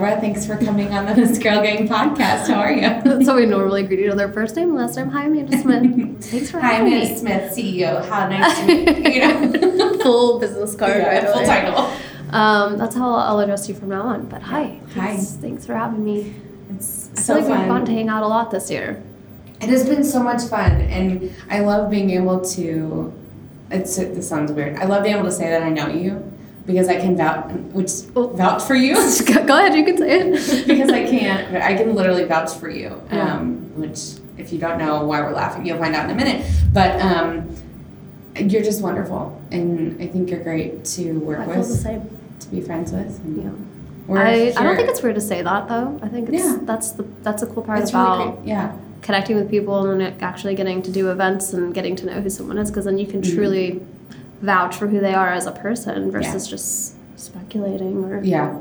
Yebra. 0.00 0.20
Thanks 0.20 0.46
for 0.46 0.56
coming 0.56 0.92
on 0.94 1.06
the 1.06 1.14
This 1.26 1.38
Girl 1.38 1.62
Gang 1.62 1.86
podcast. 1.88 2.46
How 2.48 2.60
are 2.60 2.72
you? 2.72 2.80
That's 2.80 3.26
how 3.28 3.36
we 3.36 3.46
normally 3.46 3.82
greet 3.82 4.00
each 4.00 4.10
other. 4.10 4.30
First 4.32 4.56
name, 4.56 4.74
last 4.74 4.96
name. 4.96 5.10
Hi, 5.10 5.26
Amanda 5.26 5.58
Smith. 5.58 6.24
Thanks 6.30 6.50
for 6.50 6.60
Hi, 6.60 6.74
having 6.74 6.92
Amanda 6.92 7.10
me. 7.12 7.16
Smith, 7.18 7.52
CEO. 7.52 8.08
How 8.08 8.28
nice 8.28 8.58
to 8.60 8.66
meet 8.66 9.06
you. 9.06 9.12
You 9.12 9.20
know, 9.20 9.98
Full 10.02 10.38
business 10.40 10.74
card 10.74 10.96
Yeah, 10.96 11.08
right 11.08 11.32
full 11.32 11.44
title. 11.44 11.92
Um, 12.30 12.78
that's 12.78 12.94
how 12.96 13.12
I'll 13.12 13.38
address 13.40 13.68
you 13.68 13.74
from 13.74 13.90
now 13.90 14.02
on. 14.02 14.26
But 14.26 14.40
hi. 14.42 14.80
Hi. 14.94 15.14
Thanks, 15.16 15.32
thanks 15.32 15.66
for 15.66 15.74
having 15.74 16.02
me. 16.02 16.34
It's 16.70 17.10
I 17.16 17.20
so 17.20 17.34
feel 17.34 17.42
like 17.44 17.50
we've 17.50 17.58
fun. 17.58 17.68
gotten 17.68 17.86
to 17.86 17.92
hang 17.92 18.08
out 18.08 18.22
a 18.22 18.26
lot 18.26 18.50
this 18.50 18.70
year. 18.70 19.02
It 19.60 19.68
has 19.68 19.86
been 19.86 20.02
so 20.04 20.22
much 20.22 20.42
fun, 20.44 20.72
and 20.80 21.34
I 21.50 21.60
love 21.60 21.90
being 21.90 22.10
able 22.10 22.40
to. 22.52 23.12
It's 23.70 23.96
this 23.96 24.26
sounds 24.28 24.50
weird. 24.52 24.78
I 24.78 24.86
love 24.86 25.02
being 25.04 25.16
able 25.16 25.26
to 25.26 25.32
say 25.32 25.50
that 25.50 25.62
I 25.62 25.68
know 25.68 25.88
you 25.88 26.32
because 26.66 26.88
I 26.88 26.96
can 26.96 27.16
vouch, 27.16 27.50
which 27.72 27.90
vouch 28.14 28.62
for 28.62 28.74
you 28.74 28.94
Go 29.26 29.58
ahead, 29.58 29.74
you 29.74 29.84
can 29.84 29.96
say 29.98 30.20
it. 30.20 30.66
because 30.66 30.90
I 30.90 31.04
can't. 31.04 31.54
I 31.56 31.74
can 31.74 31.94
literally 31.94 32.24
vouch 32.24 32.52
for 32.54 32.68
you. 32.68 33.00
Yeah. 33.12 33.34
Um, 33.36 33.56
which, 33.76 34.00
if 34.38 34.52
you 34.52 34.58
don't 34.58 34.78
know 34.78 35.04
why 35.04 35.20
we're 35.20 35.32
laughing, 35.32 35.66
you'll 35.66 35.78
find 35.78 35.94
out 35.94 36.04
in 36.08 36.10
a 36.10 36.14
minute. 36.14 36.46
But 36.72 37.00
um, 37.00 37.54
you're 38.36 38.62
just 38.62 38.82
wonderful, 38.82 39.40
and 39.50 40.00
I 40.00 40.06
think 40.06 40.30
you're 40.30 40.42
great 40.42 40.84
to 40.96 41.12
work 41.20 41.40
I 41.40 41.44
feel 41.46 41.52
the 41.54 41.58
with, 41.60 41.80
same. 41.80 42.18
to 42.40 42.48
be 42.48 42.60
friends 42.60 42.92
with. 42.92 43.18
and 43.24 43.42
Yeah. 43.42 43.50
I, 44.16 44.52
I 44.56 44.62
don't 44.64 44.76
think 44.76 44.88
it's 44.88 45.02
weird 45.02 45.14
to 45.16 45.20
say 45.20 45.40
that 45.42 45.68
though. 45.68 45.98
I 46.02 46.08
think 46.08 46.28
it's 46.30 46.42
Yeah. 46.42 46.58
that's 46.62 46.92
the 46.92 47.04
that's 47.22 47.42
the 47.42 47.46
cool 47.48 47.62
part 47.62 47.78
It's 47.80 47.90
about 47.90 48.34
really. 48.36 48.48
Yeah. 48.48 48.72
connecting 49.02 49.36
with 49.36 49.48
people 49.48 49.88
and 49.88 50.02
actually 50.22 50.54
getting 50.56 50.82
to 50.82 50.90
do 50.90 51.10
events 51.10 51.52
and 51.52 51.72
getting 51.72 51.94
to 51.96 52.06
know 52.06 52.20
who 52.20 52.28
someone 52.28 52.58
is 52.58 52.70
because 52.70 52.86
then 52.86 52.98
you 52.98 53.06
can 53.06 53.22
Mhm. 53.22 53.34
truly 53.34 53.80
vouch 54.40 54.76
for 54.76 54.86
who 54.88 55.00
they 55.00 55.14
are 55.14 55.28
as 55.32 55.46
a 55.46 55.52
person 55.52 56.10
versus 56.10 56.46
just 56.48 56.96
speculating 57.18 58.04
or 58.04 58.22
Yeah. 58.22 58.54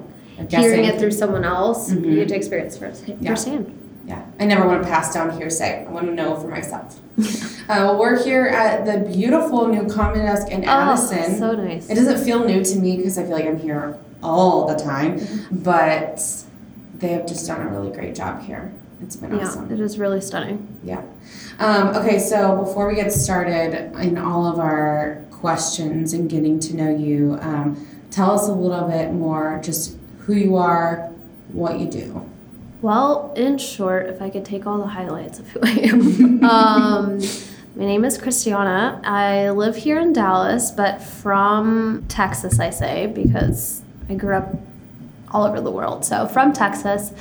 Hearing 0.50 0.86
it 0.86 1.00
through 1.00 1.12
someone 1.12 1.44
else. 1.44 1.90
Mhm. 1.92 2.06
You 2.06 2.16
get 2.16 2.30
to 2.30 2.36
experience 2.36 2.78
first, 2.78 3.04
Yeah. 3.08 3.30
firsthand. 3.32 3.74
Yeah, 4.08 4.22
I 4.40 4.46
never 4.46 4.66
want 4.66 4.82
to 4.82 4.90
pass 4.90 5.14
down 5.14 5.30
hearsay. 5.38 5.86
I 5.88 5.92
want 5.92 6.08
to 6.08 6.14
know 6.14 6.36
for 6.36 6.48
myself. 6.48 7.00
uh, 7.20 7.24
well, 7.68 8.00
we're 8.00 8.24
here 8.24 8.46
at 8.48 8.86
the 8.86 9.00
beautiful 9.12 9.68
new 9.68 9.86
Common 9.86 10.26
Desk 10.26 10.50
in 10.50 10.64
Addison. 10.64 11.36
Oh, 11.36 11.38
so 11.40 11.52
nice. 11.56 11.90
it 11.90 11.96
doesn't 11.96 12.18
feel 12.24 12.44
new 12.46 12.64
to 12.64 12.80
me 12.80 12.98
because 12.98 13.18
I 13.20 13.24
feel 13.24 13.34
like 13.34 13.46
I'm 13.46 13.60
here 13.60 13.98
all 14.24 14.66
the 14.66 14.76
time, 14.76 15.20
Mm-hmm. 15.20 15.58
but 15.58 16.26
they 16.98 17.10
have 17.10 17.28
just 17.28 17.46
done 17.48 17.62
a 17.62 17.70
really 17.70 17.92
great 17.92 18.16
job 18.16 18.42
here. 18.42 18.72
It's 19.04 19.16
been 19.18 19.36
yeah, 19.36 19.44
awesome. 19.44 19.72
it 19.72 19.80
is 19.80 20.00
really 20.00 20.22
stunning. 20.22 20.68
Yeah. 20.84 21.02
Um, 21.60 21.90
okay, 21.90 22.18
so 22.18 22.56
before 22.58 22.88
we 22.88 22.96
get 22.96 23.12
started 23.14 23.92
in 24.02 24.18
all 24.18 24.46
of 24.46 24.58
our 24.60 25.20
questions 25.40 26.14
and 26.14 26.30
getting 26.30 26.60
to 26.60 26.76
know 26.76 26.90
you, 26.90 27.38
um, 27.42 27.88
tell 28.12 28.32
us 28.32 28.48
a 28.48 28.54
little 28.54 28.88
bit 28.88 29.14
more 29.14 29.60
just 29.64 29.98
who 30.20 30.34
you 30.34 30.56
are, 30.56 31.10
what 31.52 31.80
you 31.80 31.88
do. 31.88 32.30
Well, 32.82 33.34
in 33.36 33.58
short, 33.58 34.08
if 34.08 34.22
I 34.22 34.30
could 34.30 34.46
take 34.46 34.66
all 34.66 34.78
the 34.78 34.88
highlights 34.88 35.40
of 35.40 35.48
who 35.50 35.60
I 35.64 35.72
am. 35.72 36.44
um, 36.44 37.20
my 37.76 37.86
name 37.86 38.06
is 38.06 38.18
Christiana. 38.18 39.02
I 39.04 39.50
live 39.50 39.76
here 39.76 40.00
in 40.00 40.14
Dallas, 40.14 40.72
but 40.72 41.02
from 41.02 42.06
Texas, 42.08 42.60
I 42.60 42.70
say, 42.70 43.08
because 43.08 43.82
I 44.10 44.16
grew 44.16 44.36
up 44.36 44.56
all 45.32 45.46
over 45.46 45.62
the 45.62 45.72
world. 45.72 46.06
So 46.06 46.28
from 46.28 46.54
Texas, 46.54 47.14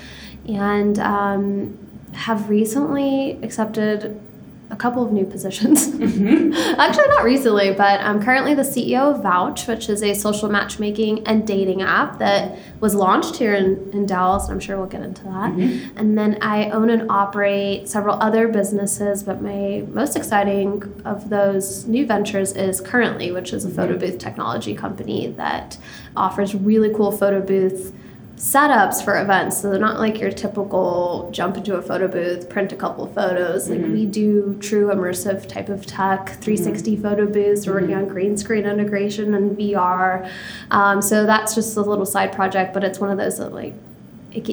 and 0.49 0.99
um, 0.99 1.79
have 2.13 2.49
recently 2.49 3.39
accepted 3.43 4.21
a 4.71 4.77
couple 4.77 5.03
of 5.03 5.13
new 5.13 5.25
positions. 5.25 5.89
Mm-hmm. 5.89 6.53
Actually, 6.81 7.09
not 7.09 7.25
recently, 7.25 7.73
but 7.73 8.01
I'm 8.01 8.23
currently 8.23 8.55
the 8.55 8.63
CEO 8.63 9.15
of 9.15 9.23
Vouch, 9.23 9.67
which 9.67 9.89
is 9.89 10.03
a 10.03 10.13
social 10.15 10.49
matchmaking 10.51 11.27
and 11.27 11.47
dating 11.47 11.81
app 11.83 12.19
that 12.19 12.59
was 12.81 12.95
launched 12.95 13.37
here 13.37 13.55
in, 13.55 13.91
in 13.93 14.05
Dallas. 14.07 14.45
and 14.45 14.53
I'm 14.53 14.61
sure 14.61 14.77
we'll 14.77 14.87
get 14.87 15.03
into 15.03 15.25
that. 15.25 15.53
Mhm. 15.53 15.91
And 15.97 16.19
then 16.19 16.39
I 16.43 16.69
own 16.71 16.91
and 16.91 17.11
operate 17.11 17.89
several 17.89 18.17
other 18.21 18.47
businesses, 18.49 19.23
but 19.23 19.41
my 19.41 19.85
most 19.91 20.17
exciting 20.17 20.83
of 21.05 21.31
those 21.31 21.87
new 21.87 22.07
ventures 22.07 22.53
is 22.53 22.81
Currently, 22.81 23.33
which 23.33 23.53
is 23.53 23.65
a 23.65 23.71
photo 23.71 23.97
booth 23.99 24.19
technology 24.19 24.75
company 24.75 25.29
that 25.37 25.79
offers 26.17 26.55
really 26.55 26.93
cool 26.93 27.11
photo 27.13 27.41
booth 27.41 27.93
setups 28.39 29.05
for 29.05 29.21
events. 29.21 29.61
So 29.61 29.69
they're 29.71 29.81
not 29.81 29.99
like 29.99 30.21
your 30.21 30.31
typical 30.31 31.29
jump 31.33 31.57
into 31.57 31.77
a 31.77 31.83
photo 31.83 32.07
booth, 32.09 32.49
print 32.49 32.73
a 32.73 32.77
couple 32.77 33.05
of 33.05 33.13
photos. 33.13 33.69
Like 33.69 33.81
Mhm. 33.81 33.93
we 33.93 34.07
do 34.07 34.57
true 34.61 34.89
immersive 34.89 35.47
type 35.49 35.69
of 35.69 35.85
tech, 35.87 36.39
360 36.41 36.97
photo 36.97 37.27
booths. 37.27 37.67
We're 37.67 37.75
working 37.81 37.95
on 37.95 38.07
green 38.07 38.37
screen 38.37 38.65
integration 38.65 39.35
and 39.35 39.57
VR. 39.59 40.25
Um, 40.71 41.03
so 41.03 41.27
that's 41.27 41.55
just 41.55 41.77
a 41.77 41.81
little 41.83 42.07
side 42.07 42.33
project, 42.33 42.73
but 42.75 42.85
it's 42.85 43.01
one 43.01 43.11
of 43.11 43.19
those 43.19 43.39
that 43.39 43.53
like 43.53 43.75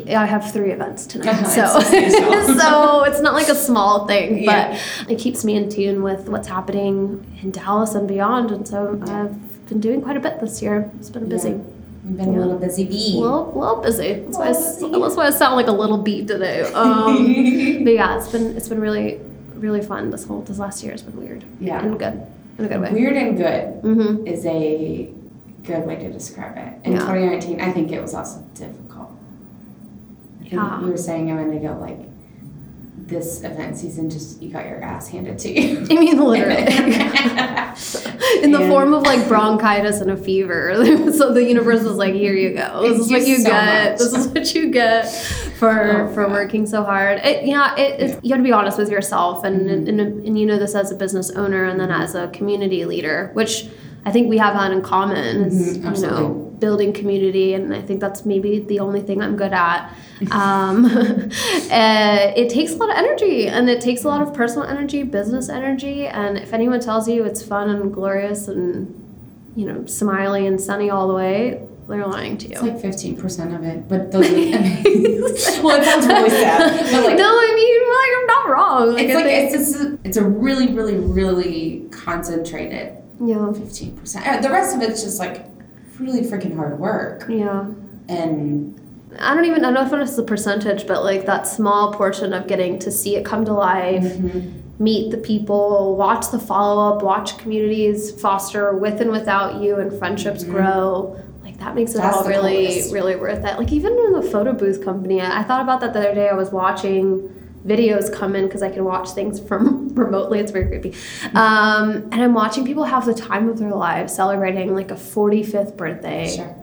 I 0.10 0.26
have 0.26 0.52
three 0.52 0.72
events 0.72 1.06
tonight, 1.06 1.36
Uh-huh, 1.44 1.80
so 1.80 1.90
it's 1.96 2.60
so 2.64 3.04
it's 3.04 3.22
not 3.22 3.34
like 3.36 3.50
a 3.50 3.56
small 3.56 4.08
thing, 4.08 4.42
Yeah. 4.44 4.72
but 5.06 5.12
it 5.12 5.20
keeps 5.20 5.46
me 5.46 5.56
in 5.56 5.70
tune 5.70 6.02
with 6.02 6.28
what's 6.28 6.48
happening 6.48 7.24
in 7.44 7.52
Dallas 7.52 7.94
and 7.94 8.08
beyond. 8.08 8.50
And 8.52 8.68
so 8.68 9.00
I've 9.04 9.68
been 9.70 9.80
doing 9.80 10.02
quite 10.02 10.18
a 10.18 10.20
bit 10.20 10.40
this 10.40 10.62
year. 10.62 10.90
It's 11.00 11.12
been 11.12 11.30
busy. 11.30 11.50
Yeah. 11.50 11.58
You've 12.08 12.18
been 12.18 12.36
a 12.36 12.40
little 12.40 12.58
busy 12.60 12.86
bee. 12.86 13.18
A 13.18 13.20
little, 13.22 13.52
little 13.60 13.82
busy. 13.82 14.14
That's 14.14 14.38
why, 14.38 14.50
I, 14.50 15.00
that's 15.00 15.16
why 15.16 15.26
I 15.28 15.30
sound 15.32 15.56
like 15.56 15.68
a 15.68 15.72
little 15.72 15.98
bee 15.98 16.24
today. 16.26 16.62
Um, 16.76 17.84
but 17.84 17.94
yeah, 17.94 18.18
it's 18.18 18.28
been 18.32 18.56
it's 18.56 18.70
been 18.70 18.80
really 18.80 19.20
really 19.56 19.82
fun. 19.82 20.12
This 20.12 20.26
whole 20.26 20.42
this 20.42 20.60
last 20.60 20.84
year 20.84 20.92
has 20.92 21.02
been 21.02 21.18
weird 21.18 21.44
yeah. 21.60 21.82
and 21.84 21.98
good 21.98 22.22
in 22.60 22.66
a 22.66 22.68
good 22.68 22.82
way. 22.82 22.92
Weird 22.92 23.16
and 23.18 23.38
good 23.38 23.82
Mm-hmm. 23.82 24.28
is 24.28 24.46
a 24.46 25.10
good 25.64 25.86
way 25.88 25.96
to 25.96 26.12
describe 26.12 26.58
it. 26.58 26.86
In 26.86 26.94
Yeah. 26.94 27.00
2019, 27.00 27.60
I 27.62 27.72
think 27.72 27.92
it 27.92 28.02
was 28.02 28.14
also 28.14 28.42
difficult. 28.54 29.10
I 30.40 30.44
think 30.44 30.54
Yeah. 30.54 30.82
you 30.82 30.88
were 30.92 30.98
saying 30.98 31.32
a 31.32 31.36
minute 31.36 31.58
ago, 31.64 31.78
like, 31.82 31.98
this 33.08 33.44
event 33.44 33.78
season, 33.78 34.10
just 34.10 34.42
you 34.42 34.50
got 34.52 34.66
your 34.66 34.82
ass 34.84 35.08
handed 35.08 35.38
to 35.40 35.50
you. 35.52 35.80
I 35.90 35.94
mean, 36.00 36.18
literally. 36.20 36.56
in 38.44 38.52
the 38.52 38.60
And- 38.62 38.70
form 38.70 38.94
of 38.94 39.04
like 39.04 39.28
bronchitis 39.28 40.02
and 40.02 40.12
a 40.12 40.18
fever. 40.18 40.74
so 41.14 41.34
the 41.34 41.44
universe 41.44 41.84
was 41.84 41.98
like, 41.98 42.14
"Here 42.14 42.34
you 42.34 42.54
go. 42.56 42.82
This 42.82 43.00
is 43.06 43.12
what 43.12 43.28
you 43.28 43.38
so 43.38 43.50
get. 43.50 43.92
much. 43.92 44.00
This 44.00 44.14
is 44.14 44.28
what 44.30 44.56
you 44.56 44.72
get 44.72 45.04
for 45.60 46.08
Oh, 46.10 46.14
for 46.14 46.24
God. 46.24 46.32
working 46.32 46.66
so 46.66 46.84
hard." 46.84 47.20
It, 47.24 47.46
yeah, 47.46 47.76
it, 47.76 48.00
it's, 48.00 48.20
you 48.24 48.32
have 48.32 48.40
to 48.40 48.44
be 48.44 48.52
honest 48.52 48.78
with 48.78 48.90
yourself, 48.90 49.44
and, 49.44 49.62
Mhm. 49.70 49.88
and 49.90 50.00
and 50.00 50.40
you 50.40 50.46
know 50.46 50.58
this 50.58 50.74
as 50.76 50.92
a 50.92 50.96
business 50.96 51.30
owner, 51.32 51.66
and 51.66 51.80
then 51.80 51.92
as 51.92 52.16
a 52.16 52.28
community 52.30 52.86
leader, 52.86 53.30
which 53.34 53.68
I 54.06 54.12
think 54.12 54.30
we 54.30 54.38
have 54.38 54.54
that 54.56 54.72
in 54.72 54.82
common. 54.82 55.46
Is 55.46 55.54
Mhm, 55.54 55.76
you 55.78 55.82
know 55.84 55.90
absolutely. 55.90 56.45
Building 56.60 56.94
community, 56.94 57.54
and 57.54 57.74
I 57.74 57.82
think 57.82 58.00
that's 58.00 58.26
maybe 58.26 58.60
the 58.60 58.80
only 58.80 59.02
thing 59.02 59.22
I'm 59.22 59.36
good 59.36 59.54
at. 59.54 59.94
Um, 60.32 60.86
uh, 60.86 62.32
it 62.36 62.50
takes 62.50 62.74
a 62.74 62.78
lot 62.78 62.90
of 62.90 62.96
energy, 62.98 63.48
and 63.48 63.70
it 63.70 63.82
takes 63.82 64.04
a 64.04 64.08
lot 64.08 64.22
of 64.22 64.34
personal 64.34 64.68
energy, 64.68 65.04
business 65.04 65.50
energy, 65.50 66.08
and 66.08 66.38
if 66.38 66.54
anyone 66.54 66.80
tells 66.80 67.08
you 67.08 67.24
it's 67.26 67.42
fun 67.44 67.70
and 67.70 67.94
glorious 67.94 68.48
and 68.48 69.02
you 69.56 69.66
know 69.66 69.86
smiley 69.86 70.48
and 70.48 70.60
sunny 70.60 70.90
all 70.90 71.08
the 71.08 71.14
way, 71.14 71.62
they're 71.88 72.08
lying 72.08 72.38
to 72.40 72.48
you. 72.48 72.54
It's 72.54 72.62
like 72.62 73.18
15% 73.18 73.56
of 73.56 73.64
it, 73.64 73.88
but 73.88 74.12
those 74.12 74.28
are 74.28 74.34
Well, 75.64 75.82
it 75.82 75.86
sounds 75.86 76.08
really 76.08 76.30
sad, 76.30 76.92
but 76.92 77.04
like, 77.06 77.18
no, 77.18 77.28
I 77.28 77.54
mean, 77.56 77.82
like 77.96 78.12
I'm 78.18 78.28
not 78.28 78.50
wrong. 78.50 78.94
Like, 78.94 79.06
it's 79.06 79.14
I 79.14 79.16
like, 79.16 79.26
think, 79.26 79.54
it's, 79.54 79.72
just, 79.74 80.00
it's 80.04 80.18
a 80.18 80.24
really, 80.24 80.74
really, 80.74 80.96
really 80.96 81.88
concentrated 81.92 82.98
yeah, 83.20 83.36
15%. 83.36 84.28
Uh, 84.28 84.42
The 84.42 84.50
rest 84.50 84.76
of 84.76 84.82
it's 84.82 85.04
just 85.04 85.20
like 85.20 85.46
really 86.00 86.22
freaking 86.22 86.56
hard 86.56 86.80
work. 86.80 87.26
yeah. 87.30 87.66
And 88.08 88.80
I 89.20 89.34
don't 89.34 89.46
even 89.46 89.64
I 89.66 89.72
don't 89.72 89.90
know 89.92 89.98
if 89.98 90.02
it's 90.08 90.16
the 90.16 90.24
percentage, 90.24 90.86
but 90.88 91.04
like 91.04 91.26
that 91.26 91.48
small 91.48 91.94
portion 91.94 92.34
of 92.34 92.48
getting 92.48 92.78
to 92.80 92.92
see 92.92 93.16
it 93.16 93.24
come 93.26 93.46
to 93.46 93.54
life. 93.54 94.04
Mhm. 94.04 94.62
meet 94.78 95.10
the 95.10 95.18
people, 95.18 95.96
watch 95.96 96.32
the 96.32 96.38
follow 96.38 96.94
up, 96.94 97.02
watch 97.02 97.38
communities 97.38 98.12
foster 98.20 98.76
with 98.76 99.00
and 99.00 99.10
without 99.10 99.62
you, 99.62 99.78
and 99.78 99.90
friendships 99.94 100.44
Mhm. 100.44 100.50
grow. 100.52 101.16
Like 101.46 101.58
that 101.60 101.76
makes 101.76 101.96
it 101.96 102.00
That's 102.00 102.18
all 102.18 102.26
really, 102.26 102.68
coolest. 102.68 102.94
really 102.94 103.16
worth 103.16 103.46
it. 103.46 103.58
Like 103.58 103.72
even 103.72 103.94
in 103.98 104.12
the 104.12 104.22
photo 104.22 104.52
booth 104.52 104.84
company, 104.84 105.22
I 105.22 105.40
I 105.40 105.44
thought 105.44 105.62
about 105.62 105.80
that 105.80 105.94
the 105.94 106.00
other 106.00 106.14
day. 106.14 106.28
I 106.28 106.34
was 106.36 106.52
watching 106.52 107.30
videos 107.66 108.14
come 108.14 108.36
in 108.36 108.46
because 108.46 108.62
I 108.62 108.70
can 108.70 108.84
watch 108.84 109.10
things 109.12 109.40
from 109.40 109.90
remotely. 109.96 110.40
It's 110.40 110.52
very 110.52 110.68
creepy. 110.68 110.94
Um, 111.34 111.94
and 112.12 112.16
I'm 112.16 112.34
watching 112.34 112.66
people 112.66 112.84
have 112.84 113.06
the 113.06 113.14
time 113.14 113.50
of 113.50 113.58
their 113.58 113.72
lives 113.74 114.14
celebrating 114.14 114.74
like 114.76 114.92
a 114.92 114.96
45th 114.96 115.76
birthday 115.76 116.36
sure. 116.36 116.56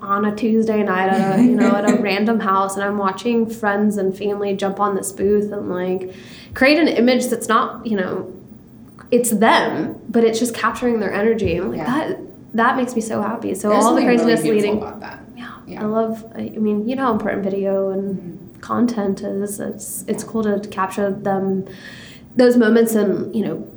on 0.00 0.24
a 0.24 0.34
Tuesday 0.34 0.82
night 0.82 1.08
at 1.10 1.38
a 1.38 1.42
you 1.42 1.54
know 1.54 1.74
at 1.76 1.88
a 1.90 1.96
random 2.02 2.40
house, 2.40 2.74
and 2.76 2.84
I'm 2.84 2.98
watching 2.98 3.48
friends 3.48 3.96
and 3.98 4.16
family 4.16 4.56
jump 4.56 4.80
on 4.80 4.94
this 4.96 5.12
booth 5.12 5.52
and 5.52 5.68
like 5.70 6.14
create 6.54 6.78
an 6.78 6.88
image 6.88 7.26
that's 7.26 7.48
not 7.48 7.86
you 7.86 7.96
know 7.96 8.32
it's 9.10 9.30
them, 9.30 10.00
but 10.08 10.24
it's 10.24 10.38
just 10.38 10.54
capturing 10.54 10.98
their 11.00 11.12
energy. 11.12 11.56
I'm 11.56 11.68
like 11.70 11.78
Yeah. 11.78 11.84
that 12.08 12.18
that 12.54 12.76
makes 12.78 12.94
me 12.94 13.02
so 13.02 13.20
happy. 13.20 13.54
So 13.54 13.68
There's 13.68 13.84
all 13.84 13.94
the 13.94 14.00
something 14.00 14.06
really 14.06 14.24
craziness 14.24 14.50
leading. 14.50 14.78
Yeah, 15.36 15.58
Yeah. 15.66 15.82
I 15.82 15.84
love. 15.84 16.24
I 16.34 16.48
mean, 16.48 16.88
you 16.88 16.96
know 16.96 17.02
how 17.02 17.12
important 17.12 17.44
video 17.44 17.90
and 17.90 18.16
Mhm. 18.18 18.45
Content 18.60 19.22
is. 19.22 19.60
It's 19.60 20.04
it's 20.08 20.24
cool 20.24 20.42
to 20.44 20.60
capture 20.68 21.10
them, 21.10 21.66
those 22.36 22.56
moments, 22.56 22.94
and 22.94 23.34
you 23.34 23.44
know, 23.44 23.68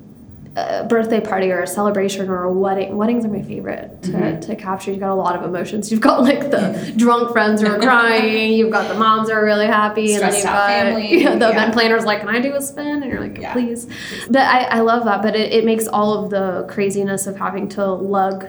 a 0.55 0.83
birthday 0.83 1.21
party 1.21 1.51
or 1.51 1.61
a 1.61 1.67
celebration 1.67 2.27
or 2.29 2.43
a 2.43 2.51
wedding. 2.51 2.97
Weddings 2.97 3.23
are 3.23 3.29
my 3.29 3.41
favorite 3.43 4.01
to, 4.03 4.11
Mhm. 4.11 4.41
to 4.41 4.55
capture. 4.55 4.91
You've 4.91 4.99
got 4.99 5.11
a 5.11 5.15
lot 5.15 5.35
of 5.35 5.43
emotions. 5.43 5.91
You've 5.91 6.01
got 6.01 6.21
like 6.23 6.49
the 6.51 6.91
drunk 6.97 7.31
friends 7.31 7.61
who 7.61 7.67
are 7.67 7.79
crying. 7.79 8.53
You've 8.53 8.71
got 8.71 8.87
the 8.87 8.95
moms 8.99 9.29
who 9.29 9.35
are 9.35 9.45
really 9.45 9.67
happy, 9.67 10.13
and 10.15 10.23
then 10.23 10.33
you've 10.33 10.43
got 10.43 10.67
family, 10.67 11.21
yeah, 11.23 11.33
the 11.35 11.39
yeah. 11.45 11.51
event 11.51 11.73
planner's 11.73 12.03
like, 12.05 12.19
"Can 12.21 12.29
I 12.29 12.39
do 12.41 12.53
a 12.55 12.61
spin?" 12.61 13.03
And 13.03 13.05
you're 13.11 13.21
like, 13.21 13.37
Yeah. 13.39 13.53
"Please." 13.53 13.87
But 14.29 14.41
I, 14.41 14.63
I 14.63 14.79
love 14.79 15.05
that. 15.05 15.21
But 15.21 15.35
it, 15.35 15.53
it 15.53 15.65
makes 15.65 15.87
all 15.87 16.23
of 16.23 16.29
the 16.31 16.65
craziness 16.67 17.27
of 17.27 17.37
having 17.37 17.69
to 17.69 17.85
lug. 17.85 18.47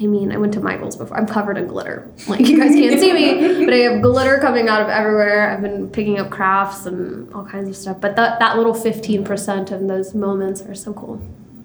I 0.00 0.06
mean, 0.06 0.30
I 0.30 0.36
went 0.36 0.54
to 0.54 0.60
Michael's 0.60 0.96
before. 0.96 1.16
I'm 1.16 1.26
covered 1.26 1.58
in 1.58 1.66
glitter. 1.66 2.08
Like 2.28 2.40
you 2.40 2.58
guys 2.58 2.72
can't 2.72 3.00
see 3.00 3.12
me, 3.12 3.64
but 3.64 3.74
I 3.74 3.78
have 3.78 4.02
glitter 4.02 4.38
coming 4.38 4.68
out 4.68 4.80
of 4.80 4.88
everywhere. 4.88 5.50
I've 5.50 5.60
been 5.60 5.88
picking 5.90 6.18
up 6.20 6.30
crafts 6.30 6.86
and 6.86 7.32
all 7.34 7.44
kinds 7.44 7.68
of 7.68 7.76
stuff. 7.76 8.00
But 8.00 8.14
that 8.16 8.38
that 8.38 8.56
little 8.56 8.74
15% 8.74 9.72
of 9.72 9.88
those 9.88 10.14
moments 10.14 10.62
are 10.62 10.74
so 10.74 10.92
cool. 10.92 11.20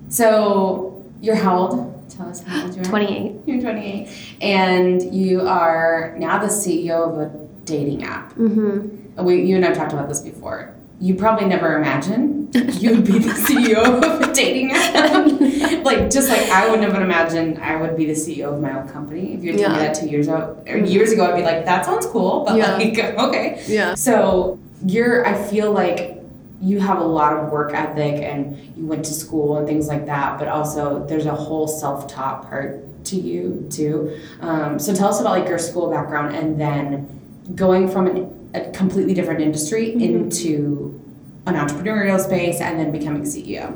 So 0.09 1.05
you're 1.21 1.35
how 1.35 1.57
old? 1.57 2.09
Tell 2.09 2.27
us 2.27 2.41
how 2.43 2.63
old 2.63 2.75
you 2.75 2.81
are. 2.81 2.85
28. 2.85 3.35
You're 3.45 3.61
28. 3.61 4.09
And 4.41 5.15
you 5.15 5.41
are 5.47 6.15
now 6.17 6.39
the 6.39 6.47
CEO 6.47 7.11
of 7.11 7.19
a 7.19 7.47
dating 7.65 8.03
app. 8.03 8.33
Mm-hmm. 8.33 9.23
We, 9.23 9.43
you 9.43 9.55
and 9.55 9.65
I've 9.65 9.77
talked 9.77 9.93
about 9.93 10.09
this 10.09 10.21
before. 10.21 10.75
You 10.99 11.15
probably 11.15 11.47
never 11.47 11.77
imagined 11.77 12.55
you 12.55 12.91
would 12.91 13.05
be 13.05 13.19
the 13.19 13.29
CEO 13.47 13.83
of 14.03 14.29
a 14.29 14.33
dating 14.33 14.71
app. 14.71 15.25
like, 15.85 16.09
just 16.09 16.29
like 16.29 16.49
I 16.49 16.69
would 16.69 16.79
never 16.79 17.01
imagine 17.01 17.57
I 17.61 17.75
would 17.75 17.97
be 17.97 18.05
the 18.05 18.13
CEO 18.13 18.53
of 18.53 18.61
my 18.61 18.77
own 18.79 18.87
company. 18.87 19.33
If 19.33 19.43
you 19.43 19.51
had 19.53 19.59
told 19.59 19.71
me 19.73 19.77
that 19.79 19.95
two 19.95 20.07
years 20.07 20.27
ago, 20.27 20.63
or 20.67 20.77
years 20.77 21.11
ago, 21.11 21.25
I'd 21.25 21.35
be 21.35 21.43
like, 21.43 21.65
that 21.65 21.85
sounds 21.85 22.05
cool, 22.05 22.45
but 22.45 22.55
Yeah. 22.57 22.75
like, 22.77 22.97
okay. 23.19 23.63
Yeah. 23.67 23.95
So 23.95 24.59
you're, 24.85 25.25
I 25.25 25.41
feel 25.47 25.71
like 25.71 26.19
you 26.61 26.79
have 26.79 26.99
a 26.99 27.03
lot 27.03 27.33
of 27.33 27.51
work 27.51 27.73
ethic 27.73 28.21
and 28.21 28.57
you 28.77 28.85
went 28.85 29.03
to 29.05 29.13
school 29.13 29.57
and 29.57 29.67
things 29.67 29.87
like 29.87 30.05
that, 30.05 30.39
but 30.39 30.47
also 30.47 31.05
there's 31.07 31.25
a 31.25 31.35
whole 31.35 31.67
self-taught 31.67 32.47
part 32.49 32.79
to 33.05 33.17
you 33.17 33.67
too. 33.69 34.17
Um, 34.39 34.79
so 34.79 34.93
tell 34.95 35.09
us 35.09 35.19
about 35.19 35.31
like 35.37 35.49
your 35.49 35.59
school 35.59 35.89
background 35.91 36.35
and 36.35 36.59
then 36.61 37.09
going 37.55 37.89
from 37.89 38.07
an, 38.07 38.42
a 38.53 38.69
completely 38.71 39.13
different 39.13 39.41
industry 39.41 39.93
Mhm. 39.95 40.01
into 40.01 40.99
an 41.45 41.55
entrepreneurial 41.55 42.19
space 42.19 42.61
and 42.61 42.79
then 42.79 42.91
becoming 42.91 43.25
CEO. 43.25 43.73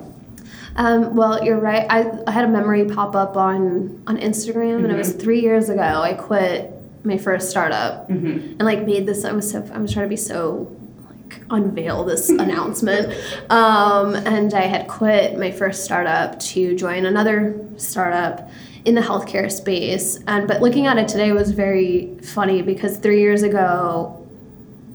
Um, 0.75 1.15
well, 1.15 1.44
you're 1.44 1.59
right. 1.59 1.85
I, 1.89 2.12
I 2.27 2.31
had 2.31 2.45
a 2.45 2.47
memory 2.47 2.85
pop 2.85 3.15
up 3.15 3.35
on 3.35 4.00
on 4.07 4.18
Instagram, 4.18 4.83
and 4.83 4.91
it 4.91 4.97
was 4.97 5.13
three 5.13 5.41
years 5.41 5.69
ago. 5.69 5.81
I 5.81 6.13
quit 6.13 6.71
my 7.03 7.18
first 7.18 7.50
startup 7.50 8.09
Mm-hmm. 8.09 8.29
and 8.59 8.62
like 8.62 8.85
made 8.85 9.06
this. 9.07 9.25
I 9.25 9.31
was 9.31 9.50
so 9.50 9.63
I 9.74 9.79
was 9.79 9.91
trying 9.91 10.06
to 10.06 10.09
be 10.09 10.15
so 10.15 10.68
like 11.09 11.41
unveil 11.50 12.03
this 12.06 12.29
announcement, 12.44 13.12
um, 13.50 14.13
and 14.15 14.53
I 14.53 14.62
had 14.62 14.88
quit 14.88 15.38
my 15.39 15.50
first 15.50 15.83
startup 15.83 16.39
to 16.51 16.75
join 16.75 17.06
another 17.07 17.59
startup 17.77 18.47
in 18.85 18.94
the 18.94 19.01
healthcare 19.01 19.51
space. 19.51 20.19
And 20.27 20.47
but 20.47 20.62
looking 20.62 20.85
at 20.85 20.97
it 21.00 21.07
today 21.07 21.31
was 21.31 21.51
very 21.51 22.15
funny 22.21 22.62
because 22.62 22.97
three 22.97 23.19
years 23.19 23.41
ago 23.41 24.24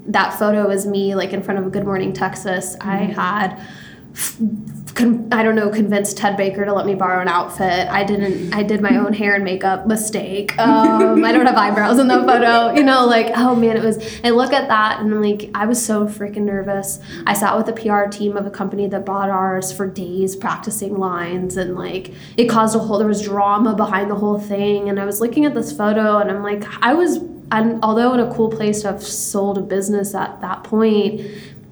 that 0.06 0.38
photo 0.38 0.68
is 0.70 0.86
me 0.86 1.14
like 1.14 1.32
in 1.32 1.42
front 1.42 1.60
of 1.60 1.66
a 1.66 1.70
Good 1.70 1.84
Morning 1.84 2.12
Texas. 2.12 2.76
I 2.80 2.96
had 2.96 3.60
con- 4.94 5.28
I 5.32 5.42
don't 5.42 5.54
know 5.54 5.70
convinced 5.70 6.18
Ted 6.18 6.36
Baker 6.36 6.64
to 6.64 6.72
let 6.72 6.86
me 6.86 6.94
borrow 6.94 7.20
an 7.20 7.28
outfit. 7.28 7.88
I 7.88 8.04
didn't 8.04 8.54
I 8.54 8.62
did 8.62 8.80
my 8.80 8.96
own 8.96 9.12
hair 9.12 9.34
and 9.34 9.44
makeup 9.44 9.86
mistake. 9.86 10.54
Um, 10.62 11.24
I 11.24 11.32
don't 11.32 11.46
have 11.46 11.56
eyebrows 11.56 11.98
in 11.98 12.08
the 12.08 12.22
photo. 12.24 12.72
You 12.74 12.82
know 12.82 13.04
like 13.06 13.32
oh 13.36 13.54
man 13.54 13.76
it 13.76 13.82
was 13.82 13.98
I 14.24 14.30
look 14.30 14.52
at 14.52 14.68
that 14.68 15.00
and 15.00 15.12
I'm 15.12 15.22
like 15.22 15.50
I 15.54 15.66
was 15.66 15.84
so 15.84 16.06
freaking 16.06 16.42
nervous. 16.42 16.98
I 17.26 17.34
sat 17.34 17.56
with 17.56 17.66
the 17.66 17.72
PR 17.72 18.08
team 18.08 18.36
of 18.36 18.46
a 18.46 18.50
company 18.50 18.86
that 18.88 19.04
bought 19.04 19.28
ours 19.28 19.72
for 19.72 19.86
days 19.86 20.36
practicing 20.36 20.96
lines 20.96 21.56
and 21.56 21.74
like 21.74 22.12
it 22.36 22.46
caused 22.46 22.76
a 22.76 22.78
whole 22.78 22.98
there 22.98 23.08
was 23.08 23.22
drama 23.22 23.74
behind 23.74 24.10
the 24.10 24.14
whole 24.14 24.38
thing 24.38 24.88
and 24.88 25.00
I 25.00 25.04
was 25.04 25.20
looking 25.20 25.44
at 25.44 25.54
this 25.54 25.76
photo 25.76 26.18
and 26.18 26.30
I'm 26.30 26.42
like 26.42 26.64
I 26.82 26.94
was 26.94 27.18
and 27.52 27.78
although 27.84 28.14
in 28.14 28.20
a 28.20 28.34
cool 28.34 28.50
place 28.50 28.80
to 28.82 28.88
have 28.88 29.02
sold 29.02 29.58
a 29.58 29.60
business 29.60 30.14
at 30.14 30.40
that 30.40 30.64
point 30.64 31.20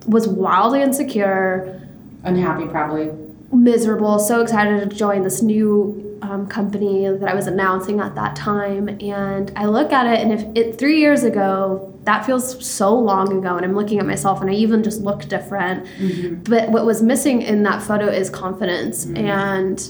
was 0.07 0.29
wildly 0.29 0.83
insecure. 0.83 1.89
Unhappy, 2.23 2.67
probably. 2.67 3.11
miserable 3.53 4.19
so 4.19 4.43
excited 4.43 4.89
to 4.89 4.97
join 4.97 5.23
this 5.23 5.43
new 5.43 6.19
um, 6.23 6.47
company 6.47 7.09
that 7.09 7.29
i 7.29 7.35
was 7.35 7.47
announcing 7.47 7.99
at 7.99 8.15
that 8.15 8.37
time. 8.37 8.89
And 9.01 9.51
i 9.57 9.65
look 9.65 9.91
at 9.91 10.07
it 10.07 10.21
and 10.21 10.33
if 10.33 10.45
it 10.55 10.79
three 10.79 11.01
years 11.01 11.25
ago 11.25 11.87
that 12.05 12.25
feels 12.25 12.65
so 12.67 12.95
long 12.95 13.37
ago 13.39 13.57
and 13.57 13.65
i'm 13.65 13.75
looking 13.75 13.99
at 13.99 14.07
myself 14.07 14.41
and 14.41 14.51
i 14.51 14.53
even 14.53 14.83
just 14.83 15.01
look 15.01 15.27
different. 15.29 15.87
Mm-hmm. 15.99 16.43
but 16.45 16.71
what 16.71 16.85
was 16.85 17.03
missing 17.03 17.41
in 17.43 17.63
that 17.63 17.83
photo 17.83 18.07
is 18.07 18.29
confidence. 18.29 19.07
And 19.07 19.81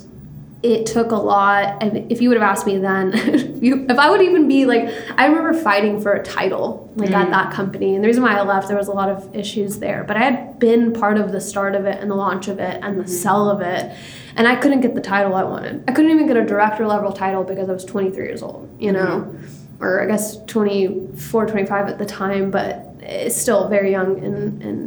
it 0.62 0.84
took 0.84 1.10
a 1.10 1.16
lot. 1.16 1.82
And 1.82 2.12
if 2.12 2.20
you 2.20 2.28
would 2.28 2.38
have 2.38 2.48
asked 2.50 2.66
me 2.66 2.76
then 2.78 3.12
if, 3.14 3.62
you, 3.62 3.86
if 3.88 3.98
i 3.98 4.10
would 4.10 4.20
even 4.20 4.46
be 4.46 4.66
like 4.66 4.82
i 5.16 5.24
remember 5.26 5.54
fighting 5.54 6.00
for 6.00 6.12
a 6.12 6.22
title 6.22 6.90
like 6.96 7.10
at 7.12 7.28
Mm. 7.28 7.30
that 7.30 7.52
company. 7.52 7.94
And 7.94 8.04
the 8.04 8.08
reason 8.08 8.22
why 8.22 8.34
i 8.36 8.42
left 8.42 8.68
there 8.68 8.76
was 8.76 8.88
a 8.88 8.92
lot 8.92 9.08
of 9.08 9.34
issues 9.34 9.78
there. 9.78 10.04
But 10.04 10.16
i 10.18 10.20
had 10.20 10.58
been 10.58 10.92
part 10.92 11.16
of 11.16 11.32
the 11.32 11.40
start 11.40 11.74
of 11.74 11.86
it 11.86 11.98
and 12.00 12.10
the 12.10 12.14
launch 12.14 12.48
of 12.48 12.58
it 12.58 12.78
and 12.82 13.00
the 13.00 13.08
sell 13.08 13.48
of 13.48 13.60
it. 13.62 13.96
And 14.36 14.46
i 14.46 14.54
couldn't 14.54 14.80
get 14.82 14.94
the 14.94 15.00
title 15.00 15.34
i 15.34 15.42
wanted. 15.44 15.82
I 15.88 15.92
couldn't 15.92 16.10
even 16.10 16.26
get 16.26 16.36
a 16.36 16.44
director 16.44 16.86
level 16.86 17.12
title 17.12 17.42
because 17.44 17.68
i 17.70 17.72
was 17.72 17.84
23 17.84 18.24
years 18.24 18.42
old 18.42 18.68
you 18.78 18.92
know? 18.92 19.34
Or 19.80 20.02
i 20.02 20.06
guess 20.06 20.36
24 20.44 21.46
25 21.46 21.88
at 21.88 21.98
the 21.98 22.04
time 22.06 22.50
but 22.50 22.86
it's 23.00 23.34
still 23.36 23.68
very 23.68 23.90
young 23.90 24.18
in 24.22 24.60
in 24.60 24.78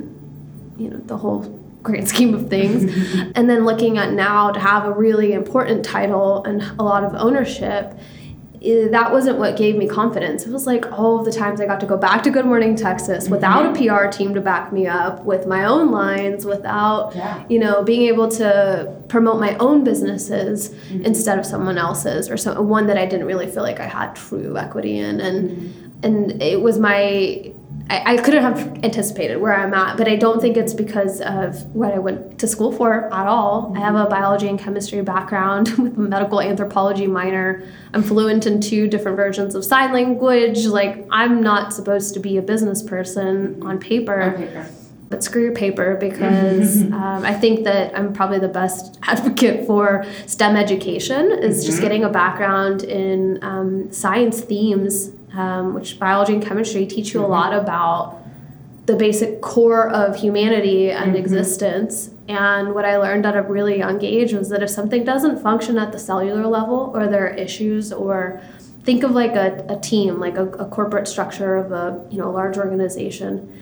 you 0.78 0.90
know 0.92 0.98
the 1.06 1.18
whole 1.18 1.42
grand 1.84 2.08
scheme 2.08 2.34
of 2.34 2.50
things. 2.50 2.92
And 3.36 3.50
then 3.50 3.66
looking 3.66 3.98
at 3.98 4.14
now 4.14 4.52
to 4.52 4.60
have 4.60 4.86
a 4.86 4.92
really 4.92 5.34
important 5.34 5.84
title 5.84 6.44
and 6.46 6.62
a 6.80 6.84
lot 6.84 7.04
of 7.04 7.14
ownership 7.16 7.94
eh, 8.62 8.88
that 8.90 9.12
wasn't 9.12 9.38
what 9.38 9.58
gave 9.58 9.76
me 9.76 9.88
confidence. 9.88 10.46
It 10.46 10.52
was 10.52 10.66
like 10.66 10.92
all 10.92 11.20
of 11.20 11.26
the 11.26 11.32
times 11.32 11.60
I 11.60 11.66
got 11.66 11.80
to 11.82 11.86
go 11.86 11.98
back 11.98 12.24
to 12.24 12.32
Good 12.32 12.46
Morning 12.46 12.76
Texas 12.76 13.28
without 13.28 13.66
a 13.66 13.70
mm-hmm. 13.70 14.04
PR 14.04 14.10
team 14.16 14.34
to 14.34 14.42
back 14.42 14.72
me 14.72 14.88
up, 14.88 15.24
with 15.26 15.46
my 15.46 15.66
own 15.66 15.92
lines, 15.92 16.46
without 16.46 17.16
Yeah. 17.16 17.44
you 17.50 17.60
know 17.60 17.84
being 17.84 18.04
able 18.04 18.30
to 18.30 18.94
promote 19.08 19.40
my 19.40 19.56
own 19.58 19.84
businesses 19.84 20.70
mm-hmm. 20.70 21.06
instead 21.06 21.38
of 21.38 21.46
someone 21.46 21.78
else's 21.78 22.30
or 22.30 22.38
so 22.38 22.62
one 22.62 22.88
that 22.88 22.98
I 22.98 23.06
didn't 23.06 23.28
really 23.28 23.48
feel 23.48 23.64
like 23.64 23.80
I 23.80 23.88
had 23.88 24.16
true 24.16 24.58
equity 24.58 24.98
in. 24.98 25.20
And 25.20 25.50
mm-hmm. 25.50 26.06
and 26.06 26.42
it 26.42 26.62
was 26.62 26.80
my 26.80 27.54
I, 27.90 28.14
I 28.14 28.18
couldn't 28.18 28.44
have 28.44 28.84
anticipated 28.84 29.38
where 29.38 29.54
I'm 29.54 29.74
at, 29.74 29.98
but 29.98 30.08
I 30.08 30.16
don't 30.16 30.40
think 30.40 30.56
it's 30.58 30.74
because 30.74 31.22
of 31.22 31.64
what 31.76 31.94
I 31.94 32.00
went 32.00 32.40
to 32.40 32.48
school 32.48 32.72
for 32.72 33.14
at 33.14 33.28
all. 33.28 33.74
I 33.76 33.80
have 33.80 33.96
a 33.96 34.06
biology 34.06 34.48
and 34.48 34.58
chemistry 34.58 35.02
background 35.02 35.70
with 35.78 35.98
a 35.98 36.00
medical 36.00 36.42
anthropology 36.42 37.08
minor. 37.08 37.64
I'm 37.94 38.02
fluent 38.02 38.46
in 38.46 38.62
two 38.62 38.88
different 38.88 39.18
versions 39.18 39.54
of 39.54 39.66
sign 39.66 39.92
language. 39.92 40.66
Like, 40.66 41.06
I'm 41.12 41.42
not 41.42 41.74
supposed 41.74 42.14
to 42.14 42.20
be 42.20 42.38
a 42.38 42.42
business 42.42 42.82
person 42.82 43.62
on 43.64 43.80
paper 43.80 44.34
Okay, 44.34 44.66
but 45.14 45.24
screw 45.24 45.44
your 45.44 45.54
paper 45.54 45.96
because 45.96 46.82
um, 46.92 47.24
I 47.24 47.36
think 47.36 47.66
that 47.66 47.96
I'm 47.96 48.14
probably 48.14 48.40
the 48.40 48.48
best 48.48 48.98
advocate 49.04 49.68
for 49.68 50.06
STEM 50.26 50.56
education 50.56 51.32
is 51.32 51.64
just 51.64 51.82
getting 51.82 52.04
a 52.04 52.10
background 52.10 52.82
in 52.84 53.38
um, 53.44 53.92
science 53.92 54.42
themes, 54.42 55.12
um, 55.34 55.74
which 55.74 56.00
biology 56.00 56.34
and 56.34 56.46
chemistry 56.46 56.86
teach 56.86 57.14
you 57.14 57.24
a 57.24 57.28
lot 57.28 57.54
about 57.54 58.20
the 58.86 58.96
basic 58.96 59.42
core 59.42 59.90
of 59.90 60.16
humanity 60.16 60.92
and 60.92 61.16
existence. 61.16 62.10
And 62.28 62.74
what 62.74 62.86
I 62.86 62.98
learned 62.98 63.26
at 63.26 63.36
a 63.36 63.42
really 63.42 63.78
young 63.78 64.04
age 64.04 64.34
was 64.34 64.50
that 64.50 64.62
if 64.62 64.70
something 64.70 65.04
doesn't 65.04 65.42
function 65.42 65.78
at 65.78 65.92
the 65.92 66.00
cellular 66.00 66.48
level 66.48 66.92
or 66.94 67.08
there 67.08 67.28
are 67.28 67.34
issues 67.34 67.94
or 67.94 68.42
think 68.84 69.04
of 69.04 69.12
like 69.12 69.36
a, 69.36 69.66
a 69.70 69.80
team, 69.80 70.20
like 70.20 70.38
a, 70.38 70.48
a 70.54 70.66
corporate 70.66 71.08
structure 71.08 71.56
of 71.56 71.72
a 71.72 72.06
you 72.12 72.18
know 72.18 72.30
a 72.30 72.32
large 72.32 72.58
organization. 72.58 73.62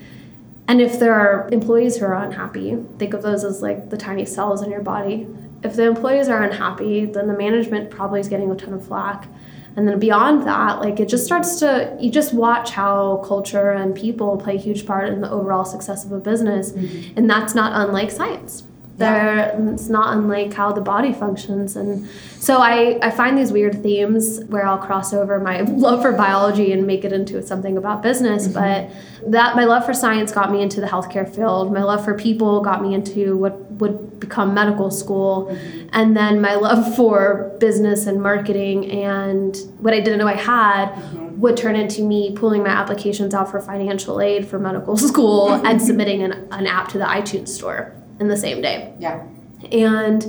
And 0.68 0.80
if 0.80 0.98
there 0.98 1.14
are 1.14 1.48
employees 1.52 1.96
who 1.96 2.06
are 2.06 2.14
unhappy, 2.14 2.76
think 2.98 3.14
of 3.14 3.22
those 3.22 3.44
as 3.44 3.62
like 3.62 3.90
the 3.90 3.96
tiny 3.96 4.24
cells 4.24 4.62
in 4.62 4.70
your 4.70 4.80
body. 4.82 5.26
If 5.62 5.74
the 5.74 5.84
employees 5.84 6.28
are 6.28 6.42
unhappy, 6.42 7.04
then 7.04 7.28
the 7.28 7.36
management 7.36 7.90
probably 7.90 8.20
is 8.20 8.28
getting 8.28 8.50
a 8.50 8.56
ton 8.56 8.74
of 8.74 8.86
flack. 8.86 9.28
And 9.76 9.88
then 9.88 9.98
beyond 9.98 10.46
that, 10.46 10.80
like 10.80 11.00
it 11.00 11.08
just 11.08 11.24
starts 11.24 11.58
to, 11.60 11.96
you 11.98 12.10
just 12.10 12.34
watch 12.34 12.70
how 12.70 13.22
culture 13.24 13.70
and 13.70 13.94
people 13.94 14.36
play 14.36 14.56
a 14.56 14.58
huge 14.58 14.86
part 14.86 15.08
in 15.08 15.20
the 15.20 15.30
overall 15.30 15.64
success 15.64 16.04
of 16.04 16.12
a 16.12 16.20
business. 16.20 16.72
Mm-hmm. 16.72 17.18
And 17.18 17.30
that's 17.30 17.54
not 17.54 17.72
unlike 17.74 18.10
science. 18.10 18.64
There, 19.02 19.72
it's 19.72 19.88
not 19.88 20.16
unlike 20.16 20.52
how 20.52 20.72
the 20.72 20.80
body 20.80 21.12
functions. 21.12 21.76
And 21.76 22.08
so 22.38 22.58
I, 22.58 22.98
I 23.02 23.10
find 23.10 23.38
these 23.38 23.52
weird 23.52 23.82
themes 23.82 24.40
where 24.46 24.66
I'll 24.66 24.78
cross 24.78 25.12
over 25.12 25.38
my 25.38 25.60
love 25.68 26.02
for 26.02 26.12
biology 26.12 26.72
and 26.72 26.86
make 26.86 27.04
it 27.04 27.12
into 27.12 27.42
something 27.42 27.76
about 27.76 28.02
business. 28.02 28.48
Mm-hmm. 28.48 28.54
But 28.54 29.30
that 29.30 29.54
my 29.54 29.64
love 29.64 29.84
for 29.84 29.94
science 29.94 30.32
got 30.32 30.50
me 30.50 30.62
into 30.62 30.80
the 30.80 30.86
healthcare 30.86 31.28
field. 31.32 31.72
My 31.72 31.82
love 31.82 32.04
for 32.04 32.14
people 32.14 32.60
got 32.60 32.82
me 32.82 32.94
into 32.94 33.36
what 33.36 33.70
would 33.72 34.18
become 34.18 34.54
medical 34.54 34.90
school. 34.90 35.46
Mm-hmm. 35.46 35.88
And 35.92 36.16
then 36.16 36.40
my 36.40 36.54
love 36.54 36.96
for 36.96 37.54
business 37.60 38.06
and 38.06 38.22
marketing 38.22 38.90
and 38.90 39.56
what 39.78 39.94
I 39.94 40.00
didn't 40.00 40.18
know 40.18 40.26
I 40.26 40.34
had 40.34 40.92
mm-hmm. 40.92 41.40
would 41.40 41.56
turn 41.56 41.76
into 41.76 42.02
me 42.02 42.32
pulling 42.34 42.62
my 42.62 42.70
applications 42.70 43.34
out 43.34 43.50
for 43.50 43.60
financial 43.60 44.20
aid 44.20 44.46
for 44.46 44.58
medical 44.58 44.96
school 45.08 45.52
and 45.52 45.80
submitting 45.88 46.22
an, 46.22 46.48
an 46.50 46.66
app 46.66 46.88
to 46.88 46.98
the 46.98 47.04
iTunes 47.04 47.48
store 47.48 47.94
in 48.22 48.28
the 48.28 48.36
same 48.46 48.62
day. 48.62 48.94
Yeah. 48.98 49.22
and 49.70 50.20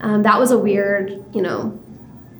um, 0.00 0.22
that 0.24 0.38
was 0.40 0.50
a 0.50 0.58
weird, 0.58 1.24
you 1.32 1.40
know, 1.40 1.78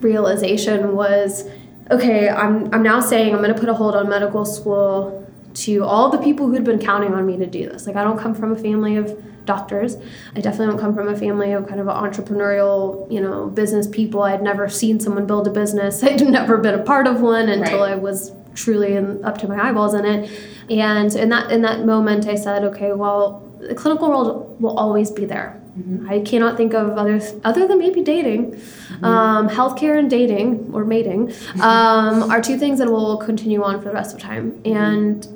realization 0.00 0.94
was 0.96 1.48
okay, 1.90 2.28
I'm, 2.30 2.72
I'm 2.74 2.82
now 2.82 2.98
saying 3.00 3.34
I'm 3.34 3.42
going 3.42 3.52
to 3.54 3.60
put 3.60 3.68
a 3.68 3.74
hold 3.74 3.94
on 3.94 4.08
medical 4.08 4.44
school 4.46 5.20
to 5.64 5.84
all 5.84 6.08
the 6.10 6.16
people 6.18 6.48
who'd 6.48 6.64
been 6.64 6.78
counting 6.78 7.12
on 7.12 7.26
me 7.26 7.36
to 7.36 7.46
do 7.46 7.68
this. 7.68 7.86
Like, 7.86 7.94
I 7.94 8.02
don't 8.02 8.18
come 8.18 8.34
from 8.34 8.52
a 8.52 8.56
family 8.56 8.96
of 8.96 9.22
doctors. 9.44 9.96
I 10.34 10.40
definitely 10.40 10.68
don't 10.68 10.80
come 10.80 10.94
from 10.94 11.08
a 11.08 11.16
family 11.16 11.52
of 11.52 11.68
kind 11.68 11.80
of 11.80 11.86
entrepreneurial, 11.86 13.10
you 13.12 13.20
know, 13.20 13.48
business 13.48 13.86
people. 13.86 14.22
I'd 14.22 14.42
never 14.42 14.66
seen 14.70 14.98
someone 14.98 15.26
build 15.26 15.46
a 15.46 15.50
business. 15.50 16.02
I'd 16.08 16.26
never 16.26 16.56
been 16.56 16.74
a 16.74 16.82
part 16.82 17.06
of 17.06 17.20
one 17.20 17.48
until 17.50 17.80
Right. 17.80 17.92
I 17.92 17.96
was 17.96 18.32
truly 18.54 18.96
in, 18.96 19.22
up 19.22 19.36
to 19.38 19.48
my 19.48 19.68
eyeballs 19.68 19.92
in 19.92 20.06
it. 20.06 20.30
And 20.70 21.14
in 21.14 21.28
that 21.28 21.52
in 21.52 21.60
that 21.62 21.84
moment, 21.84 22.26
I 22.26 22.34
said, 22.36 22.64
okay, 22.64 22.92
well, 22.94 23.43
the 23.68 23.74
clinical 23.74 24.08
world 24.08 24.60
will 24.60 24.76
always 24.78 25.10
be 25.10 25.24
there. 25.24 25.60
I 26.08 26.20
cannot 26.20 26.56
think 26.56 26.72
of 26.72 26.96
other 26.96 27.20
other 27.42 27.66
than 27.66 27.78
maybe 27.78 28.00
dating, 28.00 28.54
um, 29.02 29.48
healthcare 29.48 29.98
and 29.98 30.08
dating 30.08 30.70
or 30.72 30.84
mating 30.84 31.32
um, 31.60 32.30
are 32.30 32.40
two 32.40 32.56
things 32.56 32.78
that 32.78 32.88
will 32.88 33.16
continue 33.16 33.60
on 33.64 33.80
for 33.80 33.88
the 33.88 33.94
rest 33.94 34.14
of 34.14 34.20
time 34.20 34.60
and 34.64 35.26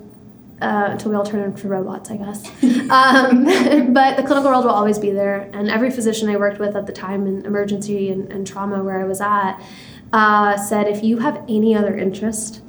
uh, 0.60 0.88
until 0.90 1.10
we 1.10 1.16
all 1.16 1.24
turn 1.24 1.40
into 1.40 1.68
robots, 1.68 2.10
I 2.10 2.16
guess. 2.16 2.46
um, 2.90 3.44
but 3.92 4.16
the 4.16 4.22
clinical 4.24 4.50
world 4.50 4.64
will 4.64 4.72
always 4.72 4.98
be 4.98 5.10
there, 5.10 5.50
and 5.52 5.70
every 5.70 5.90
physician 5.90 6.28
I 6.28 6.36
worked 6.36 6.58
with 6.58 6.76
at 6.76 6.86
the 6.86 6.92
time 6.92 7.26
in 7.26 7.44
emergency 7.44 8.10
and, 8.10 8.32
and 8.32 8.46
trauma 8.46 8.82
where 8.82 9.00
I 9.00 9.04
was 9.04 9.20
at 9.20 9.60
uh, 10.12 10.56
said, 10.56 10.88
if 10.88 11.02
you 11.04 11.18
have 11.18 11.44
any 11.48 11.74
other 11.74 11.96
interest, 11.96 12.62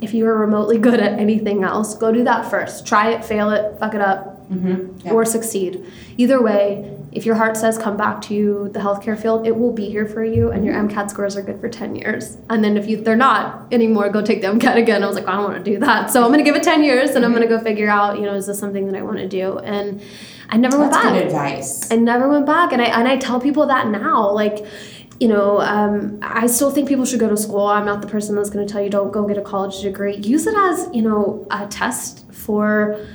if 0.00 0.12
you 0.14 0.26
are 0.26 0.36
remotely 0.36 0.78
good 0.86 1.00
at 1.00 1.18
anything 1.18 1.64
else, 1.64 1.94
go 1.94 2.12
do 2.12 2.24
that 2.24 2.50
first. 2.50 2.86
Try 2.86 3.10
it, 3.12 3.24
fail 3.24 3.50
it, 3.50 3.78
fuck 3.78 3.94
it 3.94 4.00
up, 4.00 4.39
Mm-hmm. 4.50 5.06
Yeah. 5.06 5.12
or 5.12 5.24
succeed. 5.24 5.86
Either 6.16 6.42
way, 6.42 6.96
if 7.12 7.24
your 7.24 7.36
heart 7.36 7.56
says 7.56 7.78
come 7.78 7.96
back 7.96 8.20
to 8.22 8.68
the 8.72 8.80
healthcare 8.80 9.16
field, 9.20 9.46
it 9.46 9.56
will 9.56 9.72
be 9.72 9.88
here 9.88 10.06
for 10.06 10.24
you, 10.24 10.50
and 10.50 10.64
your 10.64 10.74
MCAT 10.74 11.08
scores 11.10 11.36
are 11.36 11.42
good 11.42 11.60
for 11.60 11.68
10 11.68 11.94
years. 11.94 12.36
And 12.48 12.62
then 12.64 12.76
if 12.76 12.88
you 12.88 13.00
they're 13.00 13.14
not 13.14 13.72
anymore, 13.72 14.08
go 14.10 14.22
take 14.22 14.40
the 14.40 14.48
MCAT 14.48 14.76
again. 14.76 15.04
I 15.04 15.06
was 15.06 15.14
like, 15.14 15.28
I 15.28 15.36
don't 15.36 15.44
want 15.44 15.64
to 15.64 15.70
do 15.70 15.78
that. 15.78 16.10
So 16.10 16.22
I'm 16.22 16.28
going 16.32 16.38
to 16.38 16.44
give 16.44 16.56
it 16.56 16.64
10 16.64 16.82
years, 16.82 17.10
and 17.10 17.24
I'm 17.24 17.30
going 17.32 17.42
to 17.42 17.48
go 17.48 17.60
figure 17.60 17.88
out, 17.88 18.18
you 18.18 18.24
know, 18.24 18.34
is 18.34 18.46
this 18.48 18.58
something 18.58 18.86
that 18.86 18.96
I 18.96 19.02
want 19.02 19.18
to 19.18 19.28
do? 19.28 19.58
And 19.58 20.02
I 20.48 20.56
never 20.56 20.78
went 20.78 20.90
That's 20.90 21.04
back. 21.04 21.12
good 21.14 21.26
advice. 21.26 21.90
I 21.92 21.96
never 21.96 22.28
went 22.28 22.44
back, 22.46 22.72
and 22.72 22.82
I 22.82 22.86
and 22.86 23.06
I 23.06 23.16
tell 23.18 23.40
people 23.40 23.66
that 23.66 23.86
now, 23.88 24.30
like. 24.32 24.66
You 25.22 25.28
know, 25.28 25.60
um, 25.60 26.18
I 26.22 26.46
still 26.46 26.70
think 26.70 26.88
people 26.88 27.04
should 27.04 27.20
go 27.20 27.28
to 27.28 27.36
school. 27.36 27.66
I'm 27.66 27.84
not 27.84 28.00
the 28.00 28.08
person 28.08 28.34
that's 28.34 28.48
going 28.48 28.66
to 28.66 28.72
tell 28.72 28.82
you 28.82 28.88
don't 28.88 29.12
go 29.12 29.26
get 29.26 29.36
a 29.36 29.42
college 29.42 29.82
degree. 29.82 30.16
Use 30.16 30.46
it 30.46 30.54
as 30.56 30.88
you 30.94 31.02
know 31.02 31.46
a 31.50 31.66
test 31.66 32.24
for 32.32 33.06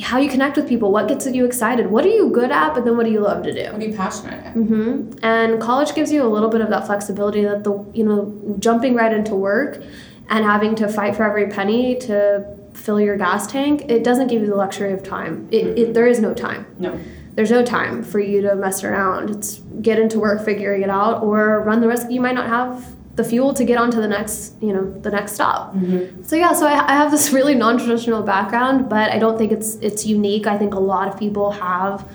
how 0.00 0.18
you 0.18 0.28
connect 0.28 0.56
with 0.56 0.68
people, 0.68 0.92
what 0.92 1.08
gets 1.08 1.26
you 1.26 1.44
excited, 1.44 1.86
what 1.90 2.04
are 2.04 2.10
you 2.10 2.30
good 2.30 2.50
at, 2.50 2.74
but 2.74 2.84
then 2.84 2.96
what 2.96 3.06
do 3.06 3.12
you 3.12 3.20
love 3.20 3.42
to 3.44 3.52
do. 3.52 3.72
What 3.72 3.82
are 3.82 3.86
you 3.86 3.96
passionate 3.96 4.44
at? 4.44 4.52
hmm 4.52 5.10
And 5.22 5.60
college 5.60 5.94
gives 5.94 6.12
you 6.12 6.22
a 6.22 6.28
little 6.28 6.48
bit 6.50 6.60
of 6.60 6.68
that 6.70 6.86
flexibility 6.86 7.42
that 7.44 7.64
the 7.64 7.84
you 7.94 8.04
know 8.04 8.56
jumping 8.58 8.94
right 8.94 9.12
into 9.12 9.34
work 9.34 9.82
and 10.28 10.44
having 10.44 10.74
to 10.76 10.88
fight 10.88 11.16
for 11.16 11.24
every 11.24 11.48
penny 11.48 11.96
to 12.00 12.44
fill 12.74 13.00
your 13.00 13.16
gas 13.16 13.46
tank. 13.46 13.86
It 13.88 14.04
doesn't 14.04 14.26
give 14.28 14.42
you 14.42 14.48
the 14.48 14.56
luxury 14.56 14.92
of 14.92 15.02
time. 15.02 15.48
It, 15.50 15.78
it 15.78 15.94
there 15.94 16.06
is 16.06 16.20
no 16.20 16.34
time. 16.34 16.66
No. 16.78 16.98
There's 17.34 17.50
no 17.50 17.62
time 17.64 18.02
for 18.02 18.18
you 18.18 18.40
to 18.42 18.54
mess 18.54 18.82
around. 18.82 19.30
It's 19.30 19.58
get 19.82 19.98
into 19.98 20.18
work, 20.18 20.44
figuring 20.44 20.82
it 20.82 20.90
out, 20.90 21.22
or 21.22 21.60
run 21.62 21.80
the 21.80 21.88
risk 21.88 22.10
you 22.10 22.20
might 22.20 22.34
not 22.34 22.48
have 22.48 22.96
the 23.16 23.24
fuel 23.24 23.52
to 23.54 23.64
get 23.64 23.78
onto 23.78 24.00
the 24.00 24.08
next 24.08 24.54
you 24.60 24.72
know 24.72 24.90
the 25.00 25.10
next 25.10 25.32
stop. 25.32 25.74
Mm-hmm. 25.74 26.22
So 26.22 26.36
yeah, 26.36 26.52
so 26.52 26.66
I, 26.66 26.74
I 26.92 26.94
have 27.00 27.10
this 27.10 27.32
really 27.38 27.54
non-traditional 27.54 28.22
background, 28.22 28.88
but 28.88 29.10
I 29.10 29.18
don't 29.18 29.38
think 29.38 29.52
it's 29.52 29.76
it's 29.76 30.06
unique. 30.06 30.46
I 30.46 30.56
think 30.58 30.74
a 30.74 30.80
lot 30.80 31.08
of 31.08 31.18
people 31.18 31.50
have 31.52 32.06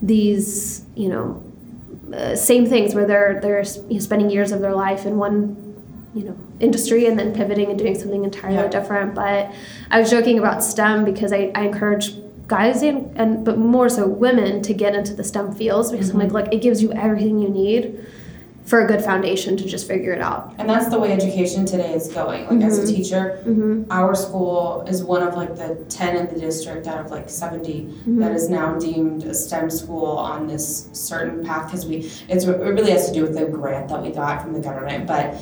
these, 0.00 0.84
you 0.94 1.08
know, 1.08 1.42
uh, 2.14 2.34
same 2.36 2.66
things 2.66 2.94
where 2.94 3.06
they're 3.06 3.40
they're 3.40 3.62
you 3.88 3.94
know, 3.94 4.00
spending 4.00 4.30
years 4.30 4.52
of 4.52 4.60
their 4.60 4.74
life 4.74 5.06
in 5.06 5.16
one, 5.18 5.56
you 6.14 6.24
know, 6.24 6.36
industry 6.60 7.06
and 7.06 7.18
then 7.18 7.32
pivoting 7.34 7.70
and 7.70 7.78
doing 7.78 7.94
something 7.98 8.24
entirely 8.24 8.56
Yeah. 8.56 8.68
different. 8.68 9.14
But 9.14 9.52
I 9.90 10.00
was 10.00 10.10
joking 10.10 10.38
about 10.38 10.62
STEM 10.62 11.04
because 11.04 11.32
I, 11.32 11.50
I 11.54 11.62
encourage 11.64 12.14
guys 12.48 12.82
and, 12.82 13.16
and 13.16 13.44
but 13.44 13.56
more 13.56 13.88
so 13.88 14.06
women 14.06 14.60
to 14.62 14.74
get 14.74 14.94
into 14.94 15.14
the 15.14 15.24
STEM 15.24 15.52
fields 15.52 15.90
because 15.90 16.10
I'm 16.10 16.18
like, 16.18 16.32
look, 16.32 16.52
it 16.52 16.60
gives 16.60 16.82
you 16.82 16.92
everything 16.92 17.38
you 17.38 17.48
need 17.48 18.04
for 18.64 18.84
a 18.84 18.86
good 18.86 19.02
foundation 19.02 19.56
to 19.56 19.64
just 19.66 19.88
figure 19.88 20.12
it 20.12 20.20
out. 20.20 20.54
And 20.58 20.68
that's 20.68 20.88
the 20.88 20.98
way 20.98 21.12
education 21.12 21.66
today 21.66 21.92
is 21.94 22.08
going. 22.08 22.46
Like 22.48 22.62
as 22.64 22.78
a 22.78 22.82
Mhm. 22.82 22.94
teacher, 22.96 23.38
Mm-hmm. 23.44 23.90
our 23.90 24.14
school 24.14 24.84
is 24.86 25.02
one 25.02 25.22
of 25.22 25.34
like 25.36 25.56
the 25.56 25.76
10 25.88 26.16
in 26.16 26.32
the 26.32 26.38
district 26.38 26.86
out 26.86 27.00
of 27.04 27.10
like 27.10 27.28
70 27.28 27.88
Mm-hmm. 27.88 28.20
that 28.20 28.32
is 28.32 28.48
now 28.48 28.74
deemed 28.78 29.24
a 29.24 29.34
STEM 29.34 29.68
school 29.68 30.06
on 30.06 30.46
this 30.46 30.88
certain 30.92 31.44
path 31.44 31.66
because 31.66 31.86
we 31.86 32.08
it's 32.28 32.44
it 32.44 32.58
really 32.58 32.92
has 32.92 33.08
to 33.08 33.12
do 33.14 33.22
with 33.22 33.34
the 33.36 33.46
grant 33.46 33.88
that 33.88 34.00
we 34.02 34.10
got 34.10 34.40
from 34.42 34.52
the 34.52 34.60
government, 34.60 35.06
but 35.06 35.34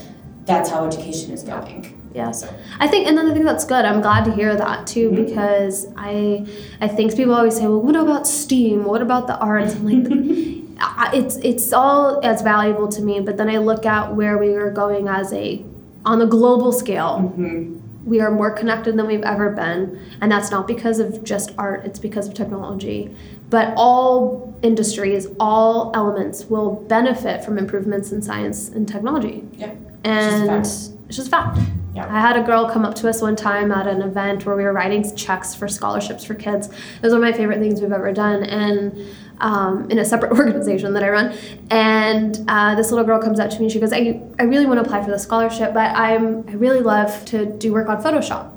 that's 0.47 0.71
how 0.71 0.87
education 0.87 1.31
is 1.33 1.43
going. 1.43 1.97
Yeah. 2.13 2.33
So 2.33 2.49
I 2.81 2.89
think, 2.89 3.07
and 3.07 3.17
then 3.17 3.31
I 3.31 3.33
think 3.35 3.45
that's 3.45 3.65
good. 3.65 3.85
I'm 3.85 4.01
glad 4.01 4.25
to 4.25 4.33
hear 4.33 4.57
that 4.57 4.87
too 4.87 5.11
Mhm. 5.11 5.17
because 5.27 5.87
I, 5.97 6.45
I 6.81 6.89
think 6.89 7.15
people 7.15 7.35
always 7.35 7.57
say, 7.57 7.65
well, 7.69 7.81
what 7.83 7.95
about 7.95 8.27
STEAM? 8.27 8.85
What 8.85 9.03
about 9.03 9.27
the 9.29 9.37
arts? 9.39 9.75
I'm 9.77 9.85
like, 9.85 10.09
I- 10.81 11.11
it's 11.15 11.37
it's 11.39 11.73
all 11.73 12.21
as 12.25 12.43
valuable 12.43 12.89
to 12.89 13.03
me. 13.03 13.21
But 13.21 13.37
then 13.37 13.49
I 13.51 13.59
look 13.59 13.87
at 13.87 14.15
where 14.15 14.39
we 14.39 14.55
are 14.55 14.71
going 14.71 15.09
as 15.09 15.33
a, 15.33 15.65
on 16.05 16.21
a 16.23 16.27
global 16.27 16.73
scale. 16.73 17.33
mhm. 17.37 17.77
We 18.07 18.23
are 18.23 18.31
more 18.31 18.51
connected 18.51 18.97
than 18.97 19.07
we've 19.07 19.23
ever 19.23 19.51
been, 19.51 20.01
and 20.23 20.33
that's 20.33 20.51
not 20.51 20.67
because 20.67 21.01
of 21.01 21.23
just 21.23 21.53
art. 21.59 21.85
It's 21.85 21.99
because 21.99 22.27
of 22.29 22.33
technology. 22.35 23.15
But 23.51 23.75
all 23.77 24.55
industries, 24.63 25.27
all 25.39 25.91
elements 25.95 26.47
will 26.47 26.77
benefit 26.89 27.45
from 27.45 27.59
improvements 27.59 28.11
in 28.11 28.23
science 28.23 28.71
and 28.71 28.89
technology. 28.89 29.45
Yeah. 29.53 29.73
And 30.05 30.51
it's 30.51 30.93
just 31.11 31.31
fact. 31.31 31.59
Yeah. 31.95 32.07
I 32.09 32.21
had 32.21 32.37
a 32.37 32.43
girl 32.43 32.71
come 32.71 32.85
up 32.87 32.95
to 32.97 33.09
us 33.09 33.21
one 33.21 33.37
time 33.37 33.71
at 33.71 33.87
an 33.87 34.01
event 34.01 34.47
where 34.47 34.57
we 34.57 34.63
were 34.63 34.73
writing 34.73 35.05
checks 35.15 35.55
for 35.55 35.69
scholarships 35.69 36.25
for 36.25 36.35
kids. 36.35 36.69
It 36.69 37.03
was 37.03 37.13
one 37.13 37.23
of 37.23 37.29
my 37.31 37.37
favorite 37.37 37.59
things 37.59 37.83
we've 37.83 37.93
ever 37.93 38.13
done, 38.13 38.45
and 38.45 38.97
um, 39.41 39.91
in 39.91 39.99
a 39.99 40.05
separate 40.05 40.33
organization 40.39 40.93
that 40.95 41.03
I 41.03 41.11
run. 41.11 41.37
And 41.71 42.39
uh, 42.49 42.75
this 42.75 42.91
little 42.91 43.05
girl 43.05 43.21
comes 43.21 43.41
up 43.41 43.51
to 43.51 43.59
me 43.59 43.65
and 43.65 43.73
she 43.73 43.81
goes, 43.81 43.93
"I, 43.93 44.21
I 44.39 44.45
really 44.45 44.67
want 44.67 44.79
to 44.79 44.85
apply 44.85 45.03
for 45.03 45.11
the 45.11 45.19
scholarship, 45.19 45.75
but 45.75 45.95
I'm 45.97 46.49
I 46.49 46.53
really 46.53 46.81
love 46.81 47.25
to 47.27 47.47
do 47.47 47.73
work 47.73 47.89
on 47.89 48.03
Photoshop." 48.03 48.57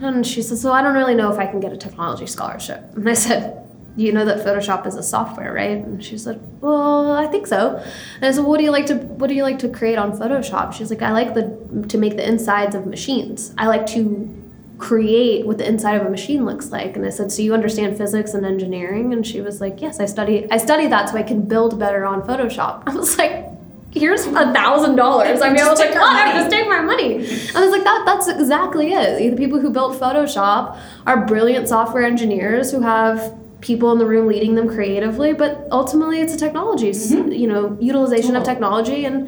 And 0.00 0.26
she 0.26 0.42
says, 0.42 0.60
"So 0.60 0.72
I 0.72 0.82
don't 0.82 0.94
really 0.94 1.14
know 1.14 1.32
if 1.32 1.38
I 1.38 1.46
can 1.46 1.60
get 1.60 1.72
a 1.72 1.76
technology 1.76 2.26
scholarship." 2.26 2.82
And 2.96 3.08
I 3.08 3.14
said. 3.14 3.60
You 3.96 4.10
know 4.10 4.24
that 4.24 4.44
Photoshop 4.44 4.88
is 4.88 4.96
a 4.96 5.04
software, 5.04 5.52
right? 5.52 5.76
And 5.76 6.04
she 6.04 6.18
said, 6.18 6.44
"Well, 6.60 7.12
I 7.12 7.28
think 7.28 7.46
so." 7.46 7.76
And 8.16 8.24
I 8.24 8.32
said, 8.32 8.44
"What 8.44 8.58
do 8.58 8.64
you 8.64 8.72
like 8.72 8.86
to 8.86 8.96
What 8.96 9.28
do 9.28 9.34
you 9.34 9.44
like 9.44 9.60
to 9.60 9.68
create 9.68 9.98
on 9.98 10.18
Photoshop?" 10.18 10.72
She's 10.72 10.90
like, 10.90 11.00
"I 11.00 11.12
like 11.12 11.34
the 11.34 11.56
to 11.86 11.96
make 11.96 12.16
the 12.16 12.28
insides 12.28 12.74
of 12.74 12.86
machines. 12.86 13.54
I 13.56 13.68
like 13.68 13.86
to 13.94 14.43
create 14.78 15.46
what 15.46 15.58
the 15.58 15.66
inside 15.68 15.94
of 16.00 16.06
a 16.06 16.10
machine 16.10 16.44
looks 16.44 16.70
like." 16.72 16.96
And 16.96 17.04
I 17.06 17.10
said, 17.10 17.30
"So 17.32 17.42
you 17.42 17.54
understand 17.54 17.96
physics 17.96 18.34
and 18.34 18.44
engineering?" 18.44 19.12
And 19.12 19.26
she 19.26 19.40
was 19.40 19.60
like, 19.60 19.80
"Yes, 19.80 20.00
I 20.00 20.06
study 20.06 20.46
I 20.50 20.56
study 20.56 20.86
that 20.88 21.08
so 21.10 21.16
I 21.16 21.22
can 21.22 21.42
build 21.42 21.78
better 21.78 22.04
on 22.04 22.22
Photoshop." 22.22 22.82
I 22.86 22.94
was 22.94 23.16
like, 23.18 23.46
"Here's 23.92 24.26
a 24.26 24.52
thousand 24.52 24.96
dollars." 24.96 25.40
I 25.40 25.50
mean, 25.50 25.60
I 25.60 25.68
was 25.70 25.78
like, 25.78 25.88
take 25.90 25.98
"God, 25.98 26.16
our 26.20 26.26
I 26.28 26.32
just 26.32 26.50
take 26.50 26.68
my 26.68 26.80
money." 26.80 27.16
I 27.54 27.60
was 27.64 27.70
like, 27.70 27.84
"That 27.84 28.02
that's 28.06 28.28
exactly 28.28 28.92
it. 28.92 29.30
The 29.30 29.36
people 29.36 29.60
who 29.60 29.70
built 29.70 29.98
Photoshop 30.00 30.76
are 31.06 31.24
brilliant 31.26 31.68
software 31.68 32.04
engineers 32.04 32.70
who 32.72 32.80
have." 32.80 33.34
people 33.60 33.90
in 33.92 33.98
the 33.98 34.04
room 34.04 34.26
leading 34.26 34.54
them 34.56 34.68
creatively 34.68 35.32
but 35.32 35.66
ultimately 35.72 36.20
it's 36.20 36.34
a 36.34 36.36
technology 36.36 36.90
s- 36.90 37.12
you 37.12 37.46
know 37.46 37.78
utilization 37.80 38.36
of 38.36 38.44
technology 38.44 39.06
and 39.06 39.26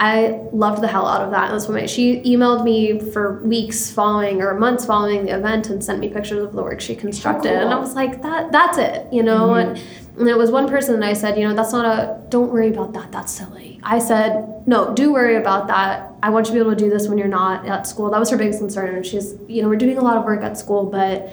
i 0.00 0.40
loved 0.52 0.82
the 0.82 0.88
hell 0.88 1.06
out 1.06 1.20
of 1.20 1.30
that. 1.30 1.44
And 1.50 1.54
that's 1.54 1.68
what 1.68 1.74
my, 1.74 1.86
she 1.86 2.20
emailed 2.22 2.64
me 2.64 2.98
for 3.12 3.42
weeks 3.44 3.90
following 3.90 4.40
or 4.42 4.58
months 4.58 4.84
following 4.86 5.26
the 5.26 5.36
event 5.36 5.68
and 5.70 5.84
sent 5.84 6.00
me 6.00 6.08
pictures 6.08 6.42
of 6.42 6.52
the 6.54 6.62
work 6.62 6.80
she 6.80 6.94
constructed. 6.96 7.52
And 7.52 7.72
i 7.72 7.78
was 7.78 7.94
like 7.94 8.22
that 8.22 8.50
that's 8.50 8.78
it 8.78 9.06
you 9.12 9.22
know? 9.22 9.48
Mhm. 9.50 9.60
and, 9.62 9.70
and 10.18 10.26
there 10.26 10.38
was 10.38 10.50
one 10.50 10.66
person 10.68 10.94
and 10.94 11.04
i 11.04 11.12
said 11.12 11.38
you 11.38 11.46
know 11.46 11.54
that's 11.54 11.72
not 11.72 11.84
a 11.94 12.20
don't 12.30 12.50
worry 12.50 12.68
about 12.68 12.92
that 12.94 13.12
that's 13.12 13.32
silly. 13.32 13.78
I 13.82 13.98
said 13.98 14.32
no 14.66 14.94
do 14.94 15.12
worry 15.12 15.36
about 15.36 15.62
that. 15.68 15.92
I 16.22 16.28
want 16.30 16.46
you 16.46 16.52
to 16.52 16.56
be 16.58 16.60
able 16.60 16.76
to 16.78 16.84
do 16.86 16.90
this 16.90 17.08
when 17.08 17.16
you're 17.18 17.28
not 17.42 17.66
at 17.66 17.86
school. 17.86 18.10
That 18.10 18.20
was 18.20 18.28
her 18.30 18.36
biggest 18.36 18.58
concern. 18.58 18.94
And 18.94 19.04
she's 19.06 19.34
you 19.48 19.62
know 19.62 19.68
we're 19.70 19.76
doing 19.86 19.98
a 19.98 20.02
lot 20.08 20.16
of 20.18 20.24
work 20.24 20.42
at 20.42 20.56
school 20.58 20.82
but 20.98 21.30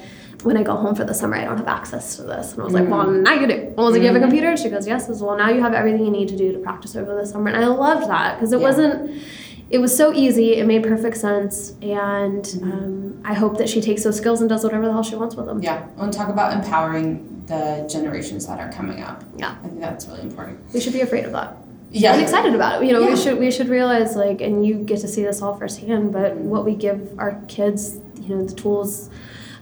when 0.48 0.56
I 0.56 0.64
go 0.64 0.76
home 0.78 0.96
for 0.96 1.04
the 1.04 1.14
summer, 1.14 1.36
I 1.36 1.44
don't 1.44 1.58
have 1.58 1.68
access 1.68 2.16
to 2.16 2.24
this. 2.24 2.54
And 2.54 2.62
I 2.62 2.64
was 2.64 2.74
like, 2.74 2.88
well, 2.88 3.06
now 3.06 3.34
you 3.34 3.48
do. 3.48 3.74
Well, 3.76 3.86
I 3.86 3.90
was 3.90 3.94
like, 3.94 4.02
you 4.02 4.08
have 4.08 4.16
a 4.16 4.20
Mhm. 4.20 4.30
computer? 4.30 4.56
She 4.56 4.70
goes, 4.70 4.88
yes. 4.88 5.04
I 5.04 5.08
says, 5.08 5.22
well, 5.22 5.38
now 5.38 5.50
you 5.50 5.62
have 5.62 5.74
everything 5.74 6.06
you 6.06 6.12
need 6.12 6.30
to 6.30 6.38
do 6.38 6.54
to 6.54 6.60
practice 6.60 6.96
over 6.96 7.14
the 7.14 7.26
summer. 7.26 7.50
And 7.52 7.64
I 7.64 7.68
loved 7.68 8.10
that 8.10 8.36
because 8.38 8.54
it 8.54 8.60
Yeah. 8.62 8.68
wasn't, 8.70 9.12
it 9.70 9.80
was 9.80 9.94
so 9.96 10.14
easy. 10.14 10.56
It 10.56 10.66
made 10.66 10.84
perfect 10.84 11.18
sense. 11.18 11.74
And 11.82 12.44
Mhm. 12.44 12.64
um, 12.64 13.14
I 13.26 13.34
hope 13.34 13.58
that 13.58 13.68
she 13.68 13.82
takes 13.82 14.04
those 14.06 14.16
skills 14.16 14.40
and 14.40 14.50
does 14.50 14.64
whatever 14.64 14.86
the 14.86 14.94
hell 14.94 15.04
she 15.04 15.18
wants 15.18 15.36
with 15.36 15.48
them. 15.48 15.60
yeah. 15.62 15.80
And 16.00 16.14
talk 16.14 16.30
about 16.30 16.54
empowering 16.54 17.44
the 17.48 17.86
generations 17.90 18.48
that 18.48 18.58
are 18.60 18.72
coming 18.72 19.02
up. 19.04 19.24
Yeah. 19.36 19.52
I 19.64 19.68
think 19.68 19.82
that's 19.82 20.08
really 20.08 20.22
important. 20.22 20.60
We 20.74 20.80
should 20.80 20.94
be 20.94 21.02
afraid 21.02 21.26
of 21.26 21.34
that. 21.34 21.58
Yeah. 21.92 22.14
I'm 22.14 22.22
excited 22.22 22.54
about 22.56 22.82
it. 22.82 22.88
You 22.88 22.94
know, 22.94 23.02
Yeah. 23.02 23.10
we 23.10 23.16
should 23.18 23.38
we 23.40 23.52
should 23.52 23.68
realize 23.68 24.16
like, 24.16 24.40
and 24.42 24.66
you 24.66 24.76
get 24.76 25.00
to 25.02 25.08
see 25.10 25.24
this 25.24 25.42
all 25.42 25.56
firsthand. 25.56 26.14
But 26.14 26.38
what 26.38 26.64
we 26.66 26.74
give 26.76 27.00
our 27.18 27.34
kids, 27.50 27.98
you 28.22 28.36
know, 28.36 28.44
the 28.46 28.54
tools 28.54 29.10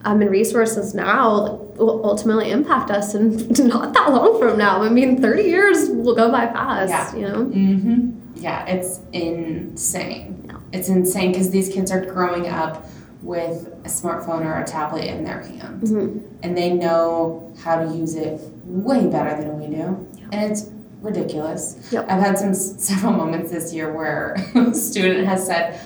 um, 0.05 0.21
and 0.21 0.29
resources 0.31 0.93
now 0.93 1.55
will 1.77 2.05
ultimately 2.05 2.51
impact 2.51 2.91
us 2.91 3.13
and 3.15 3.59
not 3.67 3.93
that 3.93 4.11
long 4.11 4.39
from 4.39 4.57
now. 4.57 4.81
I 4.81 4.89
mean, 4.89 5.21
30 5.21 5.43
years 5.43 5.89
will 5.89 6.15
go 6.15 6.31
by 6.31 6.45
fast, 6.47 6.89
Yeah. 6.91 7.15
you 7.15 7.27
know? 7.27 7.45
Mm-hmm. 7.45 8.11
Yeah, 8.35 8.65
it's 8.67 8.99
insane. 9.11 10.43
Yeah. 10.47 10.57
It's 10.73 10.89
insane 10.89 11.31
because 11.31 11.49
these 11.49 11.69
kids 11.69 11.91
are 11.91 12.05
growing 12.05 12.47
up 12.47 12.87
with 13.23 13.67
a 13.83 13.87
smartphone 13.89 14.45
or 14.45 14.59
a 14.61 14.65
tablet 14.65 15.05
in 15.05 15.23
their 15.23 15.41
hand, 15.41 15.81
Mhm. 15.81 16.21
and 16.43 16.55
they 16.55 16.71
know 16.73 17.51
how 17.63 17.83
to 17.83 17.95
use 17.95 18.13
it 18.15 18.39
way 18.65 19.07
better 19.07 19.35
than 19.41 19.59
we 19.59 19.65
do, 19.67 19.75
Yeah. 19.75 20.25
and 20.31 20.51
it's 20.51 20.69
ridiculous. 21.01 21.77
Yep. 21.91 22.05
I've 22.09 22.21
had 22.21 22.37
some 22.37 22.53
several 22.53 23.13
moments 23.13 23.49
this 23.51 23.73
year 23.73 23.91
where 23.91 24.35
a 24.55 24.73
student 24.75 25.25
has 25.27 25.45
said, 25.47 25.79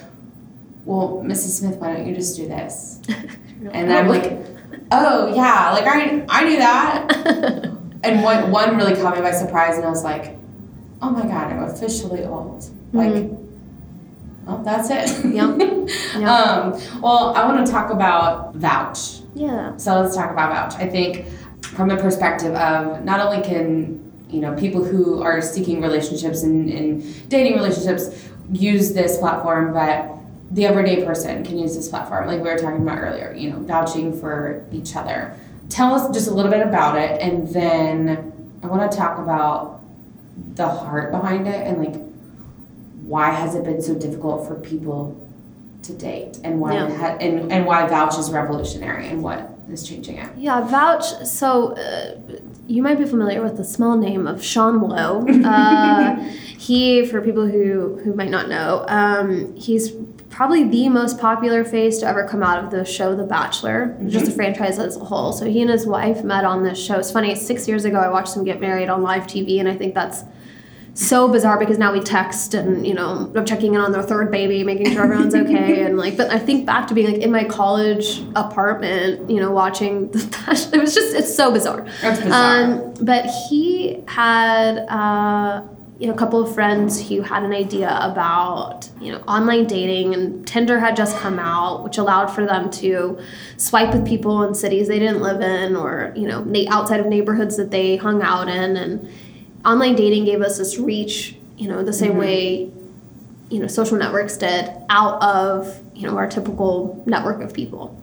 "Well, 0.86 1.22
Mrs. 1.26 1.52
Smith, 1.60 1.78
why 1.78 1.94
don't 1.94 2.06
you 2.08 2.14
just 2.16 2.36
do 2.36 2.48
this?" 2.48 3.00
And 3.72 3.92
I'm 3.92 4.08
like, 4.08 4.38
"Oh 4.92 5.34
yeah, 5.36 5.72
like 5.72 5.86
I 5.88 6.26
I 6.30 6.44
knew 6.46 6.58
that." 6.58 7.66
And 8.02 8.24
one 8.24 8.50
one 8.50 8.78
really 8.78 8.96
caught 8.96 9.14
me 9.16 9.22
by 9.22 9.32
surprise, 9.32 9.76
and 9.76 9.86
I 9.86 9.90
was 9.90 10.06
like, 10.06 10.38
"Oh 11.02 11.10
my 11.10 11.24
god, 11.24 11.52
I'm 11.52 11.64
officially 11.64 12.24
old." 12.24 12.64
Like, 12.94 13.30
well, 14.46 14.62
that's 14.64 14.90
it. 14.90 15.26
Yep. 15.34 15.90
Yep. 16.16 16.28
Um, 16.30 16.82
well, 17.02 17.34
I 17.36 17.46
want 17.46 17.66
to 17.66 17.72
talk 17.72 17.90
about 17.92 18.56
vouch. 18.56 19.20
yeah. 19.36 19.76
So 19.78 20.00
let's 20.02 20.16
talk 20.16 20.32
about 20.32 20.54
vouch. 20.72 20.82
I 20.82 20.88
think 20.88 21.26
from 21.62 21.90
the 21.90 21.98
perspective 21.98 22.54
of 22.56 23.04
not 23.04 23.20
only 23.20 23.42
can 23.44 24.00
you 24.30 24.40
know 24.40 24.56
people 24.56 24.84
who 24.84 25.22
are 25.22 25.42
seeking 25.42 25.82
relationships 25.82 26.44
and, 26.44 26.70
and 26.70 27.30
dating 27.30 27.56
relationships 27.56 28.30
use 28.52 28.94
this 28.94 29.18
platform, 29.18 29.74
but 29.74 30.08
the 30.52 30.66
everyday 30.66 31.04
person 31.06 31.44
can 31.44 31.58
use 31.58 31.76
this 31.76 31.88
platform, 31.90 32.28
like 32.28 32.42
we 32.42 32.50
were 32.50 32.58
talking 32.58 32.82
about 32.82 32.98
earlier. 33.00 33.34
You 33.38 33.52
know, 33.52 33.60
vouching 33.60 34.20
for 34.20 34.66
each 34.72 34.96
other. 34.96 35.36
Tell 35.70 35.94
us 35.94 36.10
just 36.14 36.28
a 36.28 36.34
little 36.34 36.52
bit 36.52 36.66
about 36.66 36.98
it, 36.98 37.22
and 37.22 37.48
then 37.50 38.32
I 38.64 38.68
want 38.68 38.92
to 38.92 38.98
talk 38.98 39.20
about 39.20 39.82
the 40.56 40.68
heart 40.68 41.12
behind 41.12 41.48
it 41.48 41.68
and 41.68 41.84
like 41.84 42.02
why 43.06 43.30
has 43.32 43.56
it 43.56 43.64
been 43.64 43.82
so 43.82 43.94
difficult 43.94 44.48
for 44.48 44.56
people 44.56 45.16
to 45.84 45.94
date 45.94 46.40
and 46.44 46.60
why 46.62 46.74
Yeah. 46.74 46.96
ha- 46.98 47.18
and, 47.20 47.52
and 47.52 47.66
why 47.66 47.88
vouch 47.88 48.18
is 48.18 48.32
revolutionary 48.32 49.08
and 49.08 49.22
what 49.24 49.50
is 49.72 49.88
changing 49.88 50.18
it 50.18 50.30
Yeah, 50.38 50.62
vouch. 50.62 51.04
So 51.26 51.74
uh, 51.74 52.16
you 52.68 52.82
might 52.82 52.98
be 52.98 53.06
familiar 53.06 53.42
with 53.42 53.58
the 53.58 53.64
small 53.64 53.98
name 53.98 54.28
of 54.28 54.44
Sean 54.44 54.82
Lowe. 54.82 55.26
Uh, 55.46 56.16
he, 56.58 57.06
for 57.06 57.22
people 57.22 57.48
who 57.48 58.00
who 58.04 58.14
might 58.14 58.30
not 58.30 58.48
know, 58.50 58.86
um, 58.88 59.56
he's 59.56 59.92
probably 60.30 60.64
the 60.64 60.90
most 60.90 61.20
popular 61.20 61.66
face 61.66 62.00
to 62.00 62.08
ever 62.08 62.28
come 62.28 62.44
out 62.44 62.64
of 62.64 62.72
the 62.72 62.86
show 62.86 63.16
The 63.16 63.24
Bachelor, 63.24 63.98
just 64.08 64.28
the 64.28 64.32
franchise 64.32 64.80
as 64.80 64.96
a 64.96 65.04
whole. 65.04 65.34
So 65.34 65.46
he 65.46 65.62
and 65.62 65.70
his 65.70 65.86
wife 65.86 66.24
met 66.24 66.46
on 66.46 66.64
this 66.64 66.84
show. 66.84 67.00
It's 67.00 67.12
funny. 67.12 67.36
Six 67.36 67.68
years 67.68 67.86
ago, 67.86 68.00
I 68.00 68.10
watched 68.10 68.36
them 68.36 68.44
get 68.44 68.62
married 68.62 68.90
on 68.90 69.02
live 69.02 69.24
TV, 69.24 69.60
and 69.60 69.68
I 69.68 69.76
think 69.76 69.96
that's 69.96 70.24
so 70.94 71.30
bizarre 71.30 71.58
because 71.58 71.78
now 71.78 71.94
we 71.94 72.02
text 72.02 72.54
and 72.54 72.86
you 72.86 72.94
know 72.94 73.32
I'm 73.34 73.46
checking 73.46 73.74
in 73.74 73.80
on 73.80 73.92
their 73.92 74.04
third 74.04 74.32
baby, 74.32 74.64
making 74.64 74.92
sure 74.92 75.04
everyone's 75.04 75.36
okay, 75.44 75.84
and 75.84 75.98
like. 75.98 76.18
But 76.18 76.30
I 76.30 76.40
think 76.40 76.66
back 76.66 76.88
to 76.88 76.94
being 76.94 77.12
like 77.12 77.22
in 77.22 77.32
my 77.32 77.44
college 77.44 78.22
apartment, 78.36 79.30
you 79.30 79.40
know, 79.40 79.52
watching 79.52 80.12
the 80.12 80.26
Bachelor. 80.46 80.80
It 80.80 80.82
was 80.82 80.94
just 80.94 81.16
it's 81.16 81.34
so 81.34 81.52
bizarre. 81.52 81.88
That's 82.02 82.22
bizarre. 82.22 82.64
Um, 82.64 82.94
but 83.02 83.26
he 83.26 84.04
had 84.08 84.80
uh, 84.90 85.64
you 86.00 86.08
know 86.08 86.14
a 86.14 86.18
couple 86.18 86.42
of 86.42 86.54
friends 86.56 87.10
who 87.10 87.22
had 87.22 87.44
an 87.44 87.52
idea 87.52 87.90
about 88.02 88.90
you 89.02 89.12
know 89.12 89.20
online 89.28 89.68
dating, 89.68 90.14
and 90.14 90.48
Tinder 90.48 90.80
had 90.80 90.96
just 90.96 91.18
come 91.18 91.38
out, 91.38 91.84
which 91.84 91.98
allowed 91.98 92.28
for 92.28 92.46
them 92.46 92.72
to 92.72 93.20
swipe 93.58 93.94
with 93.94 94.08
people 94.08 94.44
in 94.44 94.56
cities 94.56 94.88
they 94.88 94.98
didn't 94.98 95.22
live 95.22 95.42
in, 95.42 95.76
or 95.76 96.14
you 96.16 96.26
know 96.26 96.46
outside 96.70 97.02
of 97.02 97.06
neighborhoods 97.06 97.58
that 97.58 97.72
they 97.72 97.98
hung 97.98 98.22
out 98.22 98.48
in, 98.48 98.78
and 98.78 99.10
online 99.66 99.96
dating 99.96 100.24
gave 100.24 100.42
us 100.42 100.58
this 100.58 100.78
reach, 100.78 101.36
you 101.58 101.68
know, 101.68 101.84
the 101.84 101.94
same 101.94 102.12
mm-hmm. 102.12 102.20
way 102.20 102.72
you 103.50 103.60
know 103.60 103.68
social 103.68 103.98
networks 103.98 104.38
did 104.38 104.72
out 104.90 105.22
of 105.22 105.82
you 105.94 106.08
know 106.08 106.18
our 106.18 106.28
typical 106.28 107.04
network 107.06 107.42
of 107.42 107.54
people. 107.54 108.00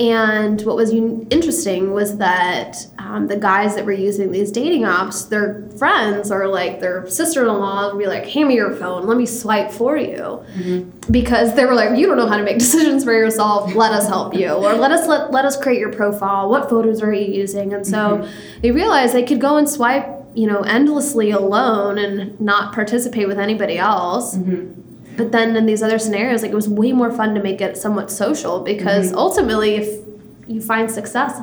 And 0.00 0.62
what 0.62 0.76
was 0.76 0.92
un- 0.92 1.26
interesting 1.28 1.92
was 1.92 2.16
that 2.16 2.86
um, 2.98 3.26
the 3.26 3.36
guys 3.36 3.74
that 3.74 3.84
were 3.84 3.92
using 3.92 4.32
these 4.32 4.50
dating 4.50 4.84
apps, 4.84 5.28
their 5.28 5.68
friends 5.76 6.32
or 6.32 6.48
like 6.48 6.80
their 6.80 7.06
sister-in-law 7.06 7.92
would 7.92 7.98
be 7.98 8.06
like, 8.06 8.24
"Hand 8.24 8.48
me 8.48 8.54
your 8.54 8.74
phone, 8.74 9.06
let 9.06 9.18
me 9.18 9.26
swipe 9.26 9.70
for 9.70 9.98
you," 9.98 10.16
mm-hmm. 10.56 11.12
because 11.12 11.54
they 11.54 11.66
were 11.66 11.74
like, 11.74 11.98
"You 11.98 12.06
don't 12.06 12.16
know 12.16 12.26
how 12.26 12.38
to 12.38 12.42
make 12.42 12.58
decisions 12.66 13.04
for 13.04 13.12
yourself. 13.12 13.74
Let 13.74 13.92
us 13.92 14.08
help 14.08 14.34
you, 14.34 14.48
or 14.48 14.72
let 14.72 14.90
us 14.90 15.06
let 15.06 15.32
let 15.32 15.44
us 15.44 15.60
create 15.60 15.78
your 15.78 15.92
profile. 15.92 16.48
What 16.48 16.70
photos 16.70 17.02
are 17.02 17.12
you 17.12 17.30
using?" 17.30 17.74
And 17.74 17.86
so 17.86 17.98
mm-hmm. 18.18 18.60
they 18.62 18.70
realized 18.70 19.14
they 19.14 19.22
could 19.22 19.40
go 19.40 19.58
and 19.58 19.68
swipe, 19.68 20.08
you 20.34 20.46
know, 20.46 20.62
endlessly 20.62 21.30
alone 21.30 21.98
and 21.98 22.40
not 22.40 22.72
participate 22.72 23.28
with 23.28 23.38
anybody 23.38 23.76
else. 23.76 24.34
Mm-hmm. 24.34 24.79
But 25.20 25.32
then 25.32 25.54
in 25.54 25.66
these 25.66 25.82
other 25.82 25.98
scenarios, 25.98 26.40
like 26.42 26.50
it 26.50 26.54
was 26.54 26.68
way 26.68 26.92
more 26.92 27.12
fun 27.12 27.34
to 27.34 27.42
make 27.42 27.60
it 27.60 27.76
somewhat 27.76 28.10
social 28.10 28.60
because 28.60 29.08
mm-hmm. 29.08 29.18
ultimately, 29.18 29.74
if 29.74 29.88
you 30.46 30.62
find 30.62 30.90
success, 30.90 31.38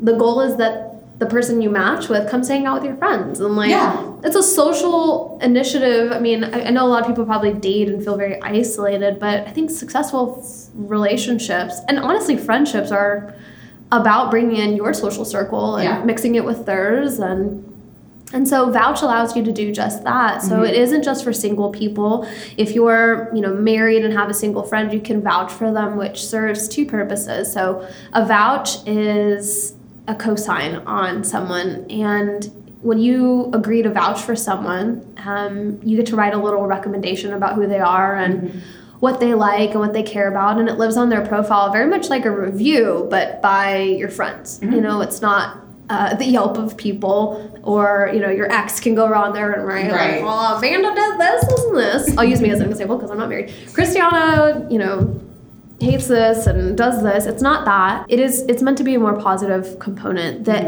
the 0.00 0.14
goal 0.14 0.40
is 0.40 0.56
that 0.58 1.18
the 1.18 1.26
person 1.26 1.60
you 1.60 1.68
match 1.70 2.08
with 2.08 2.30
comes 2.30 2.46
hang 2.46 2.66
out 2.66 2.74
with 2.74 2.84
your 2.84 2.96
friends 2.98 3.40
and 3.40 3.56
like 3.56 3.70
Yeah. 3.70 4.12
it's 4.22 4.36
a 4.36 4.42
social 4.44 5.38
initiative. 5.42 6.12
I 6.12 6.20
mean, 6.20 6.44
I, 6.44 6.66
I 6.66 6.70
know 6.70 6.86
a 6.86 6.90
lot 6.94 7.00
of 7.00 7.08
people 7.08 7.24
probably 7.24 7.52
date 7.54 7.88
and 7.88 8.04
feel 8.04 8.16
very 8.16 8.40
isolated, 8.42 9.18
but 9.18 9.36
I 9.48 9.50
think 9.50 9.70
successful 9.70 10.22
f- 10.44 10.70
relationships 10.74 11.80
and 11.88 11.98
honestly 11.98 12.36
friendships 12.36 12.92
are 12.92 13.34
about 13.90 14.30
bringing 14.30 14.58
in 14.58 14.76
your 14.76 14.92
social 14.94 15.24
circle 15.24 15.76
and 15.76 15.84
Yeah. 15.88 16.04
mixing 16.04 16.34
it 16.36 16.44
with 16.44 16.66
theirs 16.66 17.18
and 17.18 17.64
and 18.32 18.48
so 18.48 18.70
vouch 18.70 19.02
allows 19.02 19.36
you 19.36 19.44
to 19.44 19.52
do 19.52 19.72
just 19.72 20.02
that. 20.04 20.42
So 20.42 20.56
mm-hmm. 20.56 20.64
it 20.64 20.74
isn't 20.74 21.04
just 21.04 21.22
for 21.22 21.32
single 21.32 21.70
people. 21.70 22.28
If 22.56 22.72
you're, 22.72 23.30
you 23.34 23.40
know, 23.40 23.54
married 23.54 24.04
and 24.04 24.12
have 24.12 24.28
a 24.28 24.34
single 24.34 24.64
friend, 24.64 24.92
you 24.92 25.00
can 25.00 25.22
vouch 25.22 25.52
for 25.52 25.72
them, 25.72 25.96
which 25.96 26.24
serves 26.24 26.68
two 26.68 26.86
purposes. 26.86 27.52
So 27.52 27.88
a 28.12 28.26
vouch 28.26 28.86
is 28.86 29.74
a 30.08 30.14
cosign 30.14 30.84
on 30.86 31.22
someone 31.22 31.88
and 31.90 32.50
when 32.82 32.98
you 32.98 33.50
agree 33.52 33.82
to 33.82 33.90
vouch 33.90 34.20
for 34.20 34.36
someone, 34.36 35.04
um, 35.24 35.80
you 35.82 35.96
get 35.96 36.06
to 36.06 36.14
write 36.14 36.34
a 36.34 36.38
little 36.38 36.66
recommendation 36.66 37.32
about 37.32 37.56
who 37.56 37.66
they 37.66 37.80
are 37.80 38.14
and 38.14 38.42
mm-hmm. 38.42 38.58
what 39.00 39.18
they 39.18 39.34
like 39.34 39.70
and 39.70 39.80
what 39.80 39.92
they 39.92 40.04
care 40.04 40.28
about, 40.28 40.58
and 40.58 40.68
it 40.68 40.74
lives 40.74 40.96
on 40.96 41.08
their 41.08 41.26
profile 41.26 41.72
very 41.72 41.88
much 41.88 42.10
like 42.10 42.24
a 42.24 42.30
review, 42.30 43.08
but 43.10 43.42
by 43.42 43.78
your 43.78 44.08
friends. 44.08 44.60
Mm-hmm. 44.60 44.74
You 44.74 44.80
know, 44.82 45.00
it's 45.00 45.20
not 45.20 45.65
uh, 45.88 46.14
the 46.14 46.24
Yelp 46.24 46.58
of 46.58 46.76
people, 46.76 47.58
or 47.62 48.10
you 48.12 48.20
know, 48.20 48.30
your 48.30 48.50
ex 48.50 48.80
can 48.80 48.94
go 48.94 49.06
around 49.06 49.34
there 49.34 49.52
and 49.52 49.66
write 49.66 49.90
Right. 49.92 50.14
like, 50.16 50.22
"Well, 50.24 50.56
Amanda 50.58 50.94
did 50.94 51.18
this, 51.20 51.44
this, 51.46 51.64
and 51.64 51.76
this." 51.76 52.18
I'll 52.18 52.24
use 52.24 52.40
me 52.40 52.50
as 52.50 52.60
an 52.60 52.68
example 52.70 52.96
because 52.96 53.10
I'm 53.10 53.18
not 53.18 53.28
married. 53.28 53.52
Christiana, 53.72 54.66
you 54.70 54.78
know, 54.78 55.20
hates 55.80 56.06
this 56.08 56.46
and 56.46 56.76
does 56.76 57.02
this. 57.02 57.26
It's 57.26 57.42
not 57.42 57.64
that. 57.66 58.06
It 58.08 58.18
is. 58.20 58.42
It's 58.48 58.62
meant 58.62 58.78
to 58.78 58.84
be 58.84 58.94
a 58.94 58.98
more 58.98 59.14
positive 59.20 59.78
component 59.78 60.44
that 60.46 60.64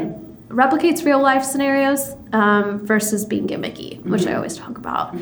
replicates 0.48 1.04
real 1.04 1.20
life 1.20 1.44
scenarios 1.44 2.14
um, 2.32 2.78
versus 2.86 3.24
being 3.26 3.46
gimmicky, 3.46 4.02
which 4.04 4.26
I 4.26 4.34
always 4.34 4.56
talk 4.56 4.78
about. 4.78 5.14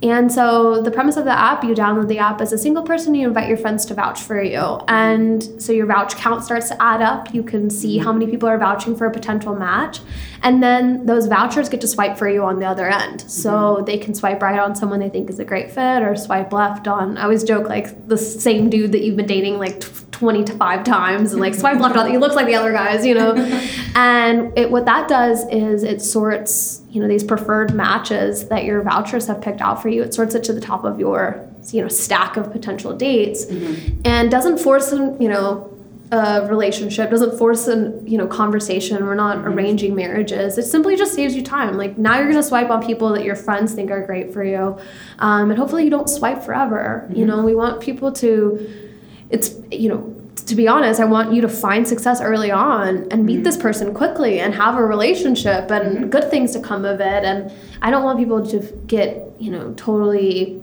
And 0.00 0.30
so 0.30 0.80
the 0.80 0.92
premise 0.92 1.16
of 1.16 1.24
the 1.24 1.36
app, 1.36 1.64
you 1.64 1.74
download 1.74 2.06
the 2.06 2.18
app 2.18 2.40
as 2.40 2.52
a 2.52 2.58
single 2.58 2.84
person, 2.84 3.14
you 3.14 3.26
invite 3.26 3.48
your 3.48 3.56
friends 3.56 3.84
to 3.86 3.94
vouch 3.94 4.20
for 4.20 4.40
you. 4.40 4.80
And 4.86 5.42
so 5.60 5.72
your 5.72 5.86
vouch 5.86 6.14
count 6.16 6.44
starts 6.44 6.68
to 6.68 6.80
add 6.80 7.02
up. 7.02 7.34
You 7.34 7.42
can 7.42 7.68
see 7.68 7.98
how 7.98 8.12
many 8.12 8.30
people 8.30 8.48
are 8.48 8.58
vouching 8.58 8.94
for 8.94 9.06
a 9.06 9.10
potential 9.10 9.56
match. 9.56 9.98
And 10.42 10.62
then 10.62 11.06
those 11.06 11.26
vouchers 11.26 11.68
get 11.68 11.80
to 11.80 11.88
swipe 11.88 12.16
for 12.16 12.28
you 12.28 12.44
on 12.44 12.60
the 12.60 12.66
other 12.66 12.88
end. 12.88 13.22
So 13.22 13.50
mm-hmm. 13.50 13.84
they 13.86 13.98
can 13.98 14.14
swipe 14.14 14.40
right 14.40 14.58
on 14.58 14.76
someone 14.76 15.00
they 15.00 15.08
think 15.08 15.30
is 15.30 15.40
a 15.40 15.44
great 15.44 15.72
fit 15.72 16.02
or 16.02 16.14
swipe 16.14 16.52
left 16.52 16.86
on, 16.86 17.18
I 17.18 17.24
always 17.24 17.42
joke, 17.42 17.68
like 17.68 18.06
the 18.06 18.18
same 18.18 18.70
dude 18.70 18.92
that 18.92 19.02
you've 19.02 19.16
been 19.16 19.26
dating 19.26 19.58
like 19.58 19.80
t- 19.80 19.88
20 20.12 20.44
to 20.44 20.52
5 20.52 20.84
times 20.84 21.32
and 21.32 21.40
like 21.40 21.54
swipe 21.56 21.80
left 21.80 21.96
on, 21.96 22.08
he 22.08 22.18
looks 22.18 22.36
like 22.36 22.46
the 22.46 22.54
other 22.54 22.72
guys, 22.72 23.04
you 23.04 23.14
know? 23.14 23.34
and 23.96 24.56
it, 24.56 24.70
what 24.70 24.84
that 24.84 25.08
does 25.08 25.44
is 25.48 25.82
it 25.82 26.00
sorts, 26.00 26.82
you 26.90 27.02
know, 27.02 27.08
these 27.08 27.24
preferred 27.24 27.74
matches 27.74 28.48
that 28.48 28.64
your 28.64 28.82
vouchers 28.82 29.26
have 29.26 29.40
picked 29.40 29.60
out 29.60 29.82
for 29.82 29.88
you. 29.88 30.02
It 30.02 30.14
sorts 30.14 30.34
it 30.34 30.44
to 30.44 30.52
the 30.52 30.60
top 30.60 30.84
of 30.84 30.98
your, 30.98 31.46
you 31.70 31.82
know, 31.82 31.88
stack 31.88 32.36
of 32.36 32.50
potential 32.50 32.96
dates. 32.96 33.44
Mm-hmm. 33.44 34.00
And 34.04 34.30
doesn't 34.30 34.58
force 34.58 34.90
them, 34.90 35.20
you 35.20 35.28
know, 35.28 35.74
a 36.10 36.46
relationship 36.48 37.10
doesn't 37.10 37.36
force 37.36 37.68
an 37.68 38.06
you 38.06 38.16
know 38.16 38.26
conversation. 38.26 39.04
We're 39.04 39.14
not 39.14 39.38
mm-hmm. 39.38 39.48
arranging 39.48 39.94
marriages. 39.94 40.56
It 40.56 40.62
simply 40.62 40.96
just 40.96 41.14
saves 41.14 41.34
you 41.34 41.42
time. 41.42 41.76
Like 41.76 41.98
now 41.98 42.16
you're 42.16 42.30
going 42.30 42.36
to 42.36 42.42
swipe 42.42 42.70
on 42.70 42.84
people 42.84 43.10
that 43.10 43.24
your 43.24 43.36
friends 43.36 43.74
think 43.74 43.90
are 43.90 44.04
great 44.06 44.32
for 44.32 44.42
you. 44.42 44.78
Um, 45.18 45.50
and 45.50 45.58
hopefully 45.58 45.84
you 45.84 45.90
don't 45.90 46.08
swipe 46.08 46.42
forever. 46.42 47.06
You 47.10 47.16
mm-hmm. 47.16 47.26
know 47.26 47.42
we 47.42 47.54
want 47.54 47.82
people 47.82 48.12
to 48.12 48.88
it's 49.30 49.56
you 49.70 49.90
know 49.90 50.14
to 50.42 50.54
be 50.54 50.68
honest 50.68 51.00
i 51.00 51.04
want 51.04 51.32
you 51.32 51.40
to 51.40 51.48
find 51.48 51.86
success 51.86 52.20
early 52.20 52.50
on 52.50 53.06
and 53.10 53.24
meet 53.24 53.40
mm. 53.40 53.44
this 53.44 53.56
person 53.56 53.94
quickly 53.94 54.40
and 54.40 54.54
have 54.54 54.76
a 54.76 54.84
relationship 54.84 55.70
and 55.70 55.96
mm-hmm. 55.96 56.08
good 56.08 56.30
things 56.30 56.52
to 56.52 56.60
come 56.60 56.84
of 56.84 57.00
it 57.00 57.24
and 57.24 57.52
i 57.82 57.90
don't 57.90 58.04
want 58.04 58.18
people 58.18 58.44
to 58.44 58.60
get 58.86 59.30
you 59.38 59.50
know 59.50 59.72
totally 59.74 60.60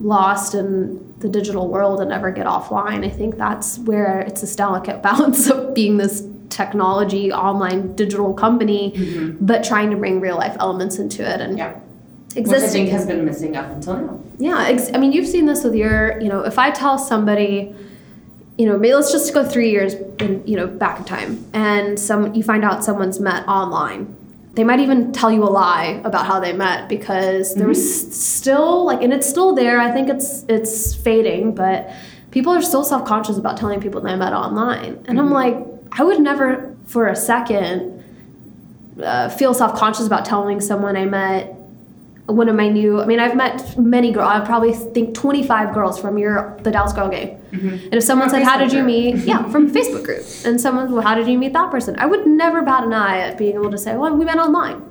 lost 0.00 0.54
in 0.54 1.14
the 1.20 1.28
digital 1.28 1.68
world 1.68 2.00
and 2.00 2.10
never 2.10 2.30
get 2.30 2.46
offline. 2.46 3.04
I 3.04 3.08
think 3.08 3.36
that's 3.36 3.78
where 3.78 4.20
it's 4.20 4.42
this 4.42 4.54
delicate 4.54 5.02
balance 5.08 5.48
of 5.48 5.74
being 5.74 5.96
this 5.96 6.28
technology 6.50 7.32
online 7.32 7.94
digital 7.94 8.34
company, 8.34 8.92
mm-hmm. 8.92 9.44
but 9.44 9.64
trying 9.64 9.90
to 9.90 9.96
bring 9.96 10.20
real 10.20 10.36
life 10.36 10.56
elements 10.60 10.98
into 10.98 11.22
it 11.22 11.40
and 11.40 11.56
Yeah. 11.56 11.78
Which 12.34 12.48
I 12.48 12.56
existing. 12.56 12.86
think 12.86 12.90
has 12.90 13.06
been 13.06 13.26
missing 13.26 13.56
up 13.56 13.70
until 13.70 13.98
now. 13.98 14.20
Yeah, 14.38 14.64
ex- 14.66 14.90
I 14.94 14.96
mean, 14.96 15.12
you've 15.12 15.26
seen 15.26 15.44
this 15.44 15.64
with 15.64 15.74
your, 15.74 16.18
you 16.18 16.30
know, 16.30 16.40
if 16.40 16.58
I 16.58 16.70
tell 16.70 16.96
somebody, 16.96 17.74
you 18.58 18.66
know, 18.66 18.78
maybe 18.78 18.94
let's 18.94 19.10
just 19.10 19.32
go 19.32 19.44
three 19.44 19.70
years, 19.70 19.94
in, 20.18 20.42
you 20.46 20.56
know, 20.56 20.66
back 20.66 20.98
in 20.98 21.04
time, 21.04 21.44
and 21.52 21.98
some 21.98 22.34
you 22.34 22.42
find 22.42 22.64
out 22.64 22.84
someone's 22.84 23.20
met 23.20 23.46
online. 23.48 24.14
They 24.54 24.64
might 24.64 24.80
even 24.80 25.12
tell 25.12 25.32
you 25.32 25.42
a 25.44 25.48
lie 25.48 26.02
about 26.04 26.26
how 26.26 26.38
they 26.38 26.52
met 26.52 26.88
because 26.88 27.54
there 27.54 27.66
was 27.66 28.14
still 28.14 28.84
like, 28.84 29.02
and 29.02 29.12
it's 29.12 29.26
still 29.26 29.54
there. 29.54 29.80
I 29.80 29.90
think 29.90 30.10
it's 30.10 30.44
it's 30.48 30.94
fading, 30.94 31.54
but 31.54 31.90
people 32.30 32.52
are 32.52 32.60
still 32.60 32.84
self 32.84 33.06
conscious 33.06 33.38
about 33.38 33.56
telling 33.56 33.80
people 33.80 34.02
they 34.02 34.14
met 34.16 34.34
online, 34.34 35.02
and 35.08 35.18
I'm 35.18 35.30
like, 35.30 35.56
I 35.92 36.04
would 36.04 36.20
never 36.20 36.76
for 36.84 37.08
a 37.08 37.16
second 37.16 38.04
uh, 39.02 39.30
feel 39.30 39.54
self 39.54 39.78
conscious 39.78 40.06
about 40.06 40.26
telling 40.26 40.60
someone 40.60 40.96
I 40.96 41.06
met 41.06 41.56
one 42.32 42.48
of 42.48 42.56
my 42.56 42.68
new 42.68 43.00
i 43.00 43.06
mean 43.06 43.18
i've 43.18 43.36
met 43.36 43.78
many 43.78 44.12
girls 44.12 44.28
i 44.28 44.40
probably 44.40 44.72
think 44.72 45.14
25 45.14 45.74
girls 45.74 46.00
from 46.00 46.18
your 46.18 46.58
the 46.62 46.70
dallas 46.70 46.92
girl 46.92 47.08
gang 47.08 47.40
mm-hmm. 47.52 47.68
and 47.68 47.94
if 47.94 48.02
someone 48.02 48.28
From 48.28 48.40
said 48.40 48.48
how 48.48 48.58
did 48.58 48.70
Facebook 48.70 48.72
you 48.72 48.82
group." 48.82 49.16
meet? 49.16 49.24
Yeah 49.32 49.48
from 49.50 49.70
facebook 49.72 50.04
group. 50.04 50.24
And 50.44 50.60
someone 50.60 50.92
well 50.92 51.02
how 51.02 51.14
did 51.14 51.26
you 51.28 51.38
meet 51.38 51.52
that 51.52 51.70
person? 51.70 51.96
I 51.98 52.06
would 52.06 52.26
never 52.26 52.62
bat 52.62 52.84
an 52.84 52.92
eye 52.92 53.18
at 53.20 53.38
being 53.38 53.54
able 53.54 53.70
to 53.70 53.78
say 53.78 53.96
well 53.96 54.14
we 54.16 54.24
met 54.24 54.38
online 54.38 54.82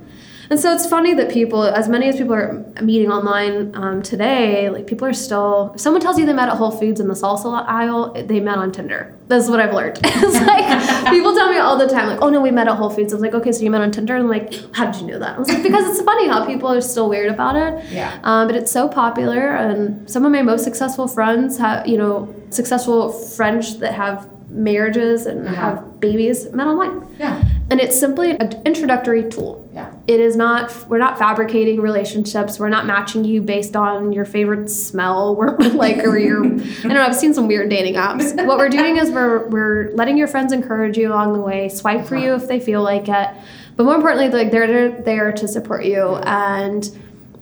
and 0.52 0.60
so 0.60 0.70
it's 0.76 0.86
funny 0.94 1.12
that 1.14 1.28
people 1.38 1.62
as 1.80 1.88
many 1.88 2.06
as 2.10 2.16
people 2.20 2.34
are 2.34 2.48
meeting 2.82 3.10
online 3.10 3.74
um, 3.74 4.02
today 4.02 4.68
like 4.74 4.86
people 4.86 5.06
are 5.10 5.14
still 5.26 5.72
if 5.74 5.80
someone 5.80 6.02
tells 6.06 6.18
you 6.18 6.26
they 6.26 6.32
met 6.40 6.48
at 6.54 6.56
whole 6.62 6.70
foods 6.80 7.00
in 7.02 7.08
the 7.12 7.14
salsa 7.22 7.50
aisle 7.66 8.00
they 8.30 8.38
met 8.48 8.58
on 8.64 8.70
tinder 8.78 9.00
that's 9.28 9.48
what 9.52 9.60
i've 9.60 9.72
learned 9.78 9.98
it's 10.04 10.40
like 10.52 10.66
people 11.14 11.32
tell 11.38 11.48
me 11.54 11.58
all 11.66 11.76
the 11.84 11.86
time 11.94 12.06
like 12.12 12.20
oh 12.20 12.28
no 12.34 12.40
we 12.48 12.50
met 12.58 12.68
at 12.72 12.76
whole 12.82 12.90
foods 12.96 13.12
i 13.12 13.16
was 13.16 13.22
like 13.22 13.34
okay 13.40 13.52
so 13.52 13.62
you 13.62 13.70
met 13.76 13.80
on 13.86 13.90
tinder 13.90 14.14
and 14.16 14.28
like 14.28 14.52
how 14.78 14.84
did 14.90 15.00
you 15.00 15.06
know 15.06 15.18
that 15.24 15.32
i 15.36 15.38
was 15.38 15.48
like 15.48 15.62
because 15.62 15.84
it's 15.90 16.02
funny 16.10 16.26
how 16.28 16.44
people 16.52 16.68
are 16.68 16.82
still 16.92 17.08
weird 17.08 17.30
about 17.36 17.56
it 17.64 17.72
Yeah. 17.90 18.18
um, 18.22 18.42
but 18.48 18.54
it's 18.60 18.72
so 18.78 18.88
popular, 18.88 19.44
and 19.64 19.78
some 20.14 20.22
of 20.26 20.32
my 20.32 20.42
most 20.42 20.64
successful 20.64 21.06
friends 21.16 21.58
have, 21.64 21.86
you 21.92 21.96
know, 22.02 22.14
successful 22.50 23.00
friends 23.38 23.78
that 23.78 23.94
have 23.94 24.16
marriages 24.50 25.26
and 25.30 25.40
Uh-huh. 25.48 25.54
have 25.64 26.00
babies 26.06 26.38
met 26.52 26.66
online. 26.72 26.94
Yeah. 27.18 27.36
And 27.70 27.80
it's 27.80 27.98
simply 27.98 28.32
an 28.32 28.62
introductory 28.66 29.28
tool. 29.30 29.66
Yeah. 29.72 29.94
It 30.06 30.20
is 30.20 30.36
not, 30.36 30.74
we're 30.88 30.98
not 30.98 31.18
fabricating 31.18 31.80
relationships. 31.80 32.58
We're 32.58 32.68
not 32.68 32.84
matching 32.84 33.24
you 33.24 33.40
based 33.40 33.76
on 33.76 34.12
your 34.12 34.26
favorite 34.26 34.68
smell. 34.68 35.34
We're 35.42 35.56
like, 35.56 35.98
or 36.04 36.18
your, 36.18 36.44
I 36.44 36.48
don't 36.58 36.88
know, 36.88 37.02
I've 37.02 37.16
seen 37.16 37.32
some 37.32 37.48
weird 37.48 37.70
dating 37.70 37.94
apps. 37.94 38.34
What 38.46 38.58
we're 38.58 38.68
doing 38.68 38.98
is 38.98 39.10
we're, 39.10 39.48
we're 39.48 39.90
letting 39.94 40.18
your 40.18 40.28
friends 40.28 40.52
encourage 40.52 40.98
you 40.98 41.08
along 41.08 41.32
the 41.32 41.40
way, 41.40 41.68
swipe 41.70 42.06
for 42.06 42.16
you 42.16 42.34
if 42.34 42.46
they 42.46 42.60
feel 42.60 42.82
like 42.82 43.08
it. 43.08 43.30
But 43.76 43.84
more 43.84 43.94
importantly, 43.94 44.28
like 44.28 44.50
they're 44.50 44.90
there 45.02 45.32
to 45.32 45.48
support 45.48 45.84
you. 45.86 46.16
And 46.16 46.86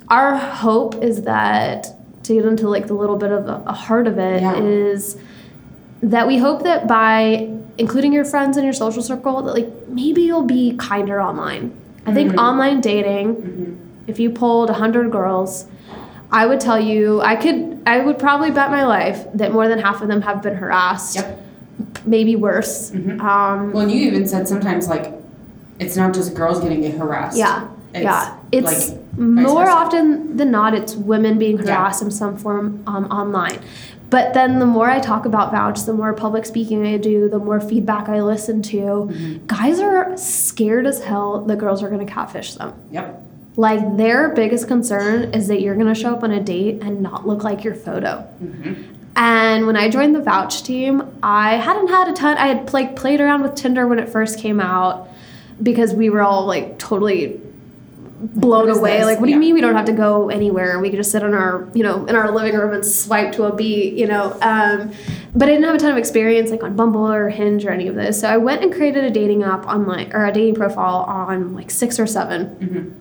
our 0.09 0.37
hope 0.37 1.03
is 1.03 1.23
that 1.23 1.89
to 2.25 2.35
get 2.35 2.45
into 2.45 2.69
like 2.69 2.87
the 2.87 2.95
little 2.95 3.17
bit 3.17 3.33
of 3.33 3.49
a, 3.49 3.73
heart 3.73 4.07
of 4.07 4.19
it 4.19 4.43
is 4.63 5.17
Yeah. 5.17 5.23
that 6.03 6.27
we 6.29 6.37
hope 6.39 6.63
that 6.63 6.87
by 6.87 7.57
including 7.81 8.13
your 8.13 8.25
friends 8.25 8.57
in 8.57 8.63
your 8.63 8.73
social 8.73 9.03
circle 9.03 9.43
that 9.43 9.55
like 9.55 9.89
maybe 9.89 10.23
you'll 10.23 10.43
be 10.45 10.77
kinder 10.77 11.21
online. 11.21 11.77
I 12.07 12.15
think 12.15 12.31
mm-hmm. 12.31 12.39
online 12.39 12.81
dating 12.81 13.37
mm-hmm. 13.37 13.75
if 14.07 14.21
you 14.21 14.31
polled 14.31 14.71
100 14.71 15.11
girls 15.11 15.67
i 16.33 16.47
would 16.47 16.61
tell 16.61 16.81
you 16.81 17.21
i 17.23 17.35
could 17.37 17.83
i 17.87 17.99
would 17.99 18.19
probably 18.19 18.51
bet 18.51 18.71
my 18.71 18.85
life 18.87 19.27
that 19.35 19.53
more 19.53 19.69
than 19.69 19.79
half 19.79 20.01
of 20.01 20.09
them 20.09 20.23
have 20.23 20.43
been 20.43 20.55
harassed. 20.55 21.17
Yep. 21.17 21.41
maybe 22.05 22.37
worse. 22.37 22.91
Mm-hmm. 22.91 23.21
Um, 23.21 23.73
Well, 23.73 23.83
and 23.83 23.93
you 23.93 24.07
even 24.07 24.27
said 24.27 24.47
sometimes 24.49 24.89
like 24.89 25.13
it's 25.79 25.97
not 25.97 26.15
just 26.15 26.35
girls 26.35 26.61
getting 26.61 26.83
harassed. 26.99 27.39
Yeah, 27.39 27.69
It's, 27.95 28.05
yeah. 28.05 28.37
It's 28.53 28.91
like, 28.91 29.00
more 29.17 29.69
often 29.69 30.37
than 30.37 30.51
not, 30.51 30.75
it's 30.75 30.95
women 30.95 31.39
being 31.39 31.59
Yeah. 31.59 31.75
harassed 31.77 32.03
in 32.03 32.11
some 32.11 32.37
form 32.37 32.83
um, 32.87 33.07
online. 33.07 33.59
But 34.09 34.35
then 34.35 34.59
the 34.59 34.67
more 34.67 34.91
I 34.91 34.99
talk 34.99 35.25
about 35.25 35.53
vouch, 35.53 35.85
the 35.85 35.93
more 35.93 36.13
public 36.13 36.45
speaking 36.45 36.85
I 36.85 36.97
do, 36.97 37.29
the 37.29 37.39
more 37.39 37.61
feedback 37.61 38.09
I 38.09 38.21
listen 38.23 38.61
to. 38.63 38.77
Mm-hmm. 38.77 39.47
Guys 39.47 39.79
are 39.79 40.17
scared 40.17 40.87
as 40.87 41.01
hell 41.05 41.43
that 41.43 41.59
girls 41.59 41.83
are 41.83 41.89
going 41.89 42.05
to 42.05 42.13
catfish 42.13 42.55
them. 42.55 42.75
Yep. 42.91 43.23
Like 43.57 43.97
their 43.97 44.31
biggest 44.31 44.67
concern 44.67 45.33
is 45.33 45.47
that 45.49 45.61
you're 45.61 45.75
going 45.77 45.93
to 45.93 45.95
show 45.95 46.13
up 46.13 46.25
on 46.25 46.33
a 46.33 46.41
date 46.43 46.83
and 46.83 47.03
not 47.03 47.27
look 47.27 47.45
like 47.45 47.63
your 47.63 47.75
photo. 47.75 48.27
And 49.17 49.67
when 49.67 49.77
I 49.77 49.89
joined 49.91 50.15
the 50.15 50.23
vouch 50.23 50.63
team, 50.63 51.03
I 51.23 51.57
hadn't 51.57 51.89
had 51.89 52.09
a 52.09 52.13
ton. 52.13 52.37
I 52.39 52.47
had 52.49 52.73
like 52.73 52.97
played 52.97 53.21
around 53.21 53.43
with 53.43 53.55
Tinder 53.55 53.87
when 53.87 53.99
it 53.99 54.09
first 54.09 54.39
came 54.39 54.61
out 54.61 55.09
because 55.63 55.93
we 55.93 56.11
were 56.11 56.23
all 56.23 56.47
like 56.47 56.79
totally 56.79 57.41
blown 58.21 58.69
away. 58.69 58.99
this? 58.99 59.07
Like, 59.07 59.21
what 59.21 59.27
do 59.27 59.33
you 59.33 59.39
mean 59.39 59.55
we 59.55 59.61
don't 59.61 59.75
have 59.75 59.87
to 59.87 59.93
go 59.93 60.29
anywhere? 60.29 60.79
We 60.79 60.91
could 60.91 60.99
just 60.99 61.11
sit 61.11 61.23
in 61.23 61.35
our, 61.35 61.69
you 61.75 61.83
know, 61.83 62.05
in 62.07 62.15
our 62.15 62.31
living 62.31 62.55
room 62.55 62.75
and 62.75 62.85
swipe 62.85 63.33
to 63.33 63.45
a 63.45 63.55
beat, 63.55 63.95
you 63.95 64.07
know. 64.07 64.37
Um, 64.43 64.93
but 65.35 65.49
I 65.49 65.53
didn't 65.53 65.65
have 65.65 65.75
a 65.75 65.79
ton 65.79 65.91
of 65.93 65.97
experience 65.97 66.51
like 66.51 66.63
on 66.63 66.77
Bumble 66.77 67.07
or 67.07 67.29
Hinge 67.31 67.65
or 67.65 67.71
any 67.71 67.89
of 67.89 67.95
this. 67.95 68.21
So 68.21 68.29
I 68.29 68.37
went 68.37 68.63
and 68.63 68.73
created 68.73 69.05
a 69.05 69.11
dating 69.11 69.43
app 69.43 69.67
online 69.67 70.13
or 70.13 70.27
a 70.27 70.33
dating 70.33 70.55
profile 70.55 71.05
on 71.09 71.55
like 71.55 71.71
six 71.71 71.99
or 71.99 72.07
7 72.07 72.97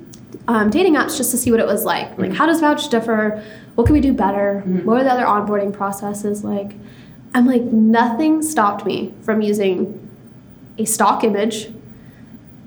um, 0.50 0.72
dating 0.72 0.96
apps 0.96 1.16
just 1.16 1.30
to 1.32 1.38
see 1.38 1.52
what 1.52 1.60
it 1.60 1.68
was 1.68 1.86
like. 1.86 2.18
Like, 2.18 2.34
how 2.34 2.48
does 2.48 2.60
Vouch 2.60 2.90
differ? 2.90 3.44
What 3.76 3.86
can 3.86 3.94
we 3.94 4.02
do 4.02 4.14
better? 4.14 4.62
What 4.62 5.00
are 5.00 5.04
the 5.04 5.12
other 5.12 5.26
onboarding 5.26 5.72
processes 5.72 6.44
like? 6.44 6.76
I'm 7.36 7.46
like, 7.46 7.62
nothing 7.62 8.42
stopped 8.42 8.84
me 8.84 9.14
from 9.22 9.42
using 9.42 10.10
a 10.80 10.86
stock 10.86 11.24
image, 11.24 11.72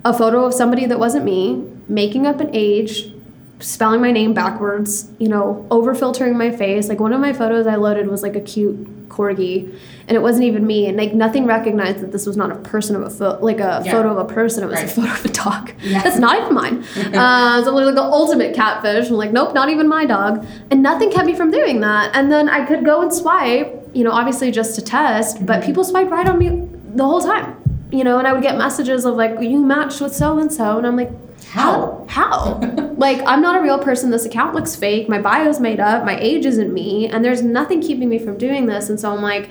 a 0.05 0.13
photo 0.13 0.45
of 0.45 0.53
somebody 0.53 0.85
that 0.85 0.97
wasn't 0.97 1.25
me, 1.25 1.72
making 1.87 2.25
up 2.25 2.39
an 2.39 2.49
age, 2.53 3.11
spelling 3.59 4.01
my 4.01 4.11
name 4.11 4.33
backwards, 4.33 5.09
you 5.19 5.27
know, 5.29 5.65
over 5.71 5.95
filtering 5.95 6.37
my 6.37 6.51
face. 6.51 6.89
Like 6.89 6.99
one 6.99 7.13
of 7.13 7.21
my 7.21 7.33
photos 7.33 7.65
I 7.67 7.75
loaded 7.75 8.07
was 8.07 8.21
like 8.23 8.35
a 8.35 8.41
cute 8.41 9.09
corgi, 9.09 9.71
and 10.07 10.17
it 10.17 10.21
wasn't 10.21 10.43
even 10.45 10.65
me. 10.65 10.87
And 10.87 10.97
like 10.97 11.13
nothing 11.13 11.45
recognized 11.45 11.99
that 11.99 12.11
this 12.11 12.25
was 12.25 12.35
not 12.35 12.51
a 12.51 12.55
person 12.55 12.95
of 12.95 13.03
a 13.03 13.09
photo, 13.09 13.43
like 13.45 13.59
a 13.59 13.81
Yeah. 13.85 13.91
photo 13.91 14.09
of 14.09 14.17
a 14.17 14.25
person. 14.25 14.63
It 14.63 14.67
was 14.67 14.75
Right. 14.79 14.85
a 14.85 14.87
photo 14.87 15.11
of 15.11 15.23
a 15.25 15.29
dog. 15.29 15.71
Yeah. 15.83 16.01
That's 16.01 16.17
not 16.17 16.41
even 16.41 16.53
mine. 16.53 16.83
uh, 17.13 17.63
so 17.63 17.73
like 17.75 17.93
the 17.95 18.01
ultimate 18.01 18.53
catfish. 18.55 19.09
I'm 19.09 19.15
like, 19.17 19.31
nope, 19.31 19.53
not 19.53 19.69
even 19.69 19.87
my 19.87 20.05
dog. 20.05 20.45
And 20.71 20.81
nothing 20.81 21.11
kept 21.11 21.25
me 21.25 21.33
from 21.35 21.51
doing 21.51 21.79
that. 21.81 22.11
And 22.15 22.31
then 22.31 22.49
I 22.49 22.65
could 22.65 22.83
go 22.83 23.01
and 23.01 23.13
swipe, 23.13 23.87
you 23.93 24.03
know, 24.03 24.11
obviously 24.11 24.49
just 24.51 24.75
to 24.75 24.81
test, 24.81 25.45
but 25.45 25.63
people 25.63 25.83
swiped 25.83 26.09
right 26.11 26.27
on 26.27 26.39
me 26.39 26.67
the 26.95 27.03
whole 27.05 27.21
time. 27.21 27.55
You 27.91 28.03
know, 28.03 28.17
and 28.17 28.27
I 28.27 28.33
would 28.33 28.41
get 28.41 28.57
messages 28.57 29.05
of 29.05 29.15
like, 29.15 29.39
you 29.41 29.59
matched 29.63 30.01
with 30.01 30.15
so 30.15 30.39
and 30.39 30.51
so, 30.51 30.79
and 30.79 30.87
I'm 30.87 30.97
like, 30.97 31.11
How? 31.53 32.05
How? 32.09 32.59
like, 32.97 33.21
I'm 33.27 33.39
not 33.41 33.59
a 33.59 33.61
real 33.61 33.77
person. 33.77 34.09
This 34.09 34.25
account 34.25 34.55
looks 34.55 34.75
fake. 34.75 35.07
My 35.07 35.19
bio's 35.21 35.59
made 35.59 35.79
up. 35.79 36.03
My 36.03 36.17
age 36.19 36.47
isn't 36.47 36.73
me. 36.73 37.07
And 37.07 37.23
there's 37.23 37.43
nothing 37.43 37.79
keeping 37.79 38.09
me 38.09 38.17
from 38.17 38.39
doing 38.39 38.65
this. 38.65 38.89
And 38.89 38.99
so 38.99 39.13
I'm 39.13 39.21
like, 39.21 39.49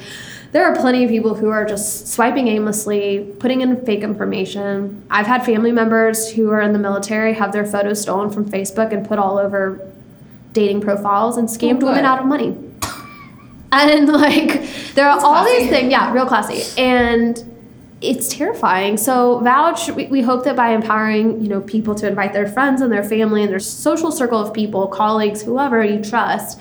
there 0.50 0.64
are 0.64 0.74
plenty 0.74 1.04
of 1.04 1.10
people 1.10 1.34
who 1.36 1.48
are 1.48 1.64
just 1.64 2.08
swiping 2.08 2.48
aimlessly, 2.48 3.32
putting 3.38 3.60
in 3.60 3.84
fake 3.86 4.00
information. 4.02 5.04
I've 5.10 5.28
had 5.28 5.44
family 5.44 5.70
members 5.70 6.28
who 6.28 6.50
are 6.50 6.60
in 6.60 6.72
the 6.72 6.78
military 6.80 7.34
have 7.34 7.52
their 7.52 7.64
photos 7.64 8.00
stolen 8.02 8.30
from 8.30 8.50
Facebook 8.50 8.92
and 8.92 9.06
put 9.06 9.20
all 9.20 9.38
over 9.38 9.88
dating 10.52 10.80
profiles 10.80 11.36
and 11.36 11.48
scammed 11.48 11.82
Oh, 11.84 11.86
women 11.86 12.04
out 12.04 12.18
of 12.18 12.26
money. 12.26 12.56
And 13.74 14.06
like, 14.08 14.48
there 14.94 15.06
are 15.08 15.14
That's 15.14 15.24
all 15.24 15.32
classy. 15.44 15.58
these 15.60 15.70
things. 15.70 15.90
Yeah, 15.90 16.12
real 16.12 16.26
classy. 16.26 16.62
And 16.82 17.38
it's 18.02 18.28
terrifying. 18.28 18.96
So 18.96 19.38
vouch. 19.40 19.90
We, 19.90 20.06
we 20.06 20.22
hope 20.22 20.44
that 20.44 20.56
by 20.56 20.72
empowering 20.72 21.40
you 21.40 21.48
know 21.48 21.60
people 21.60 21.94
to 21.96 22.08
invite 22.08 22.32
their 22.32 22.48
friends 22.48 22.80
and 22.80 22.92
their 22.92 23.04
family 23.04 23.42
and 23.42 23.50
their 23.50 23.60
social 23.60 24.10
circle 24.10 24.38
of 24.38 24.52
people, 24.52 24.88
colleagues, 24.88 25.42
whoever 25.42 25.82
you 25.84 26.02
trust, 26.02 26.60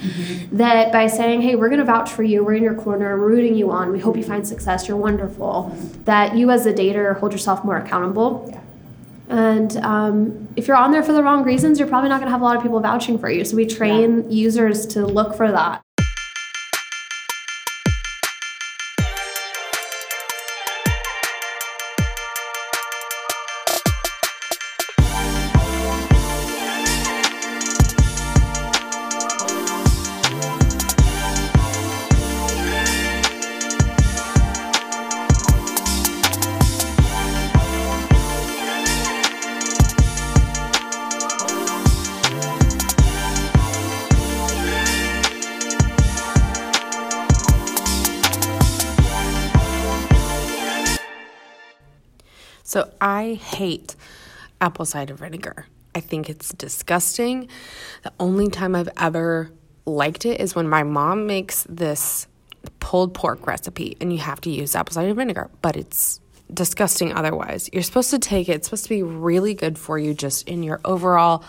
that 0.51 0.91
by 0.91 1.07
saying, 1.07 1.41
"Hey, 1.41 1.55
we're 1.55 1.69
going 1.69 1.79
to 1.79 1.85
vouch 1.85 2.11
for 2.11 2.23
you. 2.23 2.43
We're 2.43 2.55
in 2.55 2.63
your 2.63 2.75
corner. 2.75 3.19
We're 3.19 3.27
rooting 3.27 3.55
you 3.55 3.71
on. 3.71 3.91
We 3.91 3.99
hope 3.99 4.15
you 4.15 4.23
find 4.23 4.47
success. 4.47 4.87
You're 4.87 4.97
wonderful." 4.97 5.75
That 6.05 6.35
you 6.35 6.51
as 6.51 6.65
a 6.65 6.73
dater 6.73 7.17
hold 7.19 7.31
yourself 7.31 7.63
more 7.63 7.77
accountable. 7.77 8.47
Yeah. 8.49 8.61
And 9.31 9.77
um, 9.77 10.49
if 10.57 10.67
you're 10.67 10.75
on 10.75 10.91
there 10.91 11.03
for 11.03 11.13
the 11.13 11.23
wrong 11.23 11.43
reasons, 11.43 11.79
you're 11.79 11.87
probably 11.87 12.09
not 12.09 12.19
going 12.19 12.27
to 12.27 12.31
have 12.31 12.41
a 12.41 12.43
lot 12.43 12.57
of 12.57 12.61
people 12.61 12.81
vouching 12.81 13.17
for 13.17 13.29
you. 13.29 13.45
So 13.45 13.55
we 13.55 13.65
train 13.65 14.29
users 14.29 14.85
to 14.87 15.05
look 15.05 15.35
for 15.35 15.49
that. 15.49 15.81
I 53.31 53.35
hate 53.35 53.95
apple 54.59 54.85
cider 54.85 55.13
vinegar. 55.13 55.65
I 55.95 56.01
think 56.01 56.29
it's 56.29 56.49
disgusting. 56.49 57.47
The 58.03 58.11
only 58.19 58.49
time 58.49 58.75
I've 58.75 58.89
ever 58.97 59.51
liked 59.85 60.25
it 60.25 60.41
is 60.41 60.53
when 60.53 60.67
my 60.67 60.83
mom 60.83 61.27
makes 61.27 61.65
this 61.69 62.27
pulled 62.79 63.13
pork 63.13 63.47
recipe 63.47 63.95
and 64.01 64.11
you 64.11 64.19
have 64.19 64.41
to 64.41 64.49
use 64.49 64.75
apple 64.75 64.93
cider 64.93 65.13
vinegar, 65.13 65.49
but 65.61 65.77
it's 65.77 66.19
disgusting 66.53 67.13
otherwise. 67.13 67.69
You're 67.71 67.83
supposed 67.83 68.11
to 68.11 68.19
take 68.19 68.49
it, 68.49 68.57
it's 68.57 68.67
supposed 68.67 68.83
to 68.83 68.89
be 68.89 69.03
really 69.03 69.53
good 69.53 69.79
for 69.79 69.97
you 69.97 70.13
just 70.13 70.47
in 70.47 70.61
your 70.61 70.81
overall 70.83 71.45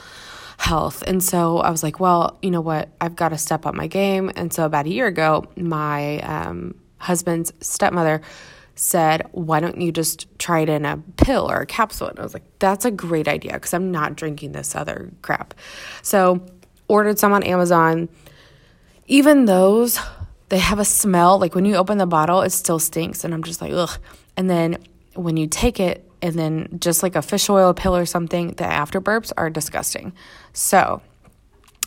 health. 0.58 1.02
And 1.04 1.20
so 1.20 1.58
I 1.58 1.70
was 1.70 1.82
like, 1.82 1.98
well, 1.98 2.38
you 2.42 2.52
know 2.52 2.60
what? 2.60 2.90
I've 3.00 3.16
got 3.16 3.30
to 3.30 3.38
step 3.38 3.66
up 3.66 3.74
my 3.74 3.88
game. 3.88 4.30
And 4.36 4.52
so 4.52 4.64
about 4.64 4.86
a 4.86 4.90
year 4.90 5.08
ago, 5.08 5.46
my 5.56 6.20
um, 6.20 6.76
husband's 6.98 7.52
stepmother 7.60 8.22
said, 8.82 9.28
Why 9.32 9.60
don't 9.60 9.80
you 9.80 9.92
just 9.92 10.26
try 10.38 10.60
it 10.60 10.68
in 10.68 10.84
a 10.84 10.98
pill 11.16 11.50
or 11.50 11.60
a 11.60 11.66
capsule? 11.66 12.08
And 12.08 12.18
I 12.18 12.22
was 12.22 12.34
like, 12.34 12.44
That's 12.58 12.84
a 12.84 12.90
great 12.90 13.28
idea 13.28 13.54
because 13.54 13.72
I'm 13.72 13.90
not 13.90 14.16
drinking 14.16 14.52
this 14.52 14.74
other 14.74 15.10
crap. 15.22 15.54
So, 16.02 16.44
ordered 16.88 17.18
some 17.18 17.32
on 17.32 17.42
Amazon. 17.42 18.08
Even 19.06 19.44
those, 19.44 19.98
they 20.48 20.58
have 20.58 20.78
a 20.78 20.84
smell. 20.84 21.38
Like 21.38 21.54
when 21.54 21.64
you 21.64 21.76
open 21.76 21.98
the 21.98 22.06
bottle, 22.06 22.42
it 22.42 22.50
still 22.50 22.78
stinks. 22.78 23.24
And 23.24 23.32
I'm 23.32 23.42
just 23.42 23.60
like, 23.60 23.72
Ugh. 23.72 23.98
And 24.36 24.50
then 24.50 24.78
when 25.14 25.36
you 25.36 25.46
take 25.46 25.78
it, 25.80 26.08
and 26.20 26.38
then 26.38 26.78
just 26.78 27.02
like 27.02 27.16
a 27.16 27.22
fish 27.22 27.50
oil 27.50 27.74
pill 27.74 27.96
or 27.96 28.06
something, 28.06 28.48
the 28.52 28.64
after 28.64 29.00
burps 29.00 29.32
are 29.36 29.50
disgusting. 29.50 30.12
So, 30.52 31.02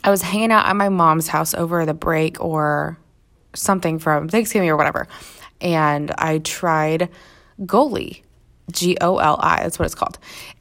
I 0.04 0.10
was 0.10 0.22
hanging 0.22 0.52
out 0.52 0.68
at 0.68 0.76
my 0.76 0.90
mom's 0.90 1.28
house 1.28 1.54
over 1.54 1.86
the 1.86 1.94
break 1.94 2.40
or 2.40 3.00
something 3.56 3.98
from 3.98 4.28
Thanksgiving 4.28 4.70
or 4.70 4.78
whatever 4.78 5.08
and 5.66 6.12
I 6.12 6.38
tried 6.38 7.10
Goli, 7.62 8.22
G 8.72 8.98
O 9.02 9.18
L 9.18 9.38
I, 9.42 9.64
that's 9.64 9.78
what 9.78 9.86
it's 9.86 9.96
called. 9.96 10.18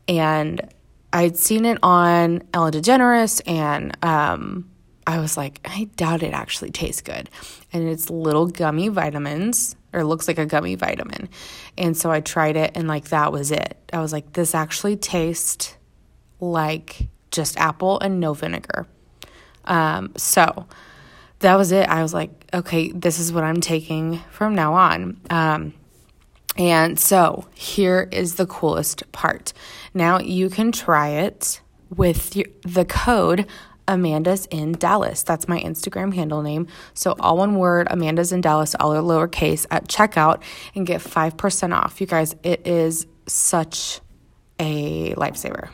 And 0.08 0.68
I'd 1.12 1.36
seen 1.36 1.64
it 1.64 1.78
on 1.82 2.42
Ellen 2.52 2.72
DeGeneres, 2.72 3.40
and 3.46 3.96
um, 4.04 4.68
I 5.06 5.20
was 5.20 5.36
like, 5.36 5.60
I 5.64 5.84
doubt 5.94 6.24
it 6.24 6.32
actually 6.32 6.72
tastes 6.72 7.02
good. 7.02 7.30
And 7.72 7.88
it's 7.88 8.10
little 8.10 8.48
gummy 8.48 8.88
vitamins, 8.88 9.76
or 9.92 10.02
looks 10.02 10.26
like 10.26 10.38
a 10.38 10.46
gummy 10.46 10.74
vitamin. 10.74 11.28
And 11.78 11.96
so 11.96 12.10
I 12.10 12.20
tried 12.20 12.56
it, 12.56 12.72
and 12.74 12.88
like 12.88 13.10
that 13.10 13.30
was 13.30 13.52
it. 13.52 13.76
I 13.92 14.00
was 14.00 14.12
like, 14.12 14.32
this 14.32 14.54
actually 14.54 14.96
tastes 14.96 15.76
like 16.40 17.08
just 17.30 17.56
apple 17.58 18.00
and 18.00 18.18
no 18.18 18.34
vinegar. 18.34 18.86
Um, 19.66 20.12
so 20.16 20.66
that 21.40 21.56
was 21.56 21.72
it. 21.72 21.88
I 21.88 22.02
was 22.02 22.12
like, 22.12 22.43
okay, 22.54 22.92
this 22.92 23.18
is 23.18 23.32
what 23.32 23.44
I'm 23.44 23.60
taking 23.60 24.20
from 24.30 24.54
now 24.54 24.74
on. 24.74 25.20
Um, 25.28 25.74
and 26.56 26.98
so 26.98 27.48
here 27.54 28.08
is 28.12 28.36
the 28.36 28.46
coolest 28.46 29.10
part. 29.12 29.52
Now 29.92 30.18
you 30.20 30.48
can 30.48 30.70
try 30.70 31.08
it 31.08 31.60
with 31.90 32.30
the 32.62 32.84
code 32.84 33.46
Amanda's 33.86 34.46
in 34.46 34.72
Dallas. 34.72 35.22
That's 35.22 35.46
my 35.48 35.60
Instagram 35.60 36.14
handle 36.14 36.42
name. 36.42 36.68
So 36.94 37.14
all 37.20 37.36
one 37.36 37.56
word, 37.56 37.88
Amanda's 37.90 38.32
in 38.32 38.40
Dallas, 38.40 38.74
all 38.80 38.92
lowercase 38.92 39.66
at 39.70 39.88
checkout 39.88 40.42
and 40.74 40.86
get 40.86 41.00
5% 41.00 41.74
off. 41.74 42.00
You 42.00 42.06
guys, 42.06 42.34
it 42.42 42.66
is 42.66 43.06
such 43.26 44.00
a 44.58 45.14
lifesaver. 45.14 45.68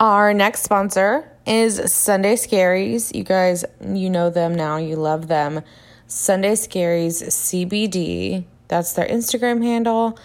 Our 0.00 0.34
next 0.34 0.62
sponsor 0.62 1.31
is 1.46 1.92
Sunday 1.92 2.34
Scaries. 2.34 3.14
You 3.14 3.24
guys, 3.24 3.64
you 3.84 4.10
know 4.10 4.30
them 4.30 4.54
now, 4.54 4.76
you 4.76 4.96
love 4.96 5.28
them. 5.28 5.62
Sunday 6.06 6.52
Scaries 6.52 7.22
CBD. 7.22 8.44
That's 8.68 8.92
their 8.92 9.06
Instagram 9.06 9.62
handle. 9.62 10.18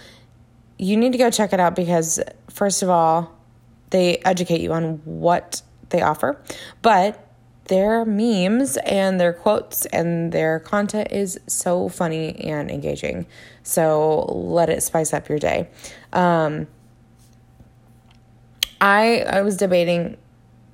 You 0.77 0.97
need 0.97 1.11
to 1.13 1.17
go 1.17 1.29
check 1.29 1.53
it 1.53 1.59
out 1.59 1.75
because, 1.75 2.19
first 2.49 2.83
of 2.83 2.89
all, 2.89 3.33
they 3.89 4.17
educate 4.17 4.61
you 4.61 4.73
on 4.73 5.01
what 5.05 5.61
they 5.89 6.01
offer, 6.01 6.41
but 6.81 7.23
their 7.65 8.05
memes 8.05 8.77
and 8.77 9.19
their 9.19 9.33
quotes 9.33 9.85
and 9.87 10.31
their 10.31 10.59
content 10.59 11.11
is 11.11 11.39
so 11.47 11.89
funny 11.89 12.35
and 12.39 12.71
engaging. 12.71 13.25
So 13.63 14.25
let 14.25 14.69
it 14.69 14.83
spice 14.83 15.13
up 15.13 15.29
your 15.29 15.39
day. 15.39 15.69
Um, 16.13 16.67
I 18.79 19.21
I 19.21 19.41
was 19.41 19.57
debating 19.57 20.17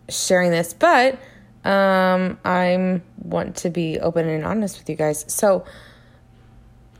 sharing 0.09 0.51
this, 0.51 0.73
but 0.73 1.15
um, 1.63 2.37
I 2.43 3.01
want 3.21 3.57
to 3.57 3.69
be 3.69 3.99
open 3.99 4.27
and 4.27 4.45
honest 4.45 4.79
with 4.79 4.89
you 4.89 4.95
guys. 4.95 5.25
So 5.27 5.65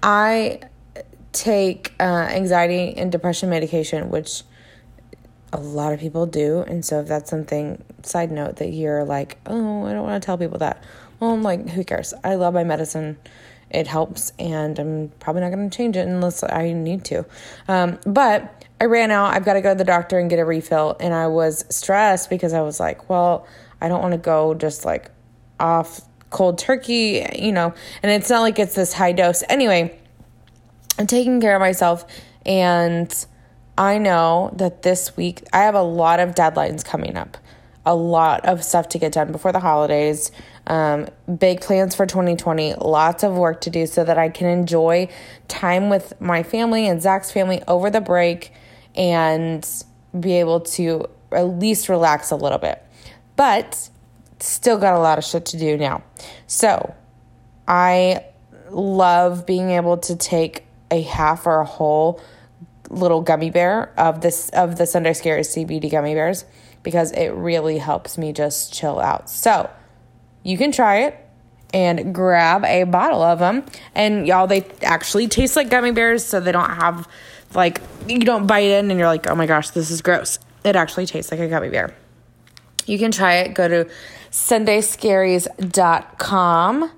I 0.02 0.62
take 1.32 1.94
uh, 2.00 2.04
anxiety 2.04 2.96
and 2.96 3.12
depression 3.12 3.50
medication, 3.50 4.10
which 4.10 4.44
a 5.52 5.60
lot 5.60 5.94
of 5.94 6.00
people 6.00 6.26
do. 6.26 6.60
And 6.62 6.84
so 6.86 7.02
if 7.02 7.08
that's 7.08 7.30
something, 7.30 7.84
side 8.04 8.32
note, 8.32 8.58
that 8.58 8.70
you're 8.70 9.04
like, 9.04 9.38
oh, 9.46 9.86
I 9.86 9.94
don't 9.94 10.04
want 10.04 10.22
to 10.22 10.26
tell 10.26 10.38
people 10.38 10.60
that. 10.60 10.84
Well, 11.20 11.32
I'm 11.32 11.44
like, 11.44 11.70
who 11.70 11.84
cares? 11.84 12.14
I 12.24 12.36
love 12.36 12.54
my 12.54 12.64
medicine. 12.64 13.18
It 13.70 13.88
helps, 13.88 14.34
and 14.38 14.78
I'm 14.78 15.12
probably 15.20 15.42
not 15.42 15.52
going 15.52 15.70
to 15.70 15.76
change 15.76 15.98
it 15.98 16.08
unless 16.08 16.44
I 16.44 16.74
need 16.74 17.06
to. 17.06 17.26
Um, 17.68 18.00
but 18.06 18.63
I 18.84 18.86
ran 18.86 19.12
out. 19.12 19.34
I've 19.34 19.46
got 19.46 19.54
to 19.54 19.62
go 19.62 19.70
to 19.70 19.78
the 19.78 19.86
doctor 19.86 20.20
and 20.20 20.30
get 20.30 20.40
a 20.40 20.46
refill. 20.46 20.98
And 21.00 21.14
I 21.14 21.28
was 21.28 21.64
stressed 21.70 22.30
because 22.30 22.52
I 22.52 22.60
was 22.60 22.82
like, 22.82 23.10
well, 23.10 23.48
I 23.80 23.88
don't 23.88 24.02
want 24.02 24.12
to 24.12 24.18
go 24.18 24.56
just 24.56 24.84
like 24.84 25.10
off 25.58 26.02
cold 26.32 26.58
turkey, 26.58 27.26
you 27.40 27.54
know, 27.54 27.74
and 28.02 28.12
it's 28.12 28.30
not 28.30 28.42
like 28.42 28.60
it's 28.60 28.76
this 28.76 28.92
high 28.92 29.14
dose. 29.14 29.42
Anyway, 29.48 29.98
I'm 31.00 31.08
taking 31.08 31.40
care 31.40 31.56
of 31.56 31.62
myself 31.62 32.06
and 32.46 33.26
I 33.78 34.00
know 34.00 34.54
that 34.58 34.82
this 34.82 35.16
week 35.16 35.48
I 35.54 35.60
have 35.60 35.76
a 35.76 35.82
lot 35.82 36.20
of 36.20 36.36
deadlines 36.36 36.84
coming 36.84 37.16
up, 37.16 37.38
a 37.86 37.96
lot 37.96 38.44
of 38.44 38.66
stuff 38.66 38.90
to 38.90 38.98
get 38.98 39.14
done 39.14 39.32
before 39.32 39.54
the 39.54 39.62
holidays, 39.62 40.30
um, 40.68 41.08
big 41.38 41.62
plans 41.62 41.96
for 41.96 42.06
2020, 42.06 42.74
lots 42.82 43.24
of 43.24 43.32
work 43.38 43.62
to 43.62 43.70
do 43.70 43.86
so 43.86 44.04
that 44.04 44.18
I 44.18 44.28
can 44.28 44.48
enjoy 44.48 45.08
time 45.48 45.90
with 45.90 46.20
my 46.20 46.44
family 46.44 46.86
and 46.86 47.02
Zach's 47.02 47.32
family 47.32 47.62
over 47.66 47.90
the 47.90 48.02
break 48.02 48.52
and 48.96 49.68
be 50.20 50.34
able 50.34 50.60
to 50.62 51.08
at 51.32 51.44
least 51.44 51.90
relax 51.90 52.32
a 52.32 52.36
little 52.36 52.58
bit. 52.58 52.84
But 53.36 53.90
still 54.40 54.78
got 54.78 54.94
a 54.94 55.00
lot 55.00 55.18
of 55.18 55.24
shit 55.24 55.46
to 55.48 55.58
do 55.58 55.78
now. 55.78 56.04
So 56.48 56.94
I 57.68 58.26
love 58.70 59.46
being 59.46 59.72
able 59.72 59.98
to 59.98 60.16
take 60.16 60.66
a 60.92 61.02
half 61.02 61.48
or 61.48 61.62
a 61.62 61.66
whole 61.66 62.22
little 62.90 63.22
gummy 63.22 63.50
bear 63.50 63.92
of 63.98 64.22
this 64.22 64.50
of 64.50 64.76
the 64.78 64.86
Sunday 64.86 65.12
Scaries 65.12 65.50
CBD 65.50 65.90
gummy 65.90 66.14
bears 66.14 66.46
because 66.84 67.12
it 67.14 67.30
really 67.30 67.78
helps 67.78 68.18
me 68.18 68.34
just 68.34 68.74
chill 68.74 69.00
out. 69.00 69.30
So 69.30 69.70
you 70.44 70.58
can 70.58 70.72
try 70.72 71.04
it 71.04 71.20
and 71.74 72.14
grab 72.14 72.64
a 72.66 72.84
bottle 72.84 73.22
of 73.22 73.40
them. 73.40 73.66
And 73.96 74.28
y'all, 74.28 74.46
they 74.46 74.66
actually 74.84 75.28
taste 75.28 75.56
like 75.56 75.70
gummy 75.70 75.92
bears, 75.92 76.24
so 76.24 76.40
they 76.40 76.52
don't 76.52 76.70
have 76.70 77.08
like 77.56 77.82
you 78.08 78.20
don't 78.20 78.48
bite 78.48 78.66
in 78.66 78.92
and 78.92 79.00
you're 79.00 79.08
like, 79.08 79.28
oh 79.28 79.36
my 79.36 79.46
gosh, 79.46 79.70
this 79.72 79.92
is 79.92 80.02
gross. 80.02 80.40
It 80.64 80.76
actually 80.76 81.06
tastes 81.06 81.32
like 81.32 81.40
a 81.40 81.48
gummy 81.48 81.70
bear. 81.70 81.96
You 82.86 83.00
can 83.00 83.12
try 83.12 83.36
it. 83.36 83.54
Go 83.54 83.68
to 83.68 83.88
sundayscaries.com 84.32 86.92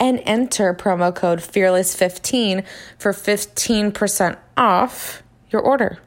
and 0.00 0.20
enter 0.24 0.74
promo 0.74 1.14
code 1.14 1.38
fearless15 1.38 2.64
for 2.98 3.12
15% 3.12 4.36
off 4.56 5.22
your 5.50 5.62
order. 5.62 5.98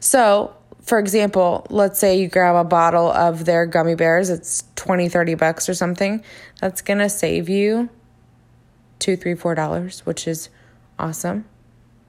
So, 0.00 0.54
for 0.82 0.98
example, 0.98 1.66
let's 1.70 1.98
say 1.98 2.20
you 2.20 2.28
grab 2.28 2.54
a 2.54 2.64
bottle 2.64 3.10
of 3.10 3.46
their 3.46 3.64
gummy 3.66 3.94
bears, 3.94 4.30
it's 4.30 4.64
20, 4.76 5.08
30 5.08 5.34
bucks 5.34 5.68
or 5.68 5.74
something. 5.74 6.22
That's 6.60 6.82
going 6.82 6.98
to 6.98 7.08
save 7.08 7.48
you 7.48 7.88
two, 8.98 9.16
three, 9.16 9.34
four 9.34 9.54
dollars, 9.54 10.04
which 10.06 10.28
is 10.28 10.50
awesome. 10.98 11.46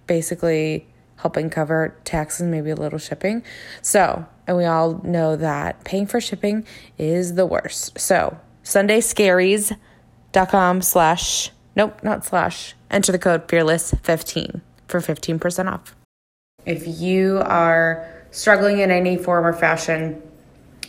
Basically, 0.08 0.88
helping 1.26 1.50
cover 1.50 1.98
taxes, 2.04 2.44
maybe 2.44 2.70
a 2.70 2.76
little 2.76 3.00
shipping. 3.00 3.42
So, 3.82 4.28
and 4.46 4.56
we 4.56 4.66
all 4.66 5.02
know 5.04 5.36
that 5.36 5.84
paying 5.84 6.06
for 6.06 6.22
shipping 6.22 6.68
is 7.00 7.34
the 7.34 7.48
worst. 7.48 8.00
So, 8.00 8.38
sundayscaries.com 8.64 10.84
slash, 10.84 11.50
nope, 11.76 12.04
not 12.04 12.26
slash, 12.26 12.76
enter 12.92 13.12
the 13.12 13.18
code 13.18 13.48
fearless15 13.48 14.62
for 14.88 15.00
15% 15.00 15.74
off. 15.74 15.96
If 16.64 17.02
you 17.02 17.42
are 17.44 18.08
struggling 18.30 18.78
in 18.78 18.92
any 18.92 19.18
form 19.18 19.48
or 19.48 19.54
fashion, 19.54 20.22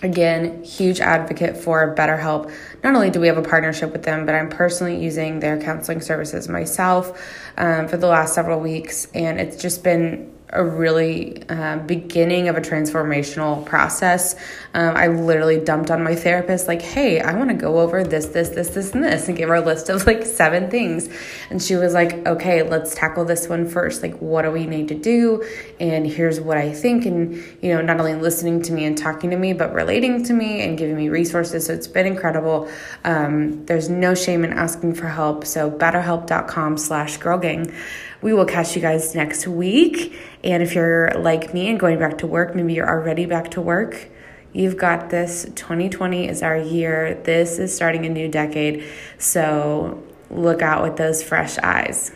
Again, 0.03 0.63
huge 0.63 1.01
advocate 1.01 1.57
for 1.57 1.95
BetterHelp. 1.95 2.53
Not 2.85 2.95
only 2.95 3.09
do 3.09 3.19
we 3.19 3.29
have 3.29 3.39
a 3.39 3.43
partnership 3.43 3.93
with 3.93 4.03
them, 4.03 4.27
but 4.27 4.35
I'm 4.35 4.51
personally 4.51 5.03
using 5.03 5.41
their 5.41 5.59
counseling 5.59 6.03
services 6.03 6.49
myself 6.49 7.19
um, 7.59 7.89
for 7.89 7.97
the 7.97 8.07
last 8.07 8.35
several 8.35 8.61
weeks, 8.61 9.07
and 9.15 9.41
it's 9.41 9.57
just 9.57 9.83
been 9.83 10.36
a 10.51 10.65
really 10.65 11.43
uh, 11.49 11.79
beginning 11.79 12.49
of 12.49 12.57
a 12.57 12.61
transformational 12.61 13.65
process. 13.67 14.37
Um, 14.75 14.97
I 14.97 15.09
literally 15.09 15.59
dumped 15.59 15.91
on 15.91 16.05
my 16.05 16.15
therapist, 16.15 16.69
like, 16.69 16.83
hey, 16.83 17.21
I 17.21 17.35
want 17.35 17.51
to 17.51 17.57
go 17.57 17.81
over 17.81 18.05
this, 18.05 18.27
this, 18.27 18.51
this, 18.51 18.69
this, 18.69 18.93
and 18.93 19.03
this, 19.03 19.27
and 19.27 19.37
give 19.37 19.49
her 19.49 19.57
a 19.57 19.61
list 19.61 19.89
of 19.89 20.07
like 20.07 20.25
seven 20.25 20.71
things. 20.71 21.09
And 21.51 21.61
she 21.61 21.75
was 21.75 21.95
like, 21.95 22.27
okay, 22.27 22.63
let's 22.63 22.95
tackle 22.95 23.25
this 23.25 23.49
one 23.49 23.67
first. 23.67 24.03
Like, 24.03 24.17
what 24.19 24.43
do 24.43 24.53
we 24.53 24.67
need 24.67 24.89
to 24.89 24.95
do? 24.95 25.45
And 25.81 26.07
here's 26.07 26.41
what 26.41 26.59
I 26.59 26.73
think. 26.73 27.07
And, 27.07 27.35
you 27.61 27.75
know, 27.75 27.83
not 27.83 27.99
only 27.99 28.15
listening 28.15 28.63
to 28.63 28.73
me 28.73 28.85
and 28.85 28.97
talking 28.97 29.31
to 29.31 29.37
me, 29.37 29.53
but 29.53 29.73
relating 29.73 30.23
to 30.25 30.33
me 30.33 30.63
and 30.63 30.79
giving 30.79 30.97
me 30.97 31.09
resources. 31.09 31.67
So 31.67 31.73
it's 31.73 31.89
been 31.89 32.07
incredible. 32.07 32.71
Um, 33.05 33.67
there's 33.67 33.89
no 33.89 34.15
shame 34.15 34.45
in 34.45 34.53
asking 34.53 34.95
for 34.95 35.09
help. 35.09 35.45
So 35.45 35.71
betterhelp.com 35.71 36.79
slash 36.79 37.17
girl 37.17 37.39
gang. 37.39 37.73
We 38.23 38.33
will 38.33 38.45
catch 38.45 38.75
you 38.75 38.83
guys 38.83 39.15
next 39.15 39.47
week. 39.47 40.19
And 40.43 40.63
if 40.63 40.75
you're 40.75 41.11
like 41.17 41.53
me 41.53 41.69
and 41.69 41.79
going 41.79 41.99
back 41.99 42.19
to 42.19 42.27
work, 42.27 42.55
maybe 42.55 42.75
you're 42.75 42.89
already 42.89 43.27
back 43.27 43.51
to 43.53 43.61
work, 43.61 44.09
you've 44.53 44.77
got 44.77 45.11
this. 45.11 45.45
2020 45.55 46.29
is 46.29 46.43
our 46.43 46.57
year. 46.57 47.15
This 47.25 47.59
is 47.59 47.75
starting 47.75 48.07
a 48.07 48.09
new 48.09 48.29
decade. 48.29 48.85
So 49.19 50.03
look 50.31 50.63
out 50.63 50.83
with 50.83 50.97
those 50.97 51.23
fresh 51.23 51.59
eyes. 51.59 52.13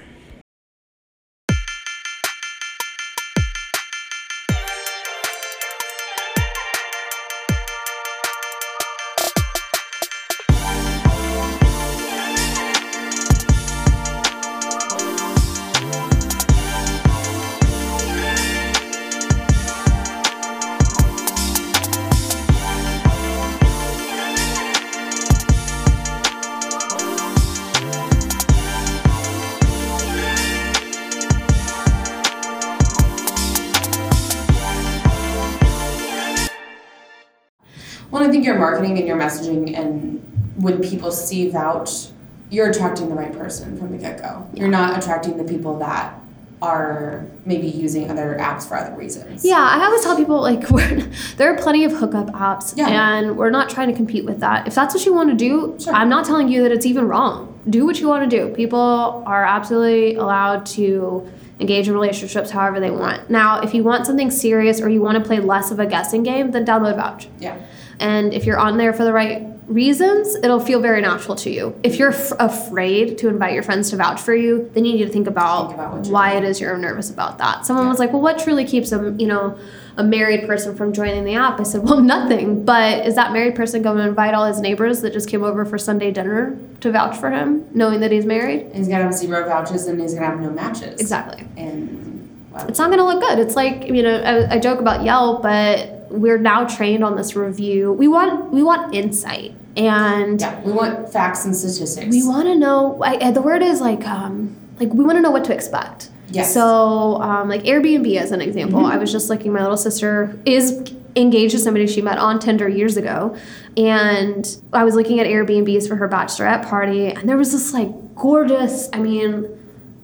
See 41.11 41.49
vouch, 41.49 42.09
you're 42.51 42.71
attracting 42.71 43.09
the 43.09 43.15
right 43.15 43.33
person 43.33 43.77
from 43.79 43.93
the 43.93 43.99
get 43.99 44.21
go. 44.21 44.49
You're 44.55 44.69
not 44.69 44.99
attracting 44.99 45.37
the 45.37 45.45
people 45.45 45.79
that 45.79 46.15
are 46.63 47.25
maybe 47.47 47.67
using 47.69 48.11
other 48.11 48.37
apps 48.39 48.65
for 48.69 48.77
other 48.77 48.95
reasons. 48.95 49.45
Yeah, 49.45 49.57
I 49.59 49.83
always 49.85 50.03
tell 50.03 50.17
people 50.17 50.41
like 50.43 50.69
we're, 50.71 51.09
there 51.37 51.53
are 51.53 51.57
plenty 51.57 51.85
of 51.85 51.93
hookup 51.93 52.27
apps, 52.29 52.77
Yeah. 52.77 52.89
and 53.19 53.37
we're 53.37 53.51
not 53.51 53.71
trying 53.71 53.89
to 53.89 53.95
compete 53.95 54.25
with 54.25 54.41
that. 54.41 54.67
If 54.67 54.75
that's 54.75 54.95
what 54.95 55.05
you 55.07 55.15
want 55.15 55.31
to 55.31 55.37
do, 55.37 55.77
Sure. 55.79 55.95
I'm 55.95 56.09
not 56.09 56.25
telling 56.27 56.49
you 56.49 56.63
that 56.65 56.73
it's 56.73 56.85
even 56.87 57.09
wrong. 57.09 57.59
Do 57.69 57.87
what 57.87 58.01
you 58.01 58.09
want 58.09 58.29
to 58.31 58.37
do. 58.37 58.53
People 58.55 59.23
are 59.27 59.45
absolutely 59.45 60.17
allowed 60.17 60.67
to 60.67 61.31
engage 61.61 61.89
in 61.89 61.95
relationships 61.95 62.51
however 62.51 62.81
they 62.81 62.91
want. 62.91 63.29
Now, 63.31 63.61
if 63.61 63.75
you 63.75 63.83
want 63.83 64.07
something 64.07 64.31
serious 64.31 64.81
or 64.81 64.89
you 64.89 65.01
want 65.03 65.17
to 65.19 65.25
play 65.25 65.41
less 65.41 65.71
of 65.71 65.79
a 65.79 65.87
guessing 65.87 66.23
game, 66.23 66.51
then 66.51 66.65
download 66.67 66.97
Vouch. 66.97 67.29
Yeah. 67.39 67.59
And 67.99 68.33
if 68.33 68.45
you're 68.47 68.59
on 68.59 68.79
there 68.79 68.93
for 68.95 69.05
the 69.05 69.13
right 69.13 69.47
reasons, 69.71 70.35
it'll 70.37 70.61
feel 70.61 70.81
very 70.81 71.01
natural 71.01 71.37
to 71.37 71.51
you. 71.51 71.75
If 71.83 71.99
you're 71.99 72.13
f- 72.13 72.33
afraid 72.39 73.17
to 73.19 73.29
invite 73.29 73.55
your 73.55 73.63
friends 73.63 73.91
to 73.91 73.97
vouch 73.97 74.21
for 74.21 74.35
you, 74.35 74.69
then 74.75 74.85
you 74.85 74.95
need 74.95 75.05
to 75.05 75.11
think 75.11 75.27
about, 75.27 75.69
Think 75.69 75.75
about 75.81 76.07
why 76.09 76.33
doing. 76.33 76.45
it 76.45 76.49
is 76.49 76.61
you're 76.61 76.77
nervous 76.77 77.09
about 77.11 77.39
that. 77.39 77.65
Someone 77.65 77.87
Yeah. 77.87 77.91
was 77.91 77.99
like, 77.99 78.13
"Well, 78.13 78.21
what 78.23 78.39
truly 78.39 78.65
keeps 78.65 78.93
a 78.93 79.15
you 79.19 79.27
know 79.27 79.57
a 79.97 80.05
married 80.05 80.47
person 80.47 80.75
from 80.77 80.93
joining 80.93 81.25
the 81.25 81.35
app?" 81.35 81.61
I 81.61 81.63
said, 81.63 81.83
"Well, 81.85 82.01
nothing. 82.17 82.65
But 82.65 83.07
is 83.07 83.15
that 83.15 83.33
married 83.33 83.55
person 83.55 83.81
going 83.83 83.99
to 83.99 84.05
invite 84.09 84.35
all 84.35 84.45
his 84.47 84.61
neighbors 84.61 85.01
that 85.03 85.13
just 85.13 85.29
came 85.29 85.43
over 85.45 85.65
for 85.65 85.79
Sunday 85.79 86.11
dinner 86.11 86.59
to 86.81 86.91
vouch 86.93 87.17
for 87.17 87.31
him, 87.31 87.65
knowing 87.73 88.01
that 88.01 88.11
he's 88.13 88.27
married?" 88.27 88.67
He's 88.75 88.89
gonna 88.89 89.05
have 89.05 89.15
zero 89.15 89.47
vouchers 89.49 89.87
and 89.87 90.01
he's 90.01 90.15
gonna 90.15 90.27
have 90.27 90.41
no 90.41 90.51
matches. 90.51 91.01
Exactly. 91.01 91.47
And 91.57 92.29
wow. 92.53 92.67
It's 92.69 92.79
not 92.79 92.89
going 92.89 92.99
to 92.99 93.05
look 93.05 93.21
good. 93.21 93.39
It's 93.39 93.55
like 93.57 93.87
you 93.87 94.03
know 94.03 94.17
I, 94.21 94.55
I 94.55 94.59
joke 94.59 94.81
about 94.81 95.05
Yelp, 95.05 95.43
but 95.43 95.97
we're 96.11 96.39
now 96.39 96.67
trained 96.67 97.05
on 97.05 97.15
this 97.17 97.37
review. 97.37 97.93
We 97.93 98.09
want 98.09 98.51
we 98.53 98.63
want 98.65 98.93
insight 98.95 99.55
and. 99.77 100.41
yeah, 100.41 100.61
we 100.63 100.73
want 100.73 101.13
facts 101.13 101.45
and 101.45 101.55
statistics. 101.55 102.11
We 102.11 102.27
want 102.27 102.47
to 102.47 102.55
know. 102.55 103.03
I, 103.03 103.31
the 103.31 103.43
word 103.43 103.63
is 103.63 103.81
like, 103.81 104.07
um, 104.07 104.57
like 104.79 104.93
we 104.93 105.05
want 105.05 105.17
to 105.17 105.23
know 105.23 105.31
what 105.31 105.45
to 105.45 105.55
expect. 105.55 106.11
Yes. 106.33 106.55
So, 106.55 107.21
um, 107.21 107.49
like 107.49 107.65
Airbnb 107.65 108.17
as 108.17 108.31
an 108.33 108.41
example, 108.41 108.87
I 108.87 108.97
was 108.97 109.11
just 109.11 109.29
looking. 109.29 109.53
My 109.53 109.63
little 109.63 109.77
sister 109.77 110.39
is 110.47 110.95
engaged 111.17 111.53
to 111.53 111.59
somebody 111.59 111.87
she 111.87 112.03
met 112.03 112.19
on 112.19 112.39
Tinder 112.39 112.69
years 112.69 112.97
ago, 112.97 113.37
and 113.77 114.47
I 114.73 114.85
was 114.85 114.95
looking 114.95 115.19
at 115.19 115.27
Airbnbs 115.27 115.89
for 115.89 115.97
her 115.97 116.09
bachelorette 116.09 116.69
party, 116.69 117.09
and 117.09 117.29
there 117.29 117.37
was 117.37 117.53
this 117.53 117.73
like 117.73 118.15
gorgeous. 118.15 118.89
I 118.93 118.99
mean, 118.99 119.43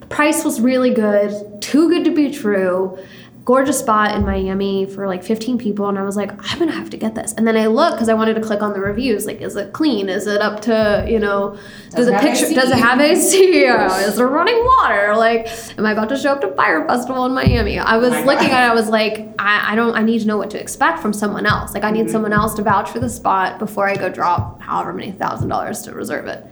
the 0.00 0.06
price 0.06 0.44
was 0.44 0.60
really 0.60 0.90
good, 0.90 1.62
too 1.62 1.88
good 1.88 2.04
to 2.04 2.10
be 2.10 2.30
true. 2.32 2.98
Gorgeous 3.46 3.78
spot 3.78 4.16
in 4.16 4.26
Miami 4.26 4.86
for 4.86 5.06
like 5.06 5.22
15 5.22 5.56
people, 5.56 5.88
and 5.88 5.96
I 5.96 6.02
was 6.02 6.16
like, 6.16 6.32
I'm 6.52 6.58
gonna 6.58 6.72
have 6.72 6.90
to 6.90 6.96
get 6.96 7.14
this. 7.14 7.32
And 7.34 7.46
then 7.46 7.56
I 7.56 7.68
looked 7.68 7.94
because 7.94 8.08
I 8.08 8.14
wanted 8.14 8.34
to 8.34 8.40
click 8.40 8.60
on 8.60 8.72
the 8.72 8.80
reviews. 8.80 9.24
Like, 9.24 9.40
is 9.40 9.54
it 9.54 9.72
clean? 9.72 10.08
Is 10.08 10.26
it 10.26 10.40
up 10.40 10.60
to 10.62 11.06
you 11.08 11.20
know? 11.20 11.56
Does 11.94 11.94
Does 11.94 12.08
it 12.08 12.20
picture? 12.20 12.52
Does 12.54 12.72
it 12.72 12.76
have 12.78 13.00
AC? 13.00 13.36
Is 13.38 14.16
there 14.16 14.26
running 14.26 14.56
water? 14.64 15.14
Like, 15.16 15.46
am 15.78 15.86
I 15.86 15.92
about 15.92 16.08
to 16.08 16.16
show 16.18 16.32
up 16.32 16.40
to 16.40 16.48
Fyre 16.54 16.84
Festival 16.88 17.24
in 17.24 17.34
Miami? 17.34 17.78
I 17.78 17.98
was 17.98 18.10
my 18.10 18.24
looking 18.24 18.48
God. 18.48 18.54
at 18.56 18.66
it. 18.66 18.72
I 18.72 18.74
was 18.74 18.88
like, 18.88 19.20
I, 19.38 19.72
I 19.72 19.74
don't. 19.76 19.94
I 19.94 20.02
need 20.02 20.18
to 20.22 20.26
know 20.26 20.38
what 20.38 20.50
to 20.50 20.60
expect 20.60 20.98
from 20.98 21.12
someone 21.12 21.46
else. 21.46 21.72
Like, 21.72 21.84
I 21.84 21.92
Mm-hmm. 21.92 22.02
need 22.02 22.10
someone 22.10 22.32
else 22.32 22.52
to 22.54 22.62
vouch 22.62 22.90
for 22.90 22.98
the 22.98 23.08
spot 23.08 23.60
before 23.60 23.88
I 23.88 23.94
go 23.94 24.08
drop 24.08 24.60
however 24.60 24.92
many 24.92 25.12
thousand 25.12 25.48
dollars 25.50 25.82
to 25.82 25.92
reserve 25.92 26.26
it. 26.26 26.44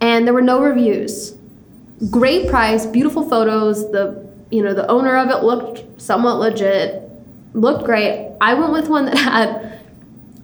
And 0.00 0.24
there 0.24 0.34
were 0.34 0.40
no 0.40 0.62
reviews. 0.62 1.34
Great 2.10 2.48
price, 2.48 2.86
beautiful 2.86 3.28
photos. 3.28 3.90
The 3.90 4.27
you 4.50 4.62
know 4.62 4.74
the 4.74 4.88
owner 4.90 5.16
of 5.16 5.30
it 5.30 5.44
looked 5.44 6.00
somewhat 6.00 6.38
legit, 6.38 7.02
looked 7.54 7.84
great. 7.84 8.32
I 8.40 8.54
went 8.54 8.72
with 8.72 8.88
one 8.88 9.06
that 9.06 9.18
had 9.18 9.78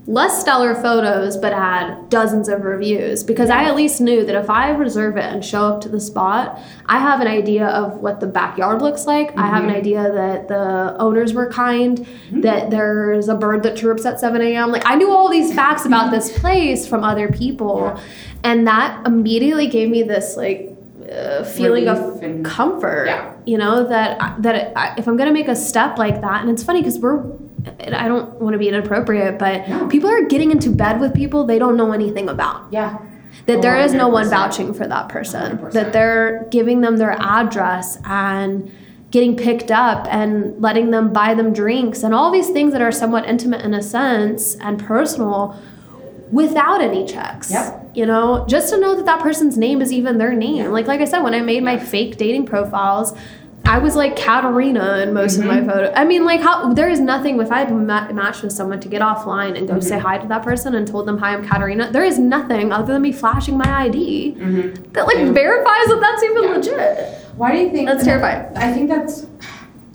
less 0.07 0.39
stellar 0.39 0.75
photos 0.75 1.37
but 1.39 1.55
had 1.55 2.11
dozens 2.11 2.49
of 2.49 2.63
reviews 2.63 3.25
because 3.25 3.49
I 3.49 3.65
at 3.65 3.75
least 3.75 4.03
knew 4.03 4.25
that 4.27 4.37
if 4.37 4.51
I 4.51 4.71
reserve 4.71 5.17
it 5.17 5.25
and 5.25 5.43
show 5.43 5.65
up 5.65 5.81
to 5.83 5.89
the 5.89 6.01
spot, 6.01 6.61
I 6.87 6.99
have 6.99 7.21
an 7.21 7.27
idea 7.27 7.69
of 7.69 7.99
what 8.01 8.21
the 8.21 8.27
backyard 8.27 8.83
looks 8.83 9.07
like. 9.07 9.37
I 9.39 9.47
have 9.47 9.65
an 9.65 9.71
mm-hmm. 9.71 9.79
idea 9.79 10.13
that 10.13 10.49
the 10.49 10.95
owners 10.99 11.33
were 11.33 11.51
kind, 11.51 11.99
mm-hmm. 11.99 12.43
that 12.43 12.71
there's 12.71 13.29
a 13.29 13.35
bird 13.35 13.63
that 13.63 13.77
chirps 13.77 14.05
at 14.05 14.21
7 14.21 14.43
a.m. 14.43 14.71
Like 14.71 14.83
I 14.85 14.95
knew 14.95 15.11
all 15.11 15.31
these 15.31 15.55
facts 15.55 15.87
about 15.87 16.11
this 16.11 16.39
place 16.41 16.87
from 16.87 17.03
other 17.03 17.29
people, 17.29 17.99
and 18.43 18.67
that 18.67 19.07
immediately 19.07 19.69
gave 19.69 19.89
me 19.89 20.03
this 20.03 20.37
like 20.37 20.74
uh, 21.15 21.45
feeling 21.45 21.85
Relief 21.87 22.23
of 22.23 22.43
comfort. 22.43 23.07
Yeah. 23.07 23.33
You 23.47 23.59
know 23.59 23.87
that 23.89 24.43
that 24.43 24.73
I, 24.77 24.95
if 24.99 25.07
I'm 25.07 25.17
gonna 25.17 25.33
make 25.33 25.49
a 25.49 25.57
step 25.57 25.99
like 25.99 26.21
that, 26.21 26.41
and 26.43 26.51
it's 26.51 26.63
funny 26.63 26.81
because 26.81 26.99
we're. 26.99 27.25
I 27.81 28.09
don't 28.09 28.35
want 28.43 28.53
to 28.53 28.59
be 28.59 28.69
inappropriate, 28.69 29.39
but 29.39 29.67
No. 29.67 29.87
people 29.89 30.11
are 30.11 30.25
getting 30.27 30.51
into 30.51 30.69
bed 30.69 31.01
with 31.01 31.15
people 31.15 31.47
they 31.47 31.59
don't 31.59 31.79
know 31.79 31.93
anything 31.93 32.29
about. 32.29 32.67
Yeah. 32.71 32.99
That 33.47 33.63
there 33.63 33.79
is 33.79 33.95
no 33.95 34.07
one 34.09 34.29
vouching 34.29 34.75
for 34.75 34.87
that 34.87 35.09
person. 35.09 35.57
100%. 35.57 35.73
That 35.73 35.95
they're 35.95 36.47
giving 36.51 36.83
them 36.83 36.99
their 36.99 37.13
address 37.13 37.99
and 38.05 38.71
getting 39.11 39.35
picked 39.35 39.71
up 39.71 40.07
and 40.11 40.61
letting 40.61 40.91
them 40.91 41.11
buy 41.13 41.33
them 41.35 41.55
drinks 41.55 42.03
and 42.03 42.13
all 42.15 42.31
these 42.31 42.51
things 42.51 42.73
that 42.73 42.83
are 42.83 42.93
somewhat 42.93 43.25
intimate 43.25 43.63
in 43.63 43.73
a 43.73 43.83
sense 43.83 44.57
and 44.57 44.79
personal 44.79 45.59
without 46.31 46.81
any 46.81 47.07
checks. 47.07 47.51
Yep. 47.51 47.91
You 47.95 48.07
know, 48.07 48.45
just 48.49 48.73
to 48.73 48.81
know 48.81 48.97
that 48.97 49.07
that 49.07 49.21
person's 49.21 49.57
name 49.57 49.81
is 49.81 49.93
even 49.93 50.19
their 50.19 50.33
name. 50.33 50.71
Like 50.71 50.87
like 50.87 51.01
I 51.01 51.05
said, 51.05 51.21
when 51.21 51.35
I 51.35 51.41
made 51.41 51.63
my 51.63 51.79
fake 51.79 52.17
dating 52.17 52.47
profiles, 52.47 53.17
I 53.67 53.79
was 53.79 53.97
like 53.97 54.17
Katarina 54.17 54.99
in 54.99 55.15
most 55.15 55.39
of 55.39 55.47
my 55.47 55.59
mm-hmm. 55.59 55.71
photos. 55.71 55.93
I 55.97 56.05
mean, 56.05 56.27
like 56.27 56.41
how 56.41 56.75
there 56.75 56.89
is 56.89 57.01
nothing 57.01 57.41
if 57.41 57.51
I 57.51 57.65
ma- 57.65 58.13
matched 58.13 58.43
with 58.43 58.53
someone 58.53 58.79
to 58.81 58.89
get 58.89 59.01
offline 59.01 59.57
and 59.57 59.67
go 59.67 59.81
say 59.81 59.97
mm-hmm. 59.97 60.07
hi 60.07 60.19
to 60.19 60.29
that 60.29 60.43
person 60.43 60.75
and 60.75 60.87
told 60.87 61.07
them 61.07 61.17
hi, 61.17 61.33
I'm 61.35 61.47
Katarina. 61.47 61.91
There 61.91 62.05
is 62.05 62.19
nothing 62.19 62.73
other 62.73 62.93
than 62.93 63.03
me 63.03 63.13
flashing 63.13 63.57
my 63.57 63.85
ID 63.85 64.33
mm-hmm. 64.33 64.93
that 64.93 65.07
like 65.07 65.17
verifies 65.33 65.87
that 65.87 65.99
that's 66.01 66.23
even 66.23 66.43
Yeah. 66.43 66.51
legit. 66.51 67.25
Why 67.37 67.53
do 67.53 67.59
you 67.59 67.71
think 67.71 67.89
That's 67.89 68.05
terrifying. 68.05 68.55
I 68.57 68.73
think 68.73 68.89
that's 68.89 69.27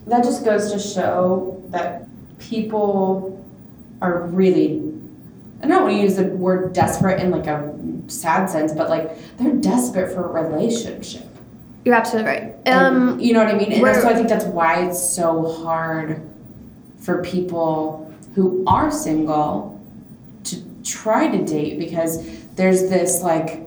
that 0.07 0.23
just 0.23 0.43
goes 0.43 0.71
to 0.71 0.79
show 0.79 1.63
that 1.69 2.07
people 2.39 3.45
are 4.01 4.23
really 4.27 4.88
I 5.61 5.67
don't 5.67 5.83
want 5.83 5.95
to 5.95 6.01
use 6.01 6.15
the 6.15 6.25
word 6.25 6.73
desperate 6.73 7.21
in 7.21 7.31
like 7.31 7.47
a 7.47 7.73
sad 8.07 8.47
sense, 8.49 8.71
but 8.73 8.89
like 8.89 9.37
they're 9.37 9.53
desperate 9.53 10.13
for 10.13 10.37
a 10.37 10.43
relationship. 10.43 11.23
You're 11.85 11.95
absolutely 11.95 12.29
right. 12.31 12.55
And 12.65 12.97
Um, 12.97 13.19
you 13.19 13.33
know 13.33 13.43
what 13.43 13.53
I 13.53 13.57
mean? 13.57 13.71
And 13.71 13.95
so 14.01 14.09
I 14.09 14.13
think 14.13 14.27
that's 14.29 14.45
why 14.45 14.85
it's 14.85 15.01
so 15.01 15.45
hard 15.63 16.21
for 16.97 17.21
people 17.23 18.13
who 18.35 18.63
are 18.67 18.91
single 18.91 19.79
to 20.45 20.57
try 20.83 21.27
to 21.27 21.43
date 21.45 21.79
because 21.79 22.23
there's 22.55 22.89
this 22.89 23.21
like 23.21 23.61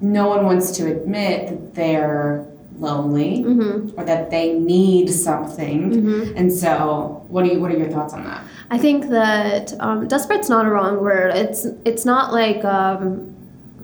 no 0.00 0.28
one 0.28 0.44
wants 0.44 0.72
to 0.72 0.86
admit 0.90 1.48
that 1.48 1.74
they're 1.74 2.44
lonely 2.78 3.42
hmm 3.42 3.88
or 3.96 4.04
that 4.04 4.30
they 4.30 4.52
need 4.58 5.08
something. 5.08 5.92
hmm 6.00 6.36
And 6.36 6.52
so, 6.52 7.13
what 7.28 7.44
do 7.44 7.50
you 7.50 7.60
what 7.60 7.70
are 7.70 7.76
your 7.76 7.90
thoughts 7.90 8.14
on 8.14 8.24
that? 8.24 8.44
I 8.70 8.78
think 8.78 9.10
that 9.10 9.72
um, 9.80 10.08
desperate's 10.08 10.48
not 10.48 10.66
a 10.66 10.70
wrong 10.70 11.00
word. 11.00 11.34
It's 11.34 11.66
it's 11.84 12.04
not 12.04 12.32
like 12.32 12.64
um, 12.64 13.34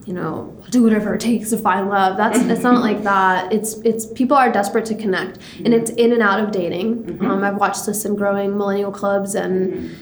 you 0.07 0.13
know 0.13 0.57
I'll 0.63 0.71
do 0.71 0.83
whatever 0.83 1.15
it 1.15 1.21
takes 1.21 1.51
to 1.51 1.57
find 1.57 1.89
love. 1.89 2.17
That's 2.17 2.39
it's 2.53 2.63
not 2.63 2.81
like 2.81 3.03
that. 3.03 3.53
It's 3.53 3.75
it's 3.79 4.07
people 4.07 4.37
are 4.37 4.51
desperate 4.51 4.85
to 4.87 4.95
connect, 4.95 5.39
and 5.65 5.75
it's 5.75 5.91
in 5.93 6.13
and 6.13 6.23
out 6.23 6.41
of 6.41 6.51
dating. 6.51 7.19
Um, 7.25 7.45
I've 7.45 7.57
watched 7.57 7.87
this 7.87 8.05
in 8.05 8.17
growing 8.17 8.57
millennial 8.57 8.93
clubs 8.93 9.35
and. 9.35 9.97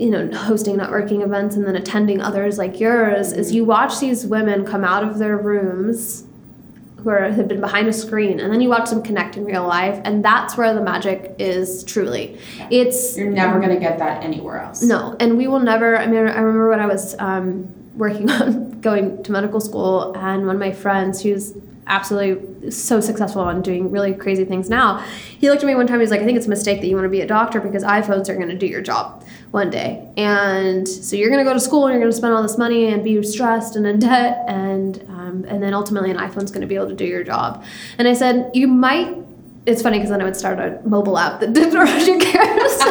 You 0.00 0.10
know, 0.10 0.30
hosting 0.32 0.76
networking 0.76 1.24
events 1.24 1.56
and 1.56 1.66
then 1.66 1.74
attending 1.74 2.20
others 2.20 2.56
like 2.56 2.78
yours, 2.78 3.32
is 3.32 3.50
you 3.50 3.64
watch 3.64 3.98
these 3.98 4.24
women 4.24 4.64
come 4.64 4.84
out 4.84 5.02
of 5.02 5.18
their 5.18 5.36
rooms 5.36 6.27
who 7.02 7.10
are, 7.10 7.30
have 7.30 7.48
been 7.48 7.60
behind 7.60 7.88
a 7.88 7.92
screen, 7.92 8.40
and 8.40 8.52
then 8.52 8.60
you 8.60 8.68
watch 8.68 8.90
them 8.90 9.02
connect 9.02 9.36
in 9.36 9.44
real 9.44 9.66
life, 9.66 10.00
and 10.04 10.24
that's 10.24 10.56
where 10.56 10.74
the 10.74 10.80
magic 10.82 11.34
is 11.38 11.84
truly. 11.84 12.38
It's 12.70 13.16
You're 13.16 13.30
never 13.30 13.60
gonna 13.60 13.78
get 13.78 13.98
that 13.98 14.24
anywhere 14.24 14.58
else. 14.60 14.82
no, 14.82 15.16
and 15.20 15.38
we 15.38 15.46
will 15.46 15.60
never. 15.60 15.96
I 15.96 16.06
mean, 16.06 16.16
I 16.16 16.40
remember 16.40 16.70
when 16.70 16.80
I 16.80 16.86
was 16.86 17.14
um, 17.18 17.72
working 17.96 18.30
on 18.42 18.80
going 18.80 19.22
to 19.22 19.32
medical 19.32 19.60
school, 19.60 20.12
and 20.16 20.46
one 20.46 20.56
of 20.56 20.60
my 20.60 20.72
friends, 20.72 21.22
who's 21.22 21.54
absolutely 21.88 22.70
so 22.70 23.00
successful 23.00 23.48
and 23.48 23.64
doing 23.64 23.90
really 23.90 24.14
crazy 24.14 24.44
things 24.44 24.68
now, 24.70 24.98
he 25.38 25.50
looked 25.50 25.62
at 25.62 25.66
me 25.66 25.74
one 25.74 25.86
time. 25.86 26.00
He's 26.00 26.10
like, 26.10 26.20
"I 26.20 26.24
think 26.24 26.36
it's 26.36 26.46
a 26.46 26.50
mistake 26.50 26.80
that 26.80 26.86
you 26.86 26.94
want 26.94 27.06
to 27.06 27.10
be 27.10 27.20
a 27.20 27.26
doctor 27.26 27.60
because 27.60 27.82
iPhones 27.82 28.28
are 28.28 28.34
going 28.34 28.48
to 28.48 28.56
do 28.56 28.66
your 28.66 28.82
job 28.82 29.24
one 29.50 29.70
day, 29.70 30.06
and 30.16 30.86
so 30.86 31.16
you're 31.16 31.30
going 31.30 31.44
to 31.44 31.48
go 31.48 31.54
to 31.54 31.60
school 31.60 31.86
and 31.86 31.92
you're 31.92 32.00
going 32.00 32.12
to 32.12 32.16
spend 32.16 32.34
all 32.34 32.42
this 32.42 32.58
money 32.58 32.86
and 32.86 33.02
be 33.02 33.22
stressed 33.22 33.76
and 33.76 33.86
in 33.86 33.98
debt, 33.98 34.44
and 34.48 35.04
um, 35.08 35.44
and 35.48 35.62
then 35.62 35.74
ultimately 35.74 36.10
an 36.10 36.16
iPhone's 36.16 36.50
going 36.50 36.60
to 36.60 36.66
be 36.66 36.74
able 36.74 36.88
to 36.88 36.94
do 36.94 37.06
your 37.06 37.24
job." 37.24 37.64
And 37.98 38.06
I 38.06 38.12
said, 38.12 38.50
"You 38.54 38.68
might." 38.68 39.27
It's 39.68 39.82
funny 39.82 39.98
because 39.98 40.10
then 40.10 40.20
I 40.20 40.24
would 40.24 40.36
start 40.36 40.58
a 40.58 40.80
mobile 40.88 41.18
app 41.18 41.40
that 41.40 41.52
did 41.52 41.74
urgent 41.74 42.22
care. 42.22 42.68
so, 42.70 42.90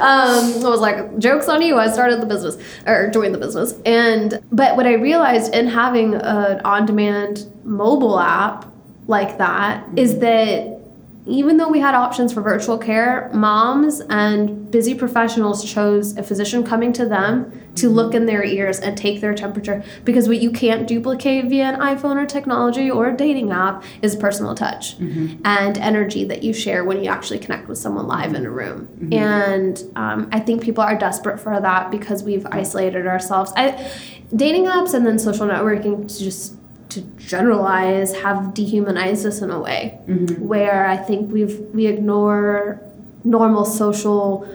um, 0.00 0.64
I 0.64 0.68
was 0.68 0.80
like, 0.80 1.18
"Jokes 1.18 1.48
on 1.48 1.62
you!" 1.62 1.78
I 1.78 1.88
started 1.90 2.20
the 2.20 2.26
business 2.26 2.58
or 2.86 3.08
joined 3.10 3.34
the 3.34 3.38
business, 3.38 3.74
and 3.86 4.40
but 4.52 4.76
what 4.76 4.86
I 4.86 4.94
realized 4.94 5.54
in 5.54 5.66
having 5.66 6.14
an 6.14 6.60
on-demand 6.60 7.46
mobile 7.64 8.20
app 8.20 8.66
like 9.06 9.38
that 9.38 9.86
is 9.96 10.18
that 10.18 10.79
even 11.26 11.58
though 11.58 11.68
we 11.68 11.80
had 11.80 11.94
options 11.94 12.32
for 12.32 12.40
virtual 12.40 12.78
care, 12.78 13.30
moms 13.32 14.00
and 14.08 14.70
busy 14.70 14.94
professionals 14.94 15.70
chose 15.70 16.16
a 16.16 16.22
physician 16.22 16.64
coming 16.64 16.92
to 16.94 17.06
them 17.06 17.52
to 17.74 17.88
look 17.88 18.14
in 18.14 18.26
their 18.26 18.42
ears 18.42 18.80
and 18.80 18.96
take 18.96 19.20
their 19.20 19.34
temperature 19.34 19.82
because 20.04 20.28
what 20.28 20.40
you 20.40 20.50
can't 20.50 20.88
duplicate 20.88 21.44
via 21.46 21.64
an 21.64 21.80
iPhone 21.80 22.16
or 22.16 22.26
technology 22.26 22.90
or 22.90 23.08
a 23.08 23.16
dating 23.16 23.52
app 23.52 23.84
is 24.02 24.16
personal 24.16 24.54
touch 24.54 24.96
and 25.44 25.78
energy 25.78 26.24
that 26.24 26.42
you 26.42 26.52
share 26.52 26.84
when 26.84 27.02
you 27.02 27.10
actually 27.10 27.38
connect 27.38 27.68
with 27.68 27.78
someone 27.78 28.06
live 28.06 28.34
in 28.34 28.46
a 28.46 28.50
room. 28.50 28.88
And 29.12 29.82
um, 29.96 30.28
I 30.32 30.40
think 30.40 30.62
people 30.62 30.82
are 30.82 30.96
desperate 30.96 31.38
for 31.38 31.60
that 31.60 31.90
because 31.90 32.22
we've 32.22 32.46
isolated 32.50 33.06
ourselves. 33.06 33.52
I, 33.56 33.90
dating 34.34 34.64
apps 34.66 34.94
and 34.94 35.04
then 35.04 35.18
social 35.18 35.46
networking 35.46 36.08
to 36.08 36.24
just 36.24 36.56
to 36.90 37.02
generalize 37.16 38.14
have 38.20 38.54
dehumanized 38.54 39.24
us 39.24 39.40
in 39.42 39.50
a 39.50 39.60
way 39.60 39.98
mm-hmm. 40.06 40.44
where 40.44 40.86
I 40.86 40.96
think 40.96 41.32
we've 41.32 41.58
we 41.72 41.86
ignore 41.86 42.82
normal 43.24 43.64
social 43.64 44.48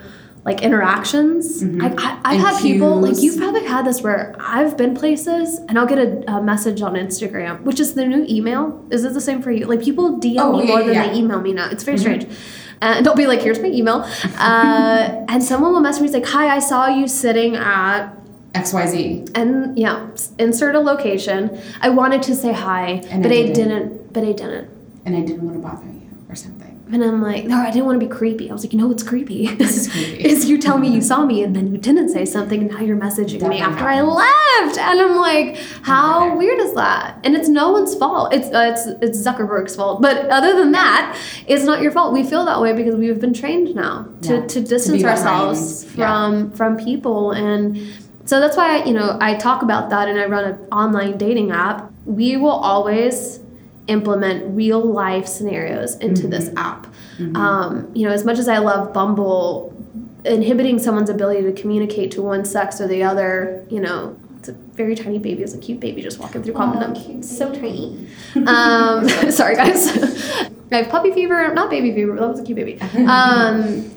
like 0.45 0.61
interactions. 0.61 1.63
Mm-hmm. 1.63 1.81
I, 1.81 1.85
I, 1.87 2.19
I've 2.23 2.35
And 2.35 2.41
had 2.41 2.61
people 2.61 3.01
like 3.01 3.15
you've 3.17 3.37
probably 3.37 3.65
had 3.65 3.85
this 3.85 4.01
where 4.01 4.35
I've 4.39 4.77
been 4.77 4.95
places 4.95 5.57
and 5.67 5.79
I'll 5.79 5.87
get 5.87 5.97
a, 5.97 6.31
a 6.31 6.41
message 6.41 6.81
on 6.81 6.93
Instagram, 6.93 7.61
which 7.63 7.79
is 7.79 7.95
the 7.95 8.05
new 8.05 8.25
email. 8.29 8.85
Is 8.91 9.03
it 9.03 9.13
the 9.13 9.21
same 9.21 9.41
for 9.41 9.51
you? 9.51 9.65
Like 9.65 9.81
people 9.81 10.19
DM 10.19 10.37
Oh, 10.39 10.57
me 10.57 10.67
yeah, 10.67 10.69
more 10.69 10.83
than 10.83 10.93
yeah. 10.93 11.07
they 11.07 11.17
email 11.17 11.41
me 11.41 11.53
now. 11.53 11.69
It's 11.69 11.83
very 11.83 11.97
mm-hmm. 11.97 12.21
strange. 12.21 12.37
And 12.81 13.05
they'll 13.05 13.15
be 13.15 13.25
like, 13.25 13.41
"Here's 13.41 13.59
my 13.59 13.69
email," 13.69 14.05
uh, 14.37 15.25
and 15.29 15.41
someone 15.41 15.71
will 15.71 15.79
message 15.79 16.03
me 16.03 16.09
like, 16.09 16.25
"Hi, 16.25 16.53
I 16.53 16.59
saw 16.59 16.87
you 16.87 17.07
sitting 17.07 17.55
at 17.55 18.13
XYZ. 18.55 19.31
and 19.35 19.77
yeah, 19.77 20.07
insert 20.39 20.75
a 20.75 20.79
location. 20.79 21.59
I 21.81 21.89
wanted 21.89 22.21
to 22.23 22.35
say 22.35 22.53
hi, 22.53 23.01
And 23.11 23.21
but 23.23 23.31
I 23.31 23.35
I 23.35 23.41
didn't. 23.47 23.53
didn't. 23.69 24.13
But 24.13 24.23
I 24.23 24.31
didn't. 24.31 24.69
And 25.05 25.15
I 25.15 25.21
didn't 25.21 25.43
want 25.45 25.57
to 25.57 25.67
bother 25.67 25.85
you 25.85 26.09
or 26.29 26.35
something. 26.35 26.71
And 26.91 27.03
I'm 27.03 27.19
like, 27.19 27.45
no, 27.45 27.57
I 27.57 27.71
didn't 27.71 27.85
want 27.87 27.99
to 27.99 28.05
be 28.07 28.11
creepy. 28.11 28.47
I 28.49 28.53
was 28.53 28.63
like, 28.63 28.71
you 28.71 28.77
know 28.79 28.87
what's 28.87 29.01
creepy? 29.01 29.47
This 29.55 29.75
is 29.75 29.87
creepy. 29.91 30.23
is 30.23 30.47
you 30.47 30.59
tell 30.61 30.77
me 30.77 30.87
you 30.87 31.01
saw 31.11 31.25
me 31.25 31.43
and 31.43 31.55
then 31.55 31.71
you 31.71 31.79
didn't 31.79 32.09
say 32.09 32.25
something 32.25 32.61
and 32.61 32.69
now 32.71 32.79
you're 32.79 32.95
messaging 32.95 33.39
That 33.39 33.49
me 33.49 33.59
after 33.59 33.85
I 33.85 34.01
left. 34.01 34.77
And 34.77 35.01
I'm 35.01 35.15
like, 35.17 35.57
how 35.81 36.27
Okay. 36.27 36.37
weird 36.37 36.59
is 36.59 36.73
that? 36.75 37.19
And 37.23 37.35
it's 37.35 37.49
no 37.49 37.71
one's 37.71 37.95
fault. 37.95 38.33
It's 38.35 38.47
uh, 38.53 38.71
it's 38.73 38.85
it's 39.05 39.17
Zuckerberg's 39.27 39.75
fault. 39.75 40.01
But 40.01 40.27
other 40.29 40.55
than 40.55 40.71
that, 40.73 41.17
it's 41.47 41.63
not 41.65 41.81
your 41.81 41.91
fault. 41.91 42.13
We 42.13 42.23
feel 42.23 42.45
that 42.45 42.61
way 42.61 42.71
because 42.73 42.95
we've 42.95 43.19
been 43.19 43.33
trained 43.33 43.73
now 43.75 44.07
to, 44.21 44.33
Yeah. 44.35 44.45
to 44.53 44.61
distance 44.61 45.01
behind, 45.01 45.19
ourselves 45.27 45.85
yeah. 45.97 46.05
from 46.07 46.51
from 46.51 46.77
people 46.77 47.31
and 47.31 47.77
so 48.25 48.39
that's 48.39 48.57
why 48.57 48.83
you 48.83 48.93
know 48.93 49.17
I 49.21 49.35
talk 49.35 49.61
about 49.61 49.89
that 49.91 50.07
and 50.07 50.19
I 50.19 50.25
run 50.25 50.43
an 50.45 50.67
online 50.71 51.17
dating 51.17 51.51
app. 51.51 51.91
We 52.05 52.37
will 52.37 52.49
always 52.49 53.39
implement 53.87 54.55
real 54.55 54.81
life 54.81 55.27
scenarios 55.27 55.95
into 55.97 56.27
this 56.27 56.49
app. 56.57 56.87
Um, 57.35 57.91
you 57.93 58.05
know, 58.07 58.13
as 58.13 58.25
much 58.25 58.39
as 58.39 58.47
I 58.47 58.57
love 58.57 58.91
Bumble, 58.93 59.71
inhibiting 60.25 60.79
someone's 60.79 61.09
ability 61.09 61.43
to 61.43 61.53
communicate 61.53 62.11
to 62.11 62.21
one 62.21 62.43
sex 62.45 62.81
or 62.81 62.87
the 62.87 63.03
other, 63.03 63.65
you 63.69 63.79
know, 63.79 64.17
it's 64.39 64.49
a 64.49 64.53
very 64.75 64.95
tiny 64.95 65.17
baby. 65.19 65.41
It's 65.43 65.53
a 65.53 65.57
cute 65.57 65.79
baby 65.79 66.01
just 66.01 66.19
walking 66.19 66.43
through 66.43 66.53
common. 66.55 66.95
It's 67.19 67.37
so 67.37 67.53
tiny. 67.53 68.07
Um, 68.47 69.07
sorry, 69.31 69.55
guys. 69.55 69.87
I 70.71 70.77
have 70.77 70.89
puppy 70.89 71.11
fever, 71.11 71.53
not 71.53 71.69
baby 71.69 71.93
fever, 71.93 72.13
but 72.13 72.21
that 72.21 72.27
was 72.29 72.39
a 72.39 72.43
cute 72.43 72.57
baby. 72.57 72.79
Um, 73.07 73.89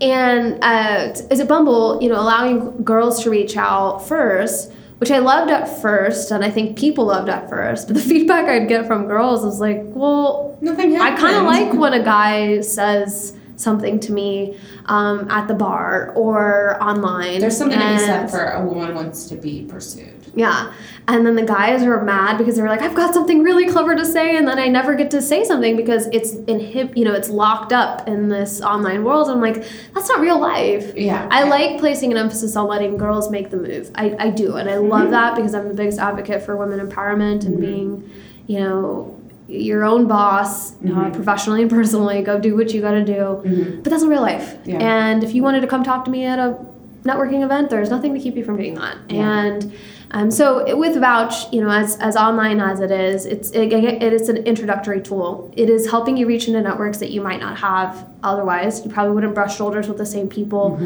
and 0.00 0.58
uh, 0.62 1.12
is 1.30 1.40
it 1.40 1.48
Bumble, 1.48 2.02
you 2.02 2.08
know, 2.08 2.20
allowing 2.20 2.82
girls 2.82 3.22
to 3.24 3.30
reach 3.30 3.56
out 3.56 4.06
first, 4.06 4.72
which 4.98 5.10
I 5.10 5.18
loved 5.18 5.50
at 5.50 5.66
first, 5.80 6.30
and 6.30 6.44
I 6.44 6.50
think 6.50 6.78
people 6.78 7.06
loved 7.06 7.28
at 7.28 7.48
first. 7.48 7.88
But 7.88 7.94
the 7.94 8.02
feedback 8.08 8.46
I'd 8.46 8.68
get 8.68 8.86
from 8.86 9.06
girls 9.06 9.44
was 9.44 9.60
like, 9.60 9.80
well, 9.82 10.58
Nothing 10.60 10.96
I 10.96 11.16
kind 11.16 11.36
of 11.36 11.44
like 11.44 11.72
when 11.72 11.94
a 11.94 12.02
guy 12.02 12.60
says 12.60 13.36
something 13.56 14.00
to 14.00 14.12
me 14.12 14.58
um, 14.86 15.30
at 15.30 15.48
the 15.48 15.54
bar 15.54 16.12
or 16.14 16.82
online. 16.82 17.40
There's 17.40 17.56
something 17.56 17.78
to 17.78 17.88
be 17.92 17.98
said 17.98 18.30
for 18.30 18.44
a 18.44 18.64
woman 18.64 18.94
wants 18.94 19.26
to 19.26 19.36
be 19.36 19.66
pursued. 19.66 20.19
Yeah. 20.34 20.72
And 21.08 21.26
then 21.26 21.34
the 21.34 21.42
guys 21.42 21.82
are 21.82 22.04
mad 22.04 22.38
because 22.38 22.56
they're 22.56 22.68
like, 22.68 22.82
I've 22.82 22.94
got 22.94 23.14
something 23.14 23.42
really 23.42 23.66
clever 23.66 23.96
to 23.96 24.06
say, 24.06 24.36
and 24.36 24.46
then 24.46 24.58
I 24.58 24.68
never 24.68 24.94
get 24.94 25.10
to 25.12 25.22
say 25.22 25.44
something 25.44 25.76
because 25.76 26.06
it's 26.12 26.34
inhib 26.34 26.96
you 26.96 27.04
know, 27.04 27.12
it's 27.12 27.28
locked 27.28 27.72
up 27.72 28.06
in 28.06 28.28
this 28.28 28.60
online 28.60 29.02
world. 29.02 29.28
I'm 29.28 29.40
like, 29.40 29.64
that's 29.94 30.08
not 30.08 30.20
real 30.20 30.38
life. 30.38 30.92
Yeah. 30.96 31.26
I 31.30 31.44
like 31.44 31.78
placing 31.80 32.12
an 32.12 32.18
emphasis 32.18 32.54
on 32.54 32.68
letting 32.68 32.96
girls 32.96 33.30
make 33.30 33.50
the 33.50 33.56
move. 33.56 33.90
I, 33.94 34.14
I 34.18 34.30
do, 34.30 34.56
and 34.56 34.68
I 34.70 34.76
love 34.76 35.02
mm-hmm. 35.02 35.10
that 35.12 35.34
because 35.34 35.54
I'm 35.54 35.68
the 35.68 35.74
biggest 35.74 35.98
advocate 35.98 36.42
for 36.42 36.56
women 36.56 36.78
empowerment 36.78 37.44
and 37.44 37.54
mm-hmm. 37.54 37.60
being, 37.60 38.10
you 38.46 38.60
know, 38.60 39.16
your 39.48 39.84
own 39.84 40.06
boss, 40.06 40.74
uh, 40.74 40.76
mm-hmm. 40.78 41.12
professionally 41.12 41.62
and 41.62 41.70
personally. 41.70 42.22
Go 42.22 42.38
do 42.38 42.54
what 42.54 42.72
you 42.72 42.80
got 42.80 42.92
to 42.92 43.04
do. 43.04 43.80
But 43.82 43.90
that's 43.90 44.02
not 44.02 44.10
real 44.10 44.22
life. 44.22 44.58
Yeah. 44.64 44.78
And 44.78 45.24
if 45.24 45.34
you 45.34 45.42
wanted 45.42 45.62
to 45.62 45.66
come 45.66 45.82
talk 45.82 46.04
to 46.04 46.10
me 46.10 46.24
at 46.24 46.38
a 46.38 46.56
networking 47.02 47.42
event, 47.44 47.70
there's 47.70 47.90
nothing 47.90 48.12
to 48.14 48.20
keep 48.20 48.36
you 48.36 48.44
from 48.44 48.56
doing 48.56 48.74
that. 48.74 48.96
And 49.08 49.72
um, 50.12 50.30
so 50.30 50.58
it- 50.58 50.76
with 50.76 50.96
Vouch, 50.96 51.52
you 51.52 51.60
know, 51.62 51.70
as, 51.70 51.96
as 51.98 52.16
online 52.16 52.60
as 52.60 52.80
it 52.80 52.90
is, 52.90 53.26
it's 53.26 53.50
it, 53.52 53.72
it 53.72 54.12
is 54.12 54.28
an 54.28 54.38
introductory 54.38 55.00
tool. 55.00 55.52
It 55.56 55.70
is 55.70 55.88
helping 55.88 56.16
you 56.16 56.26
reach 56.26 56.48
into 56.48 56.60
networks 56.60 56.98
that 56.98 57.10
you 57.10 57.20
might 57.22 57.40
not 57.40 57.56
have 57.58 58.06
otherwise. 58.22 58.84
You 58.84 58.90
probably 58.90 59.14
wouldn't 59.14 59.34
brush 59.34 59.56
shoulders 59.56 59.88
with 59.88 59.98
the 59.98 60.06
same 60.06 60.28
people. 60.28 60.76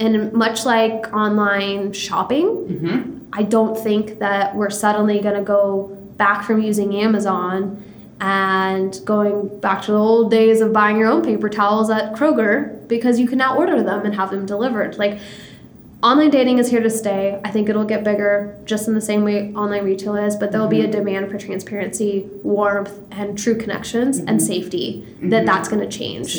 And 0.00 0.32
much 0.32 0.64
like 0.64 1.12
online 1.12 1.92
shopping, 1.92 2.46
Mm-hmm. 2.46 3.14
I 3.30 3.42
don't 3.42 3.76
think 3.76 4.20
that 4.20 4.56
we're 4.56 4.70
suddenly 4.70 5.20
going 5.20 5.34
to 5.34 5.42
go 5.42 5.94
back 6.16 6.44
from 6.46 6.62
using 6.62 6.94
Amazon 6.96 7.82
and 8.20 8.98
going 9.04 9.60
back 9.60 9.82
to 9.82 9.92
the 9.92 9.98
old 9.98 10.30
days 10.30 10.60
of 10.60 10.72
buying 10.72 10.96
your 10.96 11.08
own 11.08 11.22
paper 11.22 11.48
towels 11.48 11.90
at 11.90 12.14
Kroger 12.14 12.86
because 12.88 13.20
you 13.20 13.28
can 13.28 13.38
now 13.38 13.56
order 13.56 13.82
them 13.82 14.04
and 14.06 14.14
have 14.14 14.30
them 14.30 14.46
delivered. 14.46 14.96
Like 14.98 15.18
online 16.02 16.30
dating 16.30 16.58
is 16.58 16.70
here 16.70 16.82
to 16.82 16.90
stay. 16.90 17.40
I 17.44 17.50
think 17.50 17.68
it'll 17.68 17.84
get 17.84 18.04
bigger 18.04 18.56
just 18.64 18.86
in 18.86 18.94
the 18.94 19.00
same 19.00 19.24
way 19.24 19.52
online 19.54 19.84
retail 19.84 20.14
is, 20.16 20.36
but 20.36 20.52
there'll 20.52 20.68
be 20.68 20.80
a 20.80 20.84
mm-hmm. 20.84 20.92
demand 20.92 21.30
for 21.30 21.38
transparency, 21.38 22.28
warmth, 22.42 23.00
and 23.10 23.36
true 23.36 23.56
connections 23.56 24.18
and 24.18 24.28
mm-hmm. 24.28 24.38
safety 24.38 25.06
mm-hmm. 25.06 25.30
that 25.30 25.44
that's 25.44 25.68
going 25.68 25.80
to 25.80 25.98
change. 25.98 26.36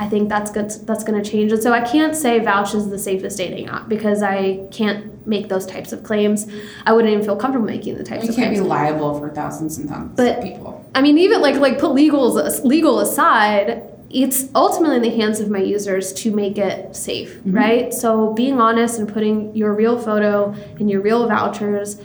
I 0.00 0.08
think 0.08 0.28
that's 0.28 0.50
good. 0.50 0.70
That's 0.86 1.04
going 1.04 1.22
to 1.22 1.30
change. 1.30 1.52
And 1.52 1.62
so 1.62 1.72
I 1.72 1.82
can't 1.82 2.16
say 2.16 2.38
Vouch 2.38 2.74
is 2.74 2.88
the 2.88 2.98
safest 2.98 3.36
dating 3.36 3.68
app 3.68 3.88
because 3.88 4.22
I 4.22 4.66
can't 4.70 5.26
make 5.26 5.48
those 5.48 5.66
types 5.66 5.92
of 5.92 6.02
claims. 6.02 6.46
I 6.86 6.92
wouldn't 6.92 7.12
even 7.12 7.24
feel 7.24 7.36
comfortable 7.36 7.66
making 7.66 7.96
the 7.96 8.04
types 8.04 8.24
You 8.24 8.30
of 8.30 8.36
can't 8.36 8.52
claims. 8.52 8.62
be 8.62 8.68
liable 8.68 9.18
for 9.18 9.30
thousands 9.30 9.78
and 9.78 9.88
thousands 9.88 10.16
But- 10.16 10.38
of 10.38 10.44
people. 10.44 10.80
I 10.96 11.02
mean, 11.02 11.18
even 11.18 11.40
like 11.40 11.56
like 11.56 11.80
put 11.80 11.92
legal 11.92 12.32
legal 12.62 13.00
aside, 13.00 13.82
it's 14.14 14.48
ultimately 14.54 14.96
in 14.96 15.02
the 15.02 15.10
hands 15.10 15.40
of 15.40 15.50
my 15.50 15.58
users 15.58 16.12
to 16.12 16.30
make 16.30 16.56
it 16.56 16.94
safe, 16.94 17.34
mm-hmm. 17.38 17.56
right? 17.56 17.92
So 17.92 18.32
being 18.32 18.60
honest 18.60 18.98
and 18.98 19.12
putting 19.12 19.54
your 19.56 19.74
real 19.74 19.98
photo 19.98 20.54
and 20.78 20.88
your 20.88 21.00
real 21.00 21.26
vouchers, 21.26 22.00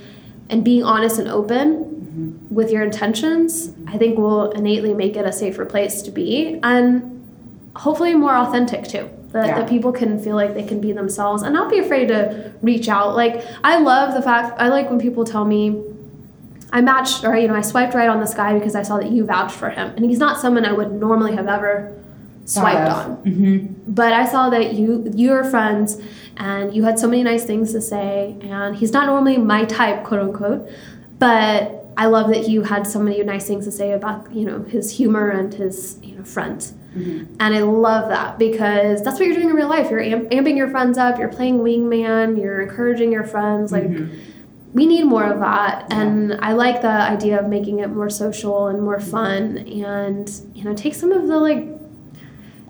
and 0.50 0.66
being 0.66 0.84
honest 0.84 1.20
and 1.20 1.28
open 1.30 1.76
mm-hmm. 1.76 2.54
with 2.54 2.72
your 2.72 2.84
intentions, 2.84 3.72
I 3.88 3.98
think 4.00 4.18
will 4.18 4.50
innately 4.52 4.96
make 4.96 5.16
it 5.16 5.26
a 5.26 5.32
safer 5.32 5.66
place 5.66 6.02
to 6.02 6.12
be 6.12 6.60
and 6.64 7.16
hopefully 7.76 8.16
more 8.16 8.36
authentic 8.36 8.88
too. 8.88 9.10
That, 9.30 9.46
Yeah. 9.46 9.60
that 9.60 9.70
people 9.70 9.92
can 9.92 10.18
feel 10.18 10.36
like 10.36 10.56
they 10.56 10.64
can 10.64 10.82
be 10.82 10.92
themselves 10.92 11.44
and 11.44 11.54
not 11.54 11.70
be 11.70 11.78
afraid 11.78 12.08
to 12.08 12.52
reach 12.64 12.90
out. 12.90 13.16
Like 13.16 13.46
I 13.64 13.78
love 13.78 14.16
the 14.16 14.24
fact 14.24 14.60
I 14.60 14.70
like 14.70 14.90
when 14.90 15.00
people 15.00 15.24
tell 15.24 15.46
me 15.46 15.80
I 16.72 16.82
matched 16.82 17.24
or 17.24 17.36
you 17.36 17.48
know 17.48 17.56
I 17.56 17.62
swiped 17.62 17.94
right 17.94 18.10
on 18.10 18.20
this 18.20 18.34
guy 18.34 18.54
because 18.58 18.76
I 18.76 18.84
saw 18.84 18.98
that 18.98 19.12
you 19.12 19.26
vouched 19.26 19.56
for 19.56 19.70
him. 19.70 19.94
And 19.96 20.06
he's 20.06 20.20
not 20.20 20.40
someone 20.40 20.66
I 20.66 20.72
would 20.72 20.92
normally 20.92 21.36
have 21.36 21.48
ever 21.48 21.96
swiped 22.46 22.90
on. 22.90 23.18
Mm-hmm. 23.24 23.74
but 23.92 24.12
I 24.12 24.26
saw 24.26 24.50
that 24.50 24.74
you 24.74 25.12
you 25.16 25.32
were 25.32 25.44
friends 25.44 26.02
and 26.38 26.74
you 26.74 26.84
had 26.84 26.98
so 26.98 27.08
many 27.08 27.24
nice 27.24 27.44
things 27.46 27.72
to 27.74 27.82
say. 27.82 28.36
And 28.42 28.76
he's 28.76 28.92
not 28.94 29.06
normally 29.08 29.38
my 29.38 29.66
type 29.66 30.04
quote 30.04 30.22
unquote. 30.22 30.70
But 31.20 31.76
I 31.98 32.06
love 32.06 32.30
that 32.30 32.48
you 32.48 32.64
had 32.64 32.88
so 32.88 33.00
many 33.00 33.22
nice 33.24 33.46
things 33.48 33.66
to 33.66 33.72
say 33.72 33.92
about 33.92 34.34
you 34.34 34.46
know 34.46 34.64
his 34.64 34.90
humor 34.98 35.30
and 35.30 35.54
his 35.54 36.00
you 36.04 36.16
know 36.16 36.24
friends. 36.24 36.74
Mm-hmm. 36.96 37.36
and 37.40 37.54
I 37.54 37.60
love 37.60 38.10
that 38.10 38.40
because 38.40 39.04
that's 39.04 39.20
what 39.20 39.28
you're 39.28 39.36
doing 39.36 39.50
in 39.50 39.56
real 39.56 39.68
life. 39.70 39.92
You're 39.92 40.02
amp- 40.02 40.32
amping 40.32 40.58
your 40.58 40.70
friends 40.72 40.98
up. 40.98 41.20
You're 41.20 41.30
playing 41.30 41.60
wingman. 41.60 42.42
You're 42.42 42.62
encouraging 42.62 43.12
your 43.12 43.24
friends. 43.24 43.72
Like 43.72 43.84
Mm-hmm. 43.84 44.18
We 44.74 44.86
need 44.86 45.04
more 45.04 45.24
of 45.24 45.40
that. 45.40 45.92
And 45.92 46.34
i 46.42 46.54
like 46.54 46.82
the 46.82 46.88
idea 46.88 47.40
of 47.40 47.48
making 47.48 47.80
it 47.80 47.88
more 47.88 48.10
social 48.10 48.68
and 48.68 48.82
more 48.82 48.98
mm-hmm. 48.98 49.12
fun 49.12 49.58
and 49.58 50.30
you 50.54 50.64
know 50.64 50.74
take 50.74 50.96
some 50.96 51.12
of 51.12 51.28
the 51.28 51.38
like 51.38 51.68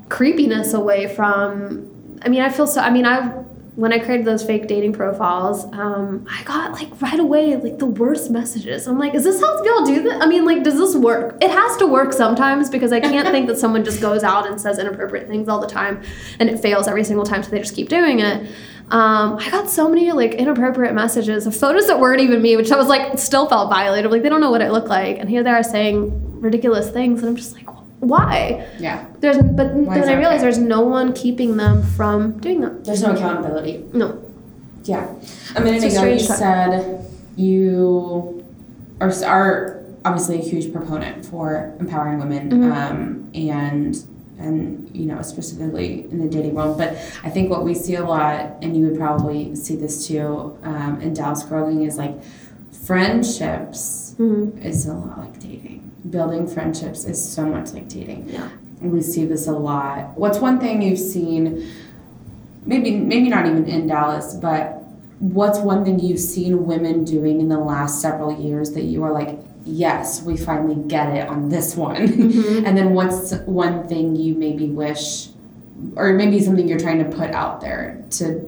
creepiness 0.10 0.74
away 0.74 1.14
from 1.14 1.88
i 2.24 2.30
mean 2.30 2.42
i 2.42 2.50
feel 2.50 2.66
so 2.66 2.82
i 2.82 2.90
mean 2.90 3.06
i 3.06 3.32
when 3.80 3.94
i 3.94 4.00
created 4.00 4.26
those 4.26 4.44
fake 4.44 4.68
dating 4.68 4.92
profiles 4.92 5.66
um, 5.74 6.26
i 6.30 6.44
got 6.44 6.72
like 6.74 7.02
right 7.02 7.20
away 7.20 7.56
like 7.56 7.80
the 7.80 7.86
worst 7.86 8.30
messages. 8.30 8.88
I'm 8.88 9.00
like 9.00 9.14
is 9.16 9.24
this 9.24 9.40
how 9.40 9.64
y'all 9.64 9.86
do 9.86 10.04
this 10.04 10.22
i 10.22 10.26
mean 10.26 10.46
like 10.46 10.64
does 10.64 10.78
this 10.78 10.96
work? 10.96 11.38
It 11.42 11.52
has 11.52 11.78
to 11.78 11.88
work 11.88 12.14
sometimes 12.14 12.70
because 12.70 12.92
i 12.92 13.00
can't 13.00 13.28
think 13.30 13.48
that 13.48 13.58
someone 13.64 13.84
just 13.84 14.02
goes 14.02 14.24
out 14.24 14.48
and 14.48 14.60
says 14.60 14.80
inappropriate 14.80 15.28
things 15.28 15.48
all 15.48 15.60
the 15.60 15.68
time 15.68 16.02
and 16.40 16.50
it 16.50 16.60
fails 16.60 16.88
every 16.88 17.04
single 17.04 17.26
time 17.26 17.42
so 17.44 17.50
they 17.50 17.60
just 17.60 17.76
keep 17.76 17.90
doing 17.90 18.20
it. 18.20 18.48
Um, 18.92 19.38
I 19.38 19.50
got 19.52 19.70
so 19.70 19.88
many 19.88 20.12
like 20.12 20.34
inappropriate 20.34 20.96
messages 20.96 21.46
of 21.46 21.56
photos 21.56 21.86
that 21.88 22.00
weren't 22.00 22.22
even 22.22 22.42
me, 22.42 22.56
which 22.58 22.72
I 22.72 22.76
was 22.76 22.88
like 22.88 23.20
still 23.20 23.48
felt 23.48 23.70
violated. 23.70 24.10
Like 24.10 24.24
they 24.24 24.30
don't 24.30 24.42
know 24.42 24.50
what 24.50 24.64
I 24.64 24.70
look 24.70 24.88
like, 24.88 25.20
and 25.20 25.30
here 25.30 25.44
they 25.44 25.52
are 25.52 25.62
saying 25.64 26.42
ridiculous 26.42 26.90
things, 26.90 27.20
and 27.20 27.30
I'm 27.30 27.36
just 27.36 27.54
like, 27.54 27.68
why? 28.00 28.68
Yeah. 28.80 29.06
There's, 29.20 29.38
but 29.38 29.74
Why 29.74 30.00
then 30.00 30.10
I 30.10 30.14
realized 30.14 30.36
okay? 30.38 30.44
there's 30.44 30.58
no 30.58 30.82
one 30.82 31.14
keeping 31.14 31.58
them 31.58 31.84
from 31.84 32.38
doing 32.40 32.62
that. 32.62 32.86
There's 32.86 33.02
no 33.04 33.12
accountability. 33.14 33.84
No. 33.94 34.24
Yeah. 34.86 35.14
A 35.56 35.62
minute 35.62 35.84
ago, 35.84 36.04
you 36.06 36.18
time. 36.26 36.38
said 36.38 37.06
you 37.36 38.44
are, 39.02 39.12
are 39.26 39.84
obviously 40.06 40.36
a 40.40 40.42
huge 40.44 40.72
proponent 40.72 41.26
for 41.26 41.74
empowering 41.80 42.20
women 42.20 42.50
Mhm. 42.52 42.72
um, 42.72 43.30
and 43.36 43.98
and 44.40 44.90
you 44.94 45.06
know 45.06 45.22
specifically 45.22 46.06
in 46.12 46.20
the 46.20 46.30
dating 46.30 46.54
world 46.56 46.78
but 46.78 46.92
i 47.26 47.30
think 47.30 47.50
what 47.50 47.66
we 47.66 47.74
see 47.74 47.96
a 47.96 48.04
lot 48.06 48.56
and 48.62 48.76
you 48.78 48.86
would 48.88 48.98
probably 48.98 49.54
see 49.54 49.76
this 49.76 50.08
too 50.08 50.58
um, 50.64 50.98
in 51.02 51.14
dallas 51.14 51.44
girl 51.44 51.66
gang 51.70 51.84
is 51.84 51.98
like 51.98 52.16
friendships 52.72 54.16
Mhm. 54.18 54.66
is 54.66 54.86
a 54.88 54.94
lot 54.94 55.18
like 55.20 55.40
dating 55.40 55.79
building 56.10 56.48
friendships 56.48 57.06
is 57.06 57.24
so 57.24 57.46
much 57.46 57.74
like 57.74 57.88
dating 57.90 58.30
Yeah. 58.30 58.48
we 58.82 59.02
see 59.02 59.26
this 59.26 59.48
a 59.48 59.52
lot 59.52 60.18
what's 60.18 60.40
one 60.40 60.60
thing 60.60 60.82
you've 60.82 61.00
seen 61.00 61.70
maybe 62.66 62.92
maybe 62.96 63.30
not 63.30 63.46
even 63.46 63.66
in 63.66 63.88
dallas 63.88 64.34
but 64.36 64.76
what's 65.20 65.60
one 65.60 65.84
thing 65.84 66.00
you've 66.00 66.20
seen 66.20 66.66
women 66.66 67.04
doing 67.04 67.42
in 67.42 67.50
the 67.50 67.58
last 67.60 68.02
several 68.02 68.40
years 68.40 68.72
that 68.72 68.84
you 68.84 69.04
are 69.04 69.12
like 69.12 69.38
yes 69.66 70.24
we 70.24 70.38
finally 70.38 70.76
get 70.88 71.14
it 71.16 71.28
on 71.28 71.50
this 71.50 71.76
one 71.76 72.08
Mhm. 72.08 72.66
and 72.66 72.78
then 72.78 72.94
what's 72.94 73.34
one 73.46 73.88
thing 73.88 74.16
you 74.16 74.36
maybe 74.36 74.68
wish 74.70 75.30
or 75.96 76.14
maybe 76.14 76.40
something 76.40 76.68
you're 76.68 76.80
trying 76.80 77.00
to 77.04 77.10
put 77.18 77.32
out 77.32 77.60
there 77.62 78.02
to 78.12 78.46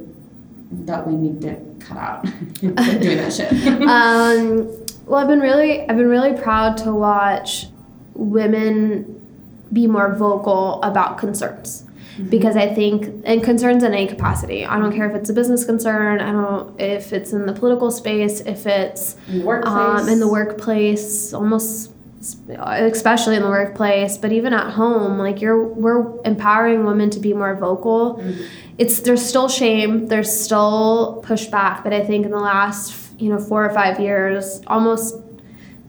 that 0.72 1.06
we 1.06 1.16
need 1.16 1.42
to 1.42 1.56
cut 1.80 1.98
out 1.98 2.24
doing 2.62 2.76
that 2.76 3.34
shit 3.34 3.52
um, 3.88 4.72
well, 5.06 5.20
I've 5.20 5.28
been 5.28 5.40
really, 5.40 5.82
I've 5.82 5.98
been 5.98 6.10
really 6.10 6.40
proud 6.40 6.78
to 6.78 6.94
watch 6.94 7.68
women 8.14 9.18
be 9.72 9.88
more 9.88 10.14
vocal 10.16 10.82
about 10.84 11.18
concerns. 11.18 11.86
Because 12.30 12.56
I 12.56 12.72
think, 12.72 13.24
and 13.26 13.42
concerns 13.42 13.84
in 13.84 13.94
any 13.94 14.06
capacity. 14.06 14.64
I 14.64 14.78
don't 14.78 14.94
care 14.94 15.10
if 15.10 15.16
it's 15.16 15.30
a 15.30 15.34
business 15.34 15.64
concern. 15.66 16.20
I 16.20 16.32
don't 16.32 16.80
if 16.80 17.14
it's 17.14 17.32
in 17.34 17.48
the 17.48 17.54
political 17.54 17.90
space, 17.90 18.42
if 18.42 18.68
it's 18.68 19.16
in 19.28 19.40
the 19.40 19.46
workplace 19.46 20.02
um, 20.02 20.10
in 20.10 20.20
the 20.20 20.28
workplace, 20.28 21.34
almost 21.34 21.92
especially 22.50 23.38
in 23.38 23.42
the 23.42 23.50
workplace, 23.50 24.18
but 24.18 24.32
even 24.32 24.54
at 24.54 24.74
home, 24.74 25.18
like 25.18 25.42
you're 25.42 25.64
we're 25.64 26.22
empowering 26.24 26.86
women 26.86 27.10
to 27.12 27.20
be 27.20 27.34
more 27.34 27.56
vocal. 27.56 28.24
It's 28.78 29.00
there's 29.00 29.26
still 29.26 29.50
shame, 29.50 30.08
there's 30.08 30.32
still 30.32 31.24
pushback, 31.26 31.84
but 31.84 31.94
I 31.94 32.04
think 32.06 32.26
in 32.26 32.32
the 32.32 32.40
last 32.40 32.94
you 33.22 33.30
know 33.30 33.40
four 33.40 33.66
or 33.66 33.74
five 33.74 34.00
years, 34.00 34.62
almost 34.68 35.16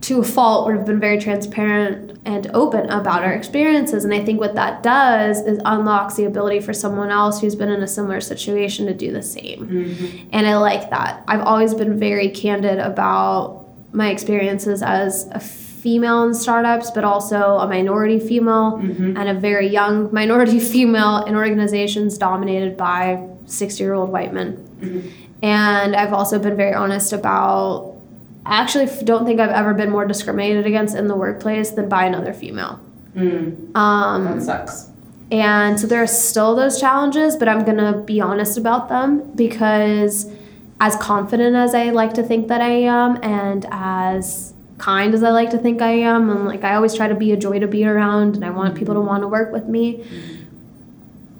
to 0.03 0.20
a 0.20 0.24
fault, 0.24 0.66
would 0.66 0.76
have 0.76 0.87
been 0.87 1.01
very 1.01 1.18
transparent 1.18 2.18
and 2.24 2.49
open 2.55 2.89
about 2.91 3.24
our 3.24 3.33
experiences. 3.33 4.05
And 4.05 4.12
I 4.12 4.24
think 4.24 4.41
what 4.41 4.55
that 4.55 4.83
does 4.83 5.41
is 5.41 5.61
unlocks 5.64 6.14
the 6.14 6.24
ability 6.24 6.61
for 6.61 6.72
someone 6.72 7.11
else 7.11 7.41
who's 7.41 7.55
been 7.55 7.68
in 7.70 7.83
a 7.83 7.89
similar 7.89 8.20
situation 8.20 8.87
to 8.87 8.95
do 8.95 9.12
the 9.12 9.22
same. 9.22 9.68
Mm-hmm. 9.68 10.28
And 10.33 10.47
I 10.47 10.57
like 10.57 10.91
that. 10.91 11.22
I've 11.26 11.41
always 11.41 11.74
been 11.74 11.99
very 11.99 12.28
candid 12.30 12.78
about 12.78 13.66
my 13.93 14.11
experiences 14.11 14.83
as 14.83 15.26
a 15.33 15.41
female 15.41 16.22
in 16.22 16.33
startups, 16.33 16.91
but 16.93 17.03
also 17.03 17.59
a 17.59 17.66
minority 17.66 18.20
female 18.20 18.78
mm-hmm. 18.78 19.16
and 19.16 19.28
a 19.28 19.35
very 19.35 19.68
young 19.68 20.12
minority 20.12 20.61
female 20.74 21.24
in 21.24 21.35
organizations 21.35 22.16
dominated 22.18 22.76
by 22.76 23.28
60 23.47 23.83
year 23.83 23.95
old 23.95 24.11
white 24.11 24.33
men. 24.33 24.57
Mm-hmm. 24.80 25.22
And 25.43 25.97
I've 25.97 26.12
also 26.12 26.38
been 26.38 26.57
very 26.57 26.74
honest 26.74 27.12
about 27.12 27.97
I 28.45 28.61
actually 28.61 28.88
don't 29.05 29.24
think 29.24 29.38
I've 29.38 29.51
ever 29.51 29.72
been 29.72 29.90
more 29.90 30.05
discriminated 30.05 30.66
against 30.66 30.97
in 30.97 31.07
the 31.07 31.14
workplace 31.14 31.70
than 31.70 31.88
by 31.88 32.07
another 32.07 32.32
female. 32.32 32.80
Mm, 33.16 33.76
Um, 33.76 34.24
that 34.24 34.43
sucks 34.43 34.88
and 35.32 35.80
so 35.80 35.86
there 35.86 36.03
are 36.03 36.07
still 36.07 36.55
those 36.55 36.78
challenges, 36.78 37.36
but 37.36 37.49
I'm 37.49 37.64
gonna 37.64 37.97
be 37.97 38.20
honest 38.20 38.59
about 38.59 38.90
them 38.90 39.32
because, 39.34 40.30
as 40.78 40.95
confident 40.97 41.57
as 41.57 41.74
I 41.74 41.88
like 41.88 42.12
to 42.14 42.22
think 42.22 42.49
that 42.49 42.61
I 42.61 42.68
am, 42.82 43.18
and 43.22 43.64
as 43.70 44.53
kind 44.76 45.14
as 45.14 45.22
I 45.22 45.30
like 45.30 45.49
to 45.51 45.59
think 45.59 45.80
I 45.80 45.93
am, 45.93 46.28
and 46.28 46.45
like 46.47 46.64
I 46.64 46.74
always 46.74 46.95
try 46.95 47.09
to 47.09 47.14
be 47.14 47.32
a 47.32 47.36
joy 47.38 47.59
to 47.61 47.66
be 47.66 47.86
around, 47.86 48.34
and 48.34 48.45
I 48.45 48.51
want 48.51 48.74
people 48.74 48.93
to 48.95 49.01
want 49.01 49.22
to 49.22 49.28
work 49.28 49.53
with 49.53 49.66
me. 49.68 50.05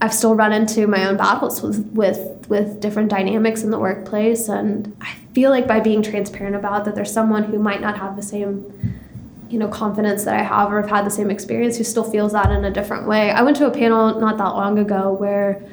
I've 0.03 0.13
still 0.13 0.35
run 0.35 0.53
into 0.53 0.89
my 0.89 1.07
own 1.07 1.17
battles 1.17 1.63
with 1.63 1.79
with 1.93 2.49
with 2.49 2.81
different 2.81 3.09
dynamics 3.09 3.63
in 3.63 3.71
the 3.71 3.79
workplace, 3.79 4.49
and 4.49 4.95
I 5.01 5.15
feel 5.33 5.51
like 5.51 5.69
by 5.69 5.79
being 5.79 6.03
transparent 6.03 6.57
about 6.57 6.85
that, 6.87 6.97
there's 6.97 7.13
someone 7.13 7.45
who 7.45 7.61
might 7.61 7.81
not 7.81 7.97
have 7.97 8.17
the 8.17 8.23
same 8.23 8.67
you 9.49 9.61
know 9.61 9.69
confidence 9.69 10.25
that 10.25 10.35
I 10.35 10.43
have 10.43 10.73
or 10.73 10.81
have 10.81 10.91
had 10.91 11.07
the 11.07 11.11
same 11.11 11.31
experience 11.31 11.79
who 11.79 11.85
still 11.85 12.03
feels 12.03 12.33
that 12.33 12.51
in 12.51 12.65
a 12.65 12.71
different 12.71 13.07
way. 13.07 13.31
I 13.31 13.43
went 13.43 13.57
to 13.59 13.67
a 13.67 13.71
panel 13.71 14.19
not 14.19 14.39
that 14.39 14.57
long 14.57 14.77
ago 14.77 15.13
where 15.13 15.65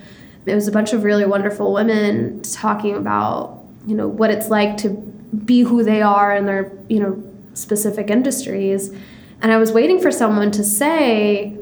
it 0.46 0.54
was 0.54 0.68
a 0.68 0.72
bunch 0.72 0.94
of 0.94 1.04
really 1.04 1.26
wonderful 1.26 1.74
women 1.74 2.44
talking 2.44 2.96
about 2.96 3.64
you 3.88 3.96
know 3.96 4.08
what 4.08 4.30
it's 4.30 4.50
like 4.50 4.78
to 4.78 4.90
be 4.90 5.62
who 5.62 5.84
they 5.84 6.04
are 6.04 6.36
in 6.36 6.46
their 6.46 6.72
you 6.88 7.00
know 7.00 7.24
specific 7.56 8.12
industries 8.12 8.94
and 9.42 9.52
I 9.52 9.58
was 9.58 9.72
waiting 9.72 10.00
for 10.00 10.12
someone 10.12 10.52
to 10.52 10.64
say 10.64 11.58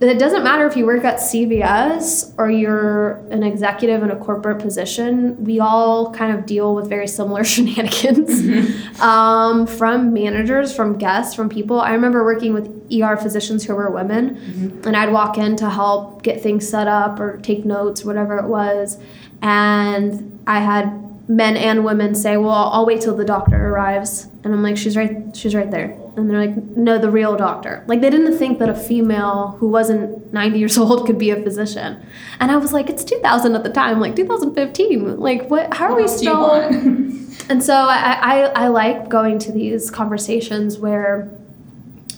it 0.00 0.18
doesn't 0.18 0.44
matter 0.44 0.66
if 0.66 0.76
you 0.76 0.84
work 0.84 1.04
at 1.04 1.16
CVS 1.16 2.34
or 2.36 2.50
you're 2.50 3.12
an 3.30 3.42
executive 3.42 4.02
in 4.02 4.10
a 4.10 4.16
corporate 4.16 4.58
position, 4.58 5.42
we 5.42 5.58
all 5.58 6.12
kind 6.12 6.36
of 6.36 6.44
deal 6.44 6.74
with 6.74 6.86
very 6.86 7.06
similar 7.08 7.44
shenanigans 7.52 9.00
um, 9.00 9.66
from 9.66 10.12
managers, 10.12 10.74
from 10.74 10.98
guests, 10.98 11.34
from 11.34 11.48
people. 11.48 11.80
I 11.80 11.92
remember 11.92 12.24
working 12.24 12.52
with 12.52 12.68
ER 12.92 13.16
physicians 13.16 13.64
who 13.64 13.74
were 13.74 13.90
women, 13.90 14.36
and 14.84 14.94
I'd 14.94 15.12
walk 15.12 15.38
in 15.38 15.56
to 15.56 15.70
help 15.70 16.22
get 16.22 16.42
things 16.42 16.68
set 16.68 16.88
up 16.88 17.18
or 17.18 17.38
take 17.38 17.64
notes, 17.64 18.04
whatever 18.04 18.38
it 18.38 18.48
was. 18.48 18.98
And 19.40 20.38
I 20.46 20.60
had 20.60 21.28
men 21.28 21.56
and 21.56 21.84
women 21.84 22.14
say, 22.14 22.36
"Well, 22.36 22.50
I'll 22.50 22.84
wait 22.86 23.00
till 23.00 23.16
the 23.16 23.24
doctor 23.24 23.56
arrives," 23.68 24.28
and 24.44 24.52
I'm 24.52 24.62
like, 24.62 24.76
"She's 24.76 24.96
right, 24.96 25.34
she's 25.34 25.54
right 25.54 25.70
there." 25.70 25.96
And 26.16 26.30
they're 26.30 26.46
like, 26.46 26.56
"No, 26.76 26.98
the 26.98 27.10
real 27.10 27.36
doctor." 27.36 27.84
Like 27.86 28.00
they 28.00 28.10
didn't 28.10 28.38
think 28.38 28.58
that 28.58 28.68
a 28.68 28.74
female 28.74 29.56
who 29.58 29.68
wasn't 29.68 30.32
90 30.32 30.58
years 30.58 30.78
old 30.82 31.06
could 31.06 31.18
be 31.18 31.30
a 31.30 31.36
physician, 31.42 32.04
and 32.40 32.50
I 32.50 32.56
was 32.56 32.72
like, 32.72 32.88
"It's 32.88 33.04
2000 33.04 33.54
at 33.54 33.62
the 33.62 33.70
time, 33.70 34.00
like 34.00 34.16
2015. 34.16 35.18
Like 35.18 35.48
what? 35.50 35.74
How 35.74 35.86
are 35.86 35.90
What 35.90 35.96
we 35.96 36.02
else 36.02 36.20
do 36.20 36.26
you 36.26 36.32
still?" 36.32 37.22
And 37.48 37.62
so 37.62 37.74
I, 37.74 38.18
I, 38.20 38.64
I 38.64 38.68
like 38.68 39.08
going 39.08 39.38
to 39.40 39.52
these 39.52 39.90
conversations 39.90 40.78
where 40.78 41.30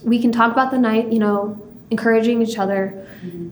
we 0.03 0.21
can 0.21 0.33
talk 0.33 0.53
about 0.53 0.71
the 0.71 0.79
night, 0.79 1.13
you 1.13 1.19
know, 1.19 1.61
encouraging 1.91 2.43
each 2.43 2.59
other, 2.59 3.07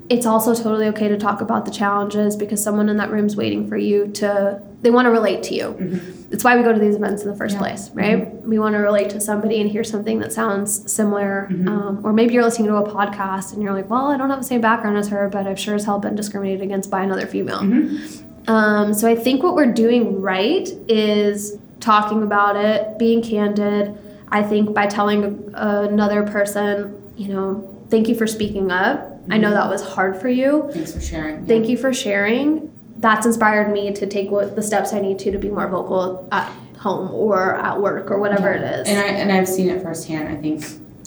it's 0.09 0.26
also 0.26 0.55
totally 0.55 0.87
okay 0.89 1.09
to 1.09 1.16
talk 1.18 1.41
about 1.41 1.64
the 1.64 1.70
challenges 1.70 2.37
because 2.37 2.62
someone 2.62 2.89
in 2.89 2.97
that 2.99 3.11
room 3.11 3.26
is 3.26 3.34
waiting 3.37 3.66
for 3.68 3.76
you 3.76 4.09
to 4.09 4.62
they 4.82 4.91
want 4.91 5.07
to 5.07 5.11
relate 5.11 5.43
to 5.43 5.55
you 5.55 6.01
it's 6.30 6.45
why 6.45 6.57
we 6.57 6.62
go 6.62 6.72
to 6.72 6.78
these 6.78 6.95
events 6.95 7.22
in 7.24 7.28
the 7.30 7.34
first 7.37 7.57
Mm-hmm. 7.57 7.64
Yeah. 7.64 7.74
place 7.74 7.91
right 7.95 8.43
we 8.45 8.59
want 8.61 8.74
to 8.74 8.78
relate 8.78 9.11
to 9.11 9.20
somebody 9.20 9.61
and 9.61 9.68
hear 9.68 9.82
something 9.82 10.20
that 10.20 10.32
sounds 10.32 10.91
similar 10.93 11.49
Mm-hmm. 11.51 11.68
um, 11.68 12.01
or 12.07 12.12
maybe 12.12 12.34
you're 12.34 12.45
listening 12.45 12.68
to 12.68 12.76
a 12.76 12.89
podcast 12.89 13.53
and 13.53 13.62
you're 13.62 13.72
like 13.72 13.91
well 13.91 14.07
i 14.12 14.16
don't 14.16 14.30
have 14.30 14.39
the 14.39 14.45
same 14.45 14.61
background 14.61 14.97
as 14.97 15.09
her 15.09 15.28
but 15.28 15.47
i've 15.49 15.59
sure 15.59 15.74
as 15.74 15.84
hell 15.84 15.99
been 15.99 16.14
discriminated 16.14 16.61
against 16.62 16.89
by 16.91 17.03
another 17.03 17.26
female 17.26 17.59
Mm-hmm. 17.62 18.49
um, 18.51 18.95
so 18.95 19.09
i 19.11 19.16
think 19.16 19.43
what 19.43 19.57
we're 19.57 19.72
doing 19.72 20.20
right 20.20 20.68
is 20.89 21.59
talking 21.80 22.22
about 22.22 22.55
it 22.55 22.97
being 22.99 23.22
candid 23.22 23.97
i 24.28 24.41
think 24.43 24.72
by 24.72 24.87
telling 24.87 25.51
another 25.55 26.22
person 26.22 27.03
you 27.16 27.28
know 27.28 27.72
thank 27.91 28.09
you 28.09 28.14
for 28.14 28.26
speaking 28.26 28.70
up. 28.70 29.12
I 29.30 29.39
know 29.39 29.49
mm-hmm. 29.49 29.57
that 29.57 29.70
was 29.70 29.82
hard 29.82 30.20
for 30.20 30.28
you. 30.28 30.70
Thanks 30.72 30.95
for 30.95 31.01
sharing. 31.01 31.47
thank 31.47 31.68
you 31.68 31.76
for 31.76 31.93
sharing. 31.93 32.72
That's 32.99 33.26
inspired 33.26 33.72
me 33.72 33.93
to 33.93 34.07
take 34.07 34.30
what 34.30 34.57
the 34.57 34.62
steps 34.62 34.95
i 34.95 35.01
need 35.01 35.18
to 35.18 35.30
to 35.30 35.39
be 35.39 35.51
more 35.51 35.68
vocal 35.68 36.26
at 36.32 36.51
home 36.78 37.12
or 37.12 37.57
at 37.57 37.80
work 37.80 38.11
or 38.11 38.18
whatever 38.18 38.53
it 38.53 38.62
is. 38.62 38.89
And 38.89 38.99
I 38.99 39.09
and 39.09 39.32
I've 39.32 39.49
seen 39.49 39.68
it 39.68 39.82
firsthand. 39.82 40.28
I 40.28 40.41
think 40.41 40.64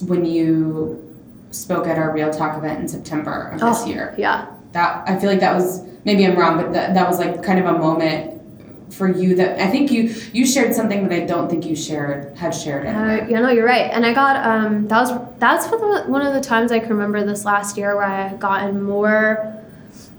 when 0.07 0.25
you 0.25 1.05
spoke 1.51 1.87
at 1.87 1.97
our 1.97 2.13
Real 2.13 2.31
Talk 2.31 2.57
event 2.57 2.79
in 2.79 2.87
September 2.87 3.49
of 3.53 3.59
this 3.59 3.81
Oh, 3.81 3.85
year, 3.85 4.13
yeah. 4.17 4.47
That 4.73 5.07
I 5.09 5.17
feel 5.19 5.29
like 5.29 5.39
that 5.39 5.55
was 5.55 5.81
maybe 6.05 6.25
I'm 6.25 6.37
wrong, 6.37 6.57
but 6.57 6.73
that 6.73 6.93
that 6.93 7.07
was 7.07 7.17
like 7.17 7.41
kind 7.43 7.59
of 7.59 7.65
a 7.65 7.77
moment 7.77 8.38
for 8.89 9.07
you 9.11 9.35
that 9.35 9.59
I 9.59 9.67
think 9.67 9.91
you 9.91 10.13
you 10.33 10.45
shared 10.45 10.73
something 10.73 11.07
that 11.07 11.21
I 11.23 11.25
don't 11.25 11.49
think 11.49 11.65
you 11.65 11.75
shared 11.75 12.35
had 12.37 12.51
shared 12.51 12.85
Uh, 12.85 12.89
anywhere. 12.89 13.27
yeah, 13.29 13.39
no, 13.39 13.49
you're 13.49 13.65
right. 13.65 13.89
And 13.91 14.05
I 14.05 14.13
got 14.13 14.45
um, 14.45 14.87
that 14.87 14.99
was 15.01 15.11
that's 15.39 15.67
one 15.69 15.75
of 15.83 16.05
the- 16.05 16.11
one 16.11 16.21
of 16.25 16.33
the 16.33 16.41
times 16.41 16.71
I 16.71 16.79
can 16.79 16.89
remember 16.89 17.23
this 17.23 17.45
last 17.45 17.77
year 17.77 17.95
where 17.95 18.05
I 18.05 18.27
had 18.29 18.39
gotten 18.39 18.81
more 18.81 19.53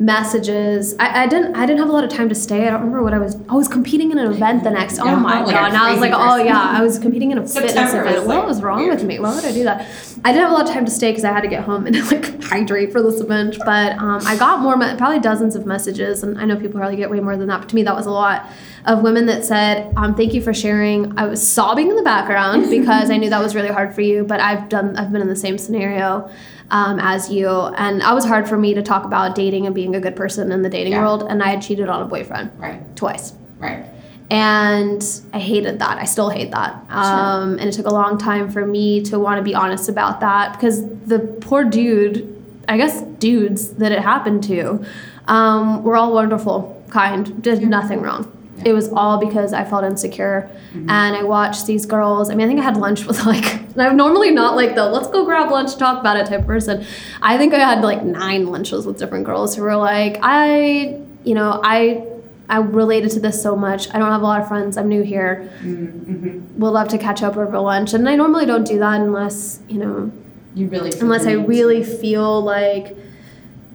messages. 0.00 0.94
I, 0.98 1.24
I 1.24 1.26
didn't 1.26 1.54
I 1.54 1.66
didn't 1.66 1.78
have 1.78 1.90
a 1.90 1.92
lot 1.92 2.04
of 2.04 2.10
time 2.10 2.28
to 2.30 2.34
stay. 2.34 2.66
I 2.66 2.70
don't 2.70 2.80
remember 2.80 3.02
what 3.02 3.12
I 3.12 3.18
was. 3.18 3.36
I 3.48 3.54
was 3.54 3.68
competing 3.68 4.10
in 4.10 4.18
an 4.18 4.32
event 4.32 4.64
the 4.64 4.70
next. 4.70 4.96
Yeah, 4.96 5.04
oh 5.04 5.16
my 5.16 5.42
like 5.42 5.54
god! 5.54 5.68
And 5.68 5.76
I 5.76 5.92
was 5.92 6.00
like, 6.00 6.12
oh 6.14 6.36
yeah, 6.36 6.58
I 6.58 6.82
was 6.82 6.98
competing 6.98 7.30
in 7.30 7.38
a 7.38 7.46
fitness 7.46 7.92
event. 7.92 8.16
was, 8.16 8.26
what 8.26 8.46
was 8.46 8.62
wrong 8.62 8.78
weird. 8.78 8.94
with 8.96 9.04
me? 9.04 9.18
Why 9.18 9.34
would 9.34 9.44
I 9.44 9.52
do 9.52 9.62
that? 9.64 9.86
I 10.24 10.32
didn't 10.32 10.44
have 10.44 10.52
a 10.52 10.54
lot 10.54 10.68
of 10.68 10.74
time 10.74 10.84
to 10.86 10.90
stay 10.90 11.10
because 11.10 11.24
I 11.24 11.32
had 11.32 11.42
to 11.42 11.48
get 11.48 11.64
home 11.64 11.86
and 11.86 11.96
like 12.10 12.42
hydrate 12.42 12.92
for 12.92 13.02
this 13.02 13.20
event. 13.20 13.58
But 13.64 13.98
um, 13.98 14.20
I 14.24 14.36
got 14.36 14.60
more, 14.60 14.76
probably 14.96 15.20
dozens 15.20 15.54
of 15.54 15.66
messages, 15.66 16.22
and 16.22 16.38
I 16.38 16.46
know 16.46 16.56
people 16.56 16.80
probably 16.80 16.96
get 16.96 17.10
way 17.10 17.20
more 17.20 17.36
than 17.36 17.48
that. 17.48 17.60
But 17.60 17.68
to 17.68 17.74
me, 17.74 17.82
that 17.82 17.94
was 17.94 18.06
a 18.06 18.10
lot 18.10 18.50
of 18.86 19.02
women 19.02 19.26
that 19.26 19.44
said, 19.44 19.92
um, 19.96 20.14
"Thank 20.14 20.34
you 20.34 20.40
for 20.42 20.54
sharing." 20.54 21.16
I 21.18 21.26
was 21.26 21.46
sobbing 21.46 21.88
in 21.90 21.96
the 21.96 22.02
background 22.02 22.70
because 22.78 23.10
I 23.10 23.16
knew 23.16 23.30
that 23.30 23.42
was 23.42 23.54
really 23.54 23.68
hard 23.68 23.94
for 23.94 24.00
you. 24.00 24.24
But 24.24 24.40
I've 24.40 24.68
done, 24.68 24.96
I've 24.96 25.12
been 25.12 25.22
in 25.22 25.28
the 25.28 25.36
same 25.36 25.58
scenario 25.58 26.30
um, 26.70 26.98
as 27.00 27.30
you, 27.30 27.48
and 27.48 28.00
it 28.02 28.14
was 28.14 28.24
hard 28.24 28.48
for 28.48 28.56
me 28.56 28.74
to 28.74 28.82
talk 28.82 29.04
about 29.04 29.34
dating 29.34 29.66
and 29.66 29.74
being 29.74 29.94
a 29.96 30.00
good 30.00 30.16
person 30.16 30.52
in 30.52 30.62
the 30.62 30.68
dating 30.70 30.92
Yeah. 30.92 31.02
world. 31.02 31.26
And 31.28 31.42
I 31.42 31.48
had 31.48 31.62
cheated 31.62 31.88
on 31.88 32.02
a 32.02 32.04
boyfriend 32.06 32.50
Right, 32.58 32.80
twice 32.96 33.32
right. 33.58 33.84
and 34.30 35.04
I 35.32 35.38
hated 35.40 35.78
that. 35.80 35.98
I 35.98 36.04
still 36.04 36.30
hate 36.30 36.52
that. 36.52 36.84
Um, 36.90 37.58
and 37.58 37.62
it 37.68 37.72
took 37.72 37.86
a 37.86 37.92
long 37.92 38.18
time 38.18 38.48
for 38.50 38.64
me 38.64 39.02
to 39.04 39.18
want 39.18 39.38
to 39.38 39.42
be 39.42 39.54
honest 39.54 39.88
about 39.88 40.20
that 40.20 40.52
because 40.52 40.86
the 41.06 41.18
poor 41.40 41.64
dude, 41.64 42.36
I 42.68 42.76
guess 42.76 43.02
dudes 43.18 43.70
that 43.74 43.90
it 43.92 44.00
happened 44.00 44.44
to, 44.44 44.84
um, 45.26 45.82
were 45.82 45.96
all 45.96 46.12
wonderful, 46.14 46.80
kind, 46.90 47.42
did 47.42 47.62
nothing 47.62 48.00
wrong. 48.00 48.30
It 48.64 48.72
was 48.72 48.92
all 48.92 49.18
because 49.18 49.52
I 49.52 49.64
felt 49.64 49.84
insecure, 49.84 50.50
and 50.74 51.16
I 51.16 51.22
watched 51.22 51.66
these 51.66 51.86
girls. 51.86 52.30
I 52.30 52.34
mean, 52.34 52.44
I 52.44 52.48
think 52.48 52.60
I 52.60 52.64
had 52.64 52.76
lunch 52.76 53.04
with 53.06 53.24
like, 53.26 53.76
I'm 53.76 53.96
normally 53.96 54.30
not 54.30 54.56
like 54.56 54.74
the 54.74 54.86
let's 54.86 55.08
go 55.08 55.24
grab 55.24 55.50
lunch, 55.50 55.76
talk 55.76 56.00
about 56.00 56.16
it 56.16 56.26
type 56.26 56.46
person. 56.46 56.84
I 57.22 57.38
think 57.38 57.54
I 57.54 57.58
had 57.58 57.82
like 57.82 58.04
nine 58.04 58.46
lunches 58.46 58.86
with 58.86 58.98
different 58.98 59.24
girls 59.24 59.56
who 59.56 59.62
were 59.62 59.76
like, 59.76 60.18
I, 60.22 61.00
you 61.24 61.34
know, 61.34 61.60
I 61.62 62.06
I 62.50 62.58
related 62.58 63.12
to 63.12 63.20
this 63.20 63.40
so 63.40 63.54
much. 63.54 63.88
I 63.94 63.98
don't 64.00 64.10
have 64.10 64.22
a 64.22 64.24
lot 64.24 64.40
of 64.40 64.48
friends. 64.48 64.76
I'm 64.76 64.88
new 64.88 65.02
here. 65.02 65.48
Mm-hmm. 65.62 66.58
Would 66.58 66.70
love 66.70 66.88
to 66.88 66.98
catch 66.98 67.22
up 67.22 67.36
over 67.36 67.58
lunch. 67.60 67.94
And 67.94 68.08
I 68.08 68.16
normally 68.16 68.44
don't 68.44 68.64
do 68.66 68.78
that 68.80 69.00
unless, 69.00 69.60
you 69.68 69.78
know, 69.78 70.10
You 70.56 70.66
really 70.66 70.90
unless 71.00 71.26
I 71.26 71.32
really 71.34 71.84
feel 71.84 72.42
like 72.42 72.88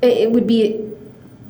it, 0.01 0.17
it 0.23 0.31
would 0.33 0.45
be, 0.45 0.91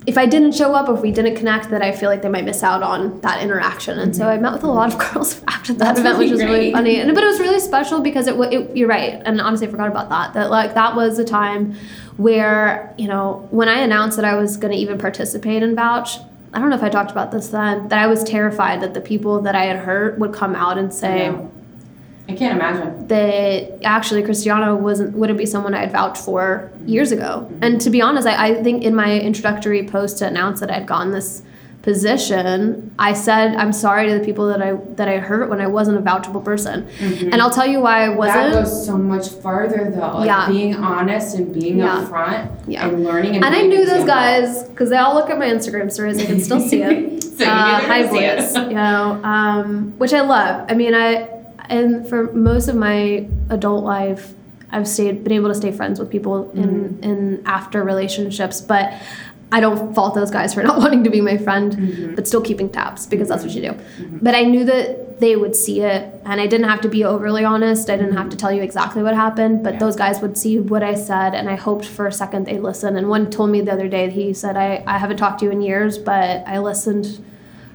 if 0.08 0.18
I 0.18 0.26
didn't 0.26 0.54
show 0.54 0.74
up 0.74 0.88
or 0.88 0.96
if 0.96 1.02
we 1.02 1.12
didn't 1.12 1.36
connect, 1.36 1.70
that 1.72 1.82
I 1.82 1.92
feel 1.92 2.10
like 2.10 2.22
they 2.22 2.30
might 2.30 2.46
miss 2.46 2.62
out 2.62 2.84
on 2.84 3.20
that 3.22 3.42
interaction. 3.42 3.98
And 3.98 4.16
so 4.16 4.24
mm-hmm. 4.24 4.32
I 4.32 4.38
met 4.38 4.54
with 4.54 4.64
a 4.64 4.68
lot 4.68 4.94
of 4.94 5.00
girls 5.14 5.42
after 5.48 5.74
that 5.74 5.80
That's 5.80 6.00
event, 6.00 6.20
which 6.20 6.32
really 6.32 6.44
was 6.44 6.52
really 6.52 6.72
funny. 6.72 7.00
And 7.00 7.14
but 7.16 7.24
it 7.24 7.28
was 7.28 7.40
really 7.40 7.60
special 7.60 8.02
because 8.02 8.28
it, 8.28 8.36
it 8.36 8.78
you're 8.78 8.88
right. 8.88 9.22
And 9.26 9.42
honestly, 9.42 9.68
I 9.68 9.72
forgot 9.72 9.88
about 9.88 10.10
that. 10.10 10.34
That 10.34 10.52
like 10.52 10.76
that 10.76 10.96
was 10.96 11.18
a 11.18 11.26
time 11.26 11.76
where 12.18 12.94
you 12.98 13.08
know 13.08 13.48
when 13.52 13.68
I 13.68 13.80
announced 13.80 14.16
that 14.18 14.26
I 14.26 14.36
was 14.36 14.58
going 14.58 14.72
to 14.72 14.78
even 14.78 14.98
participate 14.98 15.64
in 15.64 15.76
Vouch. 15.76 16.18
I 16.54 16.60
don't 16.60 16.70
know 16.70 16.78
if 16.78 16.84
I 16.84 16.90
talked 16.90 17.12
about 17.12 17.32
this 17.32 17.50
then. 17.50 17.90
That 17.90 18.00
I 18.00 18.08
was 18.08 18.24
terrified 18.24 18.82
that 18.82 18.94
the 18.94 19.02
people 19.02 19.42
that 19.42 19.56
I 19.56 19.66
had 19.66 19.76
hurt 19.76 20.20
would 20.20 20.32
come 20.32 20.56
out 20.56 20.78
and 20.78 20.94
say, 20.94 21.26
Yeah. 21.26 21.48
I 22.28 22.34
can't 22.34 22.56
imagine. 22.60 23.08
that 23.08 23.84
actually 23.84 24.24
Christiana 24.24 24.76
wasn't 24.76 25.16
wouldn't 25.16 25.38
be 25.38 25.46
someone 25.46 25.74
I 25.76 25.82
had 25.82 25.92
vouched 25.92 26.18
for 26.24 26.72
years 26.86 27.12
ago. 27.12 27.48
And 27.62 27.80
to 27.82 27.90
be 27.90 28.02
honest, 28.02 28.28
I, 28.28 28.48
I 28.48 28.64
think 28.64 28.84
in 28.84 28.96
my 28.96 29.20
introductory 29.20 29.84
post 29.86 30.18
to 30.20 30.28
announce 30.28 30.60
that 30.62 30.72
I'd 30.72 30.88
gotten 30.88 31.12
this 31.12 31.44
position, 31.84 32.94
I 32.98 33.14
said 33.14 33.56
I'm 33.56 33.72
sorry 33.72 34.10
to 34.10 34.18
the 34.20 34.26
people 34.26 34.48
that 34.48 34.62
I 34.62 34.74
that 34.96 35.08
I 35.08 35.18
hurt 35.20 35.50
when 35.52 35.62
I 35.62 35.68
wasn't 35.68 35.98
a 35.98 36.02
vouchable 36.02 36.44
person. 36.44 36.88
And 37.00 37.36
I'll 37.42 37.52
tell 37.52 37.68
you 37.68 37.80
why 37.80 38.06
I 38.06 38.08
That 38.10 38.18
wasn't. 38.18 38.54
goes 38.54 38.86
so 38.86 38.98
much 38.98 39.30
farther 39.30 39.92
though. 39.96 40.18
Like 40.18 40.26
Yeah. 40.26 40.48
being 40.50 40.76
honest 40.76 41.36
and 41.38 41.54
being 41.54 41.78
Yeah. 41.78 42.06
upfront 42.10 42.50
Yeah. 42.68 42.88
and 42.88 43.04
learning 43.04 43.36
and 43.36 43.46
and 43.46 43.56
I 43.56 43.62
knew 43.62 43.86
those 43.86 44.04
guys 44.06 44.64
because 44.64 44.90
they 44.90 44.98
all 44.98 45.14
look 45.14 45.30
at 45.30 45.38
my 45.38 45.46
Instagram 45.48 45.92
stories. 45.92 46.20
I 46.20 46.26
can 46.26 46.40
still 46.40 46.60
see 46.60 46.82
it. 46.90 47.24
So 47.24 47.46
uh, 47.46 47.80
knew 47.82 47.88
hi 47.88 48.02
they 48.04 48.10
boys, 48.10 48.56
it. 48.56 48.68
you 48.70 48.74
know, 48.76 49.20
um, 49.24 49.94
which 49.98 50.14
I 50.14 50.22
love. 50.22 50.66
I 50.70 50.74
mean, 50.74 50.94
I 50.96 51.30
and 51.70 52.08
for 52.08 52.32
most 52.34 52.68
of 52.68 52.76
my 52.76 53.28
adult 53.50 53.84
life, 53.84 54.34
I've 54.72 54.88
stayed 54.88 55.24
been 55.24 55.34
able 55.34 55.50
to 55.50 55.56
stay 55.56 55.72
friends 55.72 56.00
with 56.00 56.10
people 56.10 56.52
in 56.52 56.64
Mm-hmm. 56.64 57.04
in 57.04 57.44
after 57.46 57.84
relationships, 57.84 58.62
but. 58.62 58.94
I 59.52 59.60
don't 59.60 59.94
fault 59.94 60.16
those 60.16 60.32
guys 60.32 60.56
for 60.56 60.64
not 60.70 60.80
wanting 60.80 61.04
to 61.04 61.10
be 61.12 61.22
my 61.22 61.38
friend, 61.38 61.72
Mm-hmm. 61.72 62.16
but 62.16 62.28
still 62.28 62.42
keeping 62.42 62.68
tabs 62.68 63.06
because 63.06 63.30
that's 63.30 63.44
what 63.44 63.54
you 63.54 63.62
do. 63.62 63.74
But 64.20 64.34
I 64.34 64.42
knew 64.42 64.66
that 64.66 65.20
they 65.20 65.36
would 65.36 65.56
see 65.56 65.82
it, 65.82 66.02
and 66.26 66.42
I 66.42 66.48
didn't 66.48 66.68
have 66.68 66.82
to 66.82 66.90
be 66.90 67.04
overly 67.06 67.46
honest. 67.46 67.92
I 67.92 67.96
didn't 67.96 68.18
have 68.18 68.30
to 68.32 68.38
tell 68.38 68.52
you 68.52 68.64
exactly 68.64 69.04
what 69.04 69.14
happened, 69.14 69.64
but 69.64 69.74
Yeah. 69.74 69.80
those 69.82 69.96
guys 69.96 70.20
would 70.20 70.36
see 70.36 70.60
what 70.60 70.82
I 70.82 70.96
said, 70.96 71.36
and 71.36 71.48
I 71.48 71.56
hoped 71.56 71.86
for 71.86 72.08
a 72.08 72.12
second 72.12 72.48
they'd 72.48 72.60
listen. 72.60 72.98
And 72.98 73.08
one 73.08 73.30
told 73.30 73.52
me 73.52 73.62
the 73.62 73.72
other 73.72 73.88
day, 73.88 74.10
he 74.10 74.34
said, 74.34 74.58
I, 74.58 74.84
I 74.88 74.98
haven't 74.98 75.18
talked 75.18 75.40
to 75.40 75.46
you 75.46 75.52
in 75.52 75.62
years, 75.62 76.00
but 76.00 76.44
I 76.48 76.58
listened, 76.58 77.24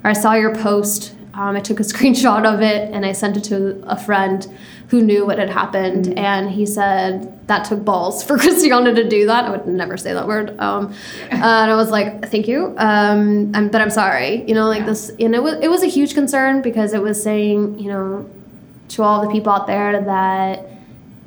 or 0.03 0.11
I 0.11 0.15
saw 0.15 0.35
your 0.35 0.53
post. 0.55 1.15
Um, 1.35 1.57
I 1.57 1.61
took 1.61 1.81
a 1.81 1.83
screenshot 1.93 2.45
of 2.45 2.61
it 2.61 2.93
and 2.93 3.05
I 3.07 3.13
sent 3.13 3.37
it 3.37 3.45
to 3.45 3.83
a 3.87 3.97
friend 3.99 4.47
who 4.89 5.01
knew 5.03 5.25
what 5.25 5.39
had 5.39 5.51
happened. 5.51 6.19
And 6.19 6.51
he 6.51 6.67
said, 6.67 7.47
That 7.47 7.65
took 7.65 7.85
balls 7.85 8.25
for 8.25 8.37
Christiana 8.43 8.95
to 8.95 9.09
do 9.09 9.27
that. 9.27 9.45
I 9.45 9.51
would 9.51 9.67
never 9.67 9.97
say 9.97 10.13
that 10.13 10.27
word. 10.27 10.59
Um, 10.59 10.93
and 11.31 11.45
I 11.45 11.75
was 11.77 11.91
like, 11.91 12.27
Thank 12.29 12.49
you. 12.49 12.75
Um, 12.77 13.53
I'm, 13.55 13.69
but 13.69 13.81
I'm 13.81 13.91
sorry. 13.91 14.45
You 14.49 14.55
know, 14.55 14.67
like 14.67 14.81
Yeah. 14.81 14.87
this, 14.87 15.11
and 15.21 15.35
it 15.35 15.43
was, 15.43 15.55
it 15.63 15.69
was 15.69 15.83
a 15.83 15.87
huge 15.87 16.15
concern 16.15 16.61
because 16.63 16.93
it 16.93 17.03
was 17.03 17.23
saying, 17.23 17.79
you 17.79 17.89
know, 17.89 18.29
to 18.89 19.03
all 19.05 19.23
the 19.25 19.31
people 19.31 19.53
out 19.53 19.69
there 19.69 20.03
that 20.03 20.67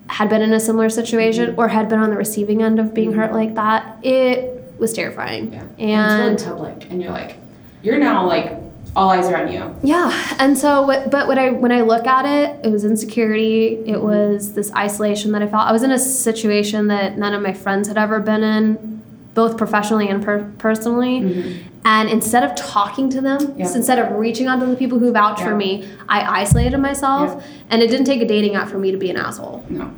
had 0.08 0.30
been 0.30 0.42
in 0.42 0.52
a 0.52 0.60
similar 0.60 0.90
situation 0.90 1.56
or 1.58 1.70
had 1.70 1.88
been 1.88 2.00
on 2.00 2.10
the 2.10 2.18
receiving 2.18 2.62
end 2.62 2.78
of 2.80 2.94
being 2.94 3.14
hurt 3.14 3.32
like 3.32 3.56
that, 3.56 3.98
it 4.04 4.62
was 4.78 4.92
terrifying. 4.92 5.54
Yeah. 5.54 5.64
And 5.80 6.34
it's 6.34 6.44
really 6.44 6.58
public, 6.74 6.92
and 6.92 7.02
you're 7.02 7.12
like, 7.12 7.38
you're 7.82 7.98
now 7.98 8.28
like, 8.28 8.52
all 8.96 9.10
eyes 9.10 9.26
are 9.28 9.36
on 9.38 9.52
you. 9.52 9.76
yeah, 9.84 10.36
and 10.40 10.58
so 10.58 10.86
but 11.10 11.28
when 11.28 11.40
I 11.40 11.50
when 11.50 11.72
I 11.72 11.82
look 11.82 12.06
at 12.06 12.26
it, 12.26 12.66
it 12.66 12.70
was 12.72 12.86
insecurity. 12.86 13.80
It 13.86 14.02
was 14.02 14.54
this 14.54 14.72
isolation 14.74 15.32
that 15.32 15.42
I 15.42 15.48
felt. 15.48 15.68
I 15.68 15.72
was 15.72 15.84
in 15.84 15.92
a 15.92 16.00
situation 16.00 16.88
that 16.88 17.18
none 17.18 17.34
of 17.34 17.42
my 17.42 17.54
friends 17.54 17.88
had 17.88 17.98
ever 17.98 18.20
been 18.20 18.44
in, 18.44 19.02
both 19.34 19.58
professionally 19.58 20.08
and 20.10 20.24
per- 20.24 20.52
personally. 20.60 21.64
And 21.86 22.08
instead 22.10 22.44
of 22.44 22.56
talking 22.56 23.10
to 23.10 23.20
them, 23.20 23.40
Mm-hmm. 23.42 23.60
Yeah. 23.60 23.76
instead 23.76 24.00
of 24.00 24.14
reaching 24.18 24.48
out 24.48 24.60
to 24.62 24.66
the 24.68 24.76
people 24.78 25.00
who 25.00 25.12
vouched 25.12 25.42
Yeah. 25.42 25.50
for 25.50 25.56
me, 25.56 25.90
I 26.08 26.42
isolated 26.42 26.78
myself. 26.78 27.36
Yeah. 27.42 27.46
And 27.72 27.82
it 27.82 27.88
didn't 27.90 28.06
take 28.06 28.22
a 28.22 28.26
dating 28.28 28.56
app 28.56 28.70
for 28.70 28.78
me 28.78 28.92
to 28.92 28.98
be 28.98 29.10
an 29.10 29.18
asshole. 29.18 29.66
No. 29.70 29.92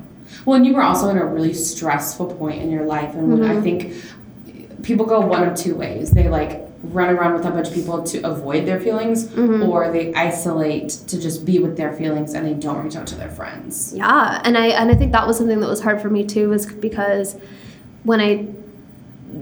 Well, 0.45 0.55
and 0.55 0.65
you 0.65 0.73
were 0.73 0.81
also 0.81 1.09
in 1.09 1.17
a 1.19 1.25
really 1.25 1.53
stressful 1.53 2.33
point 2.35 2.61
in 2.61 2.71
your 2.71 2.85
life, 2.85 3.13
and 3.13 3.37
Mm-hmm. 3.39 3.51
I 3.57 3.61
think 3.61 4.83
people 4.83 5.05
go 5.05 5.19
one 5.19 5.43
of 5.47 5.55
two 5.55 5.75
ways. 5.75 6.09
They 6.11 6.27
like 6.29 6.64
run 6.93 7.09
around 7.15 7.33
with 7.33 7.45
a 7.45 7.51
bunch 7.51 7.67
of 7.69 7.73
people 7.73 8.03
to 8.03 8.21
avoid 8.23 8.65
their 8.65 8.79
feelings, 8.79 9.27
Mm-hmm. 9.27 9.63
or 9.63 9.91
they 9.91 10.13
isolate 10.13 10.89
to 11.07 11.19
just 11.19 11.45
be 11.45 11.59
with 11.59 11.77
their 11.77 11.93
feelings 11.93 12.33
and 12.33 12.45
they 12.45 12.53
don't 12.53 12.83
reach 12.83 12.95
out 12.95 13.07
to 13.07 13.15
their 13.15 13.29
friends. 13.29 13.93
Yeah, 13.95 14.41
and 14.43 14.57
I 14.57 14.67
and 14.67 14.91
I 14.91 14.95
think 14.95 15.11
that 15.13 15.25
was 15.27 15.38
something 15.38 15.59
that 15.59 15.67
was 15.69 15.81
hard 15.81 16.01
for 16.01 16.09
me 16.09 16.25
too, 16.25 16.49
was 16.49 16.65
because 16.65 17.36
when 18.03 18.19
I 18.21 18.47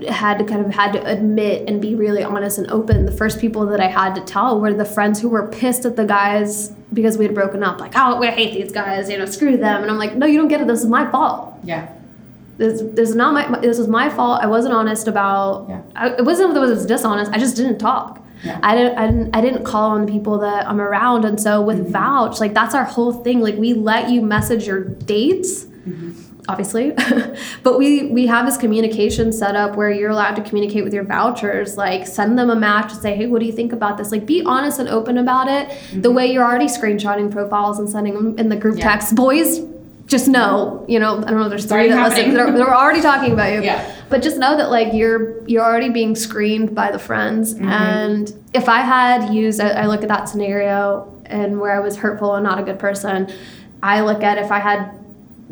had 0.10 0.40
to 0.40 0.44
kind 0.46 0.66
of 0.66 0.74
had 0.74 0.94
to 0.94 1.06
admit 1.06 1.68
and 1.70 1.80
be 1.82 1.94
really 1.94 2.24
honest 2.24 2.58
and 2.58 2.70
open, 2.72 3.06
the 3.06 3.12
first 3.12 3.40
people 3.40 3.66
that 3.68 3.80
I 3.80 3.88
had 3.88 4.16
to 4.16 4.22
tell 4.22 4.60
were 4.60 4.74
the 4.74 4.86
friends 4.86 5.22
who 5.22 5.30
were 5.30 5.48
pissed 5.48 5.86
at 5.86 5.96
the 5.96 6.06
guys 6.06 6.70
because 6.94 7.18
we 7.18 7.26
had 7.26 7.36
broken 7.36 7.62
up. 7.64 7.80
Like, 7.80 7.92
oh, 7.96 8.20
we 8.20 8.28
hate 8.28 8.54
these 8.54 8.72
guys, 8.72 9.10
you 9.10 9.18
know, 9.18 9.26
screw 9.26 9.58
them. 9.58 9.82
And 9.84 9.92
I'm 9.92 9.98
like, 9.98 10.16
no, 10.16 10.26
you 10.26 10.38
don't 10.40 10.48
get 10.48 10.62
it. 10.62 10.68
This 10.68 10.82
is 10.82 10.88
my 10.88 11.10
fault. 11.12 11.54
Yeah. 11.64 11.94
This, 12.58 12.82
this 12.94 13.10
is 13.10 13.16
not 13.16 13.34
my 13.34 13.60
this 13.60 13.78
was 13.78 13.88
my 13.88 14.10
fault. 14.10 14.42
I 14.42 14.48
wasn't 14.48 14.74
honest 14.74 15.08
about. 15.08 15.68
Yeah. 15.70 15.82
I, 15.96 16.10
it 16.10 16.26
wasn't 16.26 16.54
that 16.54 16.62
I 16.62 16.66
was 16.68 16.86
dishonest. 16.86 17.32
I 17.32 17.40
just 17.40 17.56
didn't 17.56 17.80
talk. 17.80 18.24
Yeah. 18.44 18.60
I 18.62 18.76
didn't, 18.76 18.98
I 18.98 19.08
didn't 19.08 19.36
I 19.36 19.42
didn't 19.42 19.64
call 19.64 19.92
on 19.92 20.06
the 20.06 20.12
people 20.12 20.38
that 20.40 20.68
I'm 20.68 20.80
around, 20.80 21.26
and 21.26 21.42
so 21.42 21.58
mm-hmm. 21.58 21.68
with 21.68 21.92
vouch, 21.92 22.40
like 22.40 22.54
that's 22.54 22.76
our 22.76 22.84
whole 22.84 23.14
thing. 23.14 23.40
Like 23.40 23.56
we 23.56 23.74
let 23.74 24.10
you 24.10 24.22
message 24.22 24.68
your 24.68 24.84
dates, 24.84 25.64
mm-hmm. 25.64 26.12
obviously, 26.48 26.92
but 27.64 27.80
we 27.80 28.08
we 28.12 28.28
have 28.28 28.46
this 28.46 28.58
communication 28.58 29.32
set 29.32 29.56
up 29.56 29.76
where 29.76 29.90
you're 29.90 30.12
allowed 30.12 30.36
to 30.36 30.44
communicate 30.44 30.84
with 30.84 30.94
your 30.94 31.06
vouchers. 31.06 31.76
Like 31.76 32.06
send 32.06 32.38
them 32.38 32.52
a 32.52 32.56
match 32.56 32.92
and 32.92 33.02
say, 33.02 33.16
hey, 33.16 33.26
what 33.26 33.40
do 33.40 33.46
you 33.46 33.54
think 33.54 33.74
about 33.74 33.98
this? 33.98 34.12
Like 34.12 34.28
be 34.28 34.44
honest 34.44 34.78
and 34.78 34.90
open 34.90 35.18
about 35.18 35.48
it. 35.48 35.70
Mm-hmm. 35.70 36.02
The 36.02 36.12
way 36.12 36.32
you're 36.32 36.44
already 36.44 36.66
screenshotting 36.66 37.32
profiles 37.32 37.80
and 37.80 37.90
sending 37.90 38.14
them 38.14 38.38
in 38.38 38.50
the 38.50 38.58
group 38.58 38.78
Yeah. 38.78 38.92
text, 38.92 39.16
boys. 39.16 39.73
Just 40.14 40.28
know, 40.28 40.86
you 40.88 41.00
know, 41.00 41.18
I 41.18 41.32
don't 41.32 41.40
know. 41.40 41.50
There's 41.50 41.66
three 41.66 41.90
that 41.90 42.10
listen. 42.10 42.36
They're, 42.36 42.52
they're 42.52 42.76
already 42.76 43.02
talking 43.02 43.34
about 43.34 43.52
you. 43.52 43.64
Yeah. 43.64 43.96
But 44.10 44.22
just 44.22 44.38
know 44.38 44.56
that 44.56 44.70
like 44.70 44.94
you're 44.94 45.44
you're 45.48 45.64
already 45.64 45.90
being 45.90 46.16
screened 46.16 46.76
by 46.76 46.92
the 46.92 47.00
friends. 47.00 47.56
Mm-hmm. 47.56 47.68
And 47.68 48.44
if 48.54 48.70
I 48.70 48.82
had 48.82 49.34
used, 49.34 49.60
I, 49.60 49.70
I 49.70 49.86
look 49.88 50.04
at 50.04 50.10
that 50.10 50.30
scenario 50.30 51.12
and 51.26 51.60
where 51.60 51.76
I 51.76 51.80
was 51.80 51.98
hurtful 51.98 52.36
and 52.36 52.44
not 52.44 52.60
a 52.60 52.62
good 52.62 52.78
person. 52.78 53.34
I 53.82 54.02
look 54.02 54.22
at 54.22 54.38
if 54.38 54.52
I 54.52 54.60
had 54.60 54.92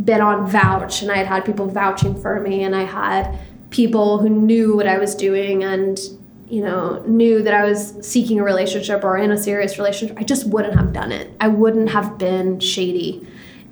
been 0.06 0.22
on 0.22 0.46
vouch 0.46 1.02
and 1.02 1.12
I 1.12 1.18
had 1.18 1.26
had 1.26 1.44
people 1.44 1.66
vouching 1.66 2.22
for 2.22 2.40
me 2.40 2.64
and 2.64 2.76
I 2.76 2.84
had 2.84 3.40
people 3.72 4.20
who 4.20 4.30
knew 4.30 4.76
what 4.76 4.86
I 4.86 5.00
was 5.00 5.16
doing 5.16 5.64
and 5.64 6.00
you 6.48 6.62
know 6.62 7.02
knew 7.08 7.42
that 7.42 7.56
I 7.56 7.66
was 7.66 7.96
seeking 8.08 8.40
a 8.40 8.44
relationship 8.44 9.04
or 9.04 9.18
in 9.18 9.32
a 9.32 9.40
serious 9.40 9.80
relationship. 9.80 10.20
I 10.20 10.24
just 10.24 10.46
wouldn't 10.46 10.76
have 10.76 10.94
done 10.94 11.12
it. 11.12 11.36
I 11.42 11.48
wouldn't 11.48 11.90
have 11.90 12.20
been 12.20 12.60
shady. 12.60 13.28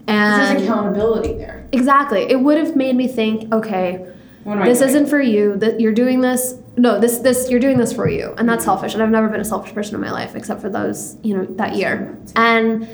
And 0.09 0.57
There's 0.57 0.63
accountability 0.63 1.33
there. 1.33 1.65
exactly, 1.71 2.21
it 2.23 2.39
would 2.39 2.57
have 2.57 2.75
made 2.75 2.95
me 2.95 3.07
think, 3.07 3.53
okay, 3.53 4.05
What 4.43 4.53
am 4.57 4.63
I 4.63 4.65
this 4.69 4.79
doing? 4.79 4.89
isn't 4.89 5.07
for 5.07 5.21
you. 5.21 5.55
That 5.57 5.79
you're 5.79 5.93
doing 5.93 6.21
this 6.21 6.55
no 6.77 6.97
this 6.99 7.19
this 7.19 7.49
you're 7.49 7.59
doing 7.59 7.77
this 7.77 7.91
for 7.93 8.07
you. 8.09 8.33
And 8.37 8.47
that's 8.47 8.63
selfish. 8.63 8.93
And 8.93 9.03
i've 9.03 9.09
never 9.09 9.27
been 9.27 9.41
a 9.41 9.45
selfish 9.45 9.73
person 9.73 9.95
in 9.95 10.01
my 10.01 10.11
life 10.11 10.35
except 10.35 10.61
for 10.61 10.69
those 10.69 11.17
you 11.23 11.35
know 11.37 11.45
that 11.61 11.75
year. 11.75 12.17
And 12.35 12.87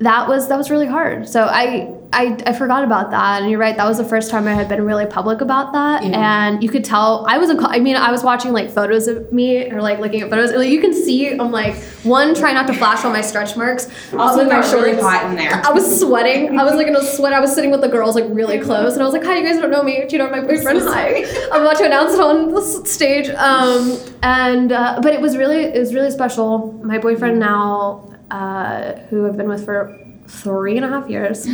that 0.00 0.28
was 0.28 0.48
that 0.48 0.56
was 0.56 0.70
really 0.70 0.86
hard 0.86 1.28
so 1.28 1.44
i 1.44 1.92
i, 2.12 2.36
I 2.46 2.52
forgot 2.52 2.84
about 2.84 3.10
that 3.10 3.42
and 3.42 3.50
you're 3.50 3.58
right 3.58 3.76
that 3.76 3.86
was 3.86 3.98
the 3.98 4.04
first 4.04 4.30
time 4.30 4.46
i 4.46 4.54
had 4.54 4.68
been 4.68 4.84
really 4.84 5.06
public 5.06 5.40
about 5.40 5.72
that 5.72 6.04
Yeah. 6.04 6.46
and 6.46 6.62
you 6.62 6.68
could 6.68 6.84
tell 6.84 7.26
i 7.28 7.36
was 7.36 7.50
i 7.58 7.80
mean 7.80 7.96
i 7.96 8.12
was 8.12 8.22
watching 8.22 8.52
like 8.52 8.70
photos 8.70 9.08
of 9.08 9.32
me 9.32 9.68
or 9.72 9.82
like 9.82 9.98
looking 9.98 10.20
at 10.22 10.30
photos 10.30 10.52
like, 10.52 10.68
you 10.70 10.80
can 10.80 10.94
see 10.94 11.30
i'm 11.32 11.50
like 11.50 11.74
one 12.04 12.34
trying 12.34 12.54
not 12.54 12.68
to 12.68 12.74
flash 12.74 13.04
all 13.04 13.10
my 13.12 13.20
stretch 13.20 13.56
marks 13.56 13.88
Also, 14.14 14.44
my 14.44 14.50
got 14.50 14.72
really 14.72 15.00
hot 15.00 15.28
in 15.30 15.34
there. 15.36 15.60
I 15.66 15.70
was 15.72 15.98
sweating. 16.00 16.58
I 16.58 16.64
was 16.64 16.74
like 16.76 16.86
in 16.86 16.94
a 16.96 17.02
sweat. 17.02 17.32
I 17.32 17.40
was 17.40 17.52
sitting 17.54 17.70
with 17.72 17.80
the 17.80 17.88
girls 17.88 18.14
like 18.14 18.24
really 18.28 18.58
close, 18.60 18.94
and 18.94 19.02
I 19.02 19.04
was 19.04 19.12
like, 19.12 19.24
"Hi, 19.24 19.36
you 19.38 19.44
guys 19.44 19.60
don't 19.60 19.70
know 19.70 19.82
me. 19.82 20.04
Do 20.08 20.16
you 20.16 20.18
know 20.22 20.30
my 20.30 20.40
boyfriend? 20.40 20.80
Hi." 20.82 21.24
I'm 21.52 21.62
about 21.62 21.76
to 21.78 21.84
announce 21.84 22.14
it 22.14 22.20
on 22.20 22.54
the 22.54 22.62
stage. 22.62 23.28
Um, 23.30 23.98
and 24.22 24.72
uh, 24.72 25.00
but 25.02 25.12
it 25.12 25.20
was 25.20 25.36
really 25.36 25.56
it 25.64 25.78
was 25.78 25.92
really 25.92 26.10
special. 26.10 26.72
My 26.84 26.98
boyfriend 26.98 27.38
now, 27.38 28.07
uh, 28.30 28.94
who 29.10 29.26
I've 29.26 29.36
been 29.36 29.48
with 29.48 29.64
for 29.64 29.98
three 30.26 30.76
and 30.76 30.84
a 30.84 30.88
half 30.88 31.08
years, 31.08 31.46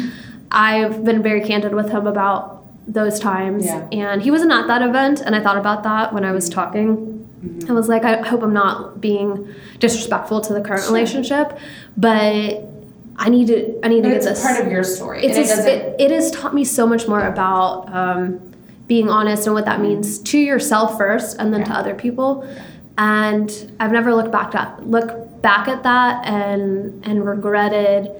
I've 0.50 1.04
been 1.04 1.22
very 1.22 1.40
candid 1.40 1.74
with 1.74 1.90
him 1.90 2.06
about 2.06 2.64
those 2.86 3.18
times, 3.18 3.64
Yeah. 3.64 3.86
and 3.92 4.20
he 4.22 4.30
wasn't 4.30 4.52
at 4.52 4.66
that 4.66 4.82
event, 4.82 5.20
and 5.20 5.34
I 5.34 5.40
thought 5.40 5.56
about 5.56 5.82
that 5.84 6.12
when 6.12 6.24
I 6.24 6.32
was 6.32 6.48
talking. 6.48 7.10
I 7.68 7.72
was 7.72 7.88
like, 7.88 8.04
I 8.04 8.22
hope 8.26 8.42
I'm 8.42 8.52
not 8.54 9.00
being 9.00 9.54
disrespectful 9.78 10.40
to 10.42 10.54
the 10.54 10.60
current 10.62 10.86
relationship, 10.86 11.58
but 11.96 12.62
I 13.16 13.28
need 13.28 13.46
to 13.48 13.78
I 13.84 13.88
need 13.88 14.02
But 14.02 14.08
to 14.08 14.14
get 14.14 14.22
this. 14.24 14.42
part 14.42 14.60
of 14.64 14.70
your 14.72 14.82
story. 14.82 15.24
it's 15.24 15.36
it 15.50 15.58
a, 15.66 15.70
it, 15.94 16.00
it 16.00 16.10
has 16.10 16.30
taught 16.30 16.54
me 16.54 16.64
so 16.64 16.86
much 16.86 17.06
more 17.06 17.24
about 17.26 17.92
um, 17.94 18.40
being 18.88 19.08
honest 19.08 19.46
and 19.46 19.54
what 19.54 19.64
that 19.66 19.80
means 19.80 20.18
to 20.20 20.38
yourself 20.38 20.96
first, 20.98 21.36
and 21.38 21.52
then 21.54 21.64
to 21.64 21.72
other 21.72 21.94
people. 21.94 22.46
And 22.98 23.72
I've 23.80 23.92
never 23.92 24.14
looked 24.14 24.30
back 24.32 24.54
at 24.54 24.86
look 24.88 25.23
back 25.44 25.68
at 25.68 25.82
that 25.82 26.26
and 26.26 27.04
and 27.06 27.24
regretted 27.26 28.10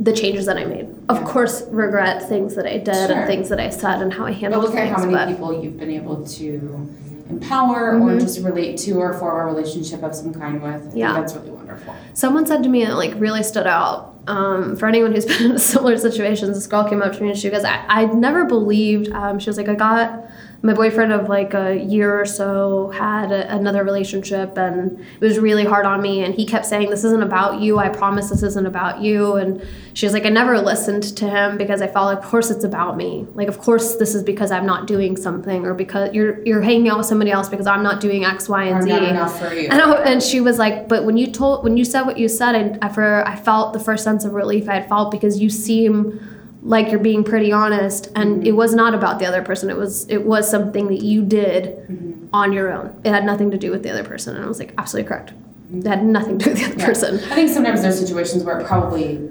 the 0.00 0.12
changes 0.12 0.44
that 0.46 0.56
I 0.58 0.64
made. 0.64 0.86
Of 1.08 1.16
Mm-hmm. 1.16 1.26
Yeah. 1.26 1.32
course, 1.32 1.62
regret 1.70 2.28
things 2.28 2.54
that 2.56 2.66
I 2.66 2.78
did 2.78 2.94
Sure. 2.94 3.12
and 3.16 3.26
things 3.26 3.48
that 3.50 3.60
I 3.60 3.68
said 3.70 4.02
and 4.02 4.12
how 4.12 4.24
I 4.26 4.32
handled. 4.32 4.62
but 4.64 4.70
look 4.70 4.78
at 4.78 4.88
how 4.88 5.00
many 5.00 5.12
but 5.14 5.28
people 5.28 5.62
you've 5.62 5.78
been 5.78 5.90
able 5.90 6.24
to 6.38 6.88
empower 7.30 7.90
or 7.96 8.10
Mhm. 8.10 8.20
just 8.20 8.42
relate 8.44 8.76
to 8.78 8.92
or 8.98 9.12
form 9.14 9.36
a 9.40 9.44
relationship 9.52 10.02
of 10.02 10.12
some 10.14 10.32
kind 10.34 10.60
with. 10.62 10.74
I 10.74 10.78
think 10.78 10.96
Yeah. 10.96 11.12
that's 11.12 11.34
really 11.36 11.50
wonderful. 11.50 11.94
Someone 12.14 12.44
said 12.46 12.62
to 12.64 12.68
me 12.68 12.84
that 12.84 12.96
like 12.96 13.14
really 13.18 13.42
stood 13.44 13.66
out. 13.68 14.06
Um, 14.26 14.76
for 14.76 14.86
anyone 14.86 15.12
who's 15.14 15.26
been 15.32 15.52
in 15.52 15.58
similar 15.58 15.96
situations, 15.98 16.56
this 16.56 16.66
girl 16.66 16.84
came 16.84 17.02
up 17.02 17.12
to 17.16 17.22
me 17.22 17.28
and 17.30 17.38
she 17.38 17.48
goes, 17.50 17.64
I, 17.64 17.78
I 17.88 18.04
never 18.06 18.44
believed. 18.44 19.10
Um, 19.12 19.38
she 19.38 19.48
was 19.50 19.56
like, 19.56 19.68
I 19.68 19.74
got 19.74 20.24
my 20.62 20.74
boyfriend 20.74 21.10
of 21.10 21.28
like 21.28 21.54
a 21.54 21.76
year 21.76 22.20
or 22.20 22.26
so 22.26 22.90
had 22.90 23.32
a, 23.32 23.54
another 23.54 23.82
relationship 23.82 24.58
and 24.58 25.00
it 25.00 25.24
was 25.24 25.38
really 25.38 25.64
hard 25.64 25.86
on 25.86 26.02
me. 26.02 26.22
And 26.22 26.34
he 26.34 26.44
kept 26.44 26.66
saying, 26.66 26.90
This 26.90 27.02
isn't 27.02 27.22
about 27.22 27.60
you. 27.60 27.78
I 27.78 27.88
promise 27.88 28.28
this 28.28 28.42
isn't 28.42 28.66
about 28.66 29.00
you. 29.00 29.36
And 29.36 29.66
she 29.94 30.04
was 30.04 30.12
like, 30.12 30.26
I 30.26 30.28
never 30.28 30.60
listened 30.60 31.16
to 31.16 31.28
him 31.28 31.56
because 31.56 31.80
I 31.80 31.86
felt 31.86 32.06
like, 32.06 32.18
of 32.18 32.24
course 32.24 32.50
it's 32.50 32.64
about 32.64 32.98
me. 32.98 33.26
Like, 33.34 33.48
of 33.48 33.58
course 33.58 33.96
this 33.96 34.14
is 34.14 34.22
because 34.22 34.50
I'm 34.50 34.66
not 34.66 34.86
doing 34.86 35.16
something 35.16 35.64
or 35.64 35.72
because 35.72 36.12
you're 36.12 36.44
you're 36.44 36.60
hanging 36.60 36.90
out 36.90 36.98
with 36.98 37.06
somebody 37.06 37.30
else 37.30 37.48
because 37.48 37.66
I'm 37.66 37.82
not 37.82 38.00
doing 38.00 38.24
X, 38.24 38.48
Y, 38.48 38.64
and 38.64 38.80
Or 38.80 38.82
Z. 38.82 38.88
not 38.90 39.02
enough 39.02 39.38
for 39.38 39.54
you. 39.54 39.68
And, 39.70 39.80
I, 39.80 39.92
and 40.02 40.22
she 40.22 40.40
was 40.40 40.58
like, 40.58 40.88
but 40.88 41.04
when 41.04 41.16
you 41.16 41.28
told, 41.32 41.64
when 41.64 41.78
you 41.78 41.86
said 41.86 42.02
what 42.02 42.18
you 42.18 42.28
said, 42.28 42.78
I, 42.82 42.86
I, 42.86 42.92
for, 42.92 43.26
I 43.26 43.36
felt 43.36 43.72
the 43.72 43.80
first 43.80 44.04
sense 44.04 44.26
of 44.26 44.34
relief 44.34 44.68
I 44.68 44.74
had 44.74 44.88
felt 44.88 45.10
because 45.10 45.40
you 45.40 45.48
seem 45.48 46.29
like 46.62 46.90
you're 46.90 47.00
being 47.00 47.24
pretty 47.24 47.52
honest, 47.52 48.08
and 48.14 48.46
it 48.46 48.52
was 48.52 48.74
not 48.74 48.94
about 48.94 49.18
the 49.18 49.26
other 49.26 49.42
person. 49.42 49.70
It 49.70 49.76
was, 49.76 50.08
it 50.08 50.24
was 50.26 50.50
something 50.50 50.88
that 50.88 51.02
you 51.02 51.22
did 51.24 52.28
on 52.32 52.52
your 52.52 52.70
own. 52.72 53.00
It 53.04 53.10
had 53.10 53.24
nothing 53.24 53.50
to 53.52 53.58
do 53.58 53.70
with 53.70 53.82
the 53.82 53.90
other 53.90 54.04
person, 54.04 54.36
and 54.36 54.44
I 54.44 54.48
was 54.48 54.58
like, 54.58 54.74
absolutely 54.78 55.08
correct. 55.08 55.32
It 55.72 55.86
had 55.86 56.04
nothing 56.04 56.38
to 56.38 56.44
do 56.44 56.50
with 56.50 56.58
the 56.60 56.66
other 56.66 56.76
Yeah. 56.78 56.86
person. 56.86 57.14
I 57.16 57.34
think 57.34 57.48
sometimes 57.50 57.82
there's 57.82 57.98
situations 57.98 58.44
where 58.44 58.58
it 58.60 58.66
probably 58.66 59.30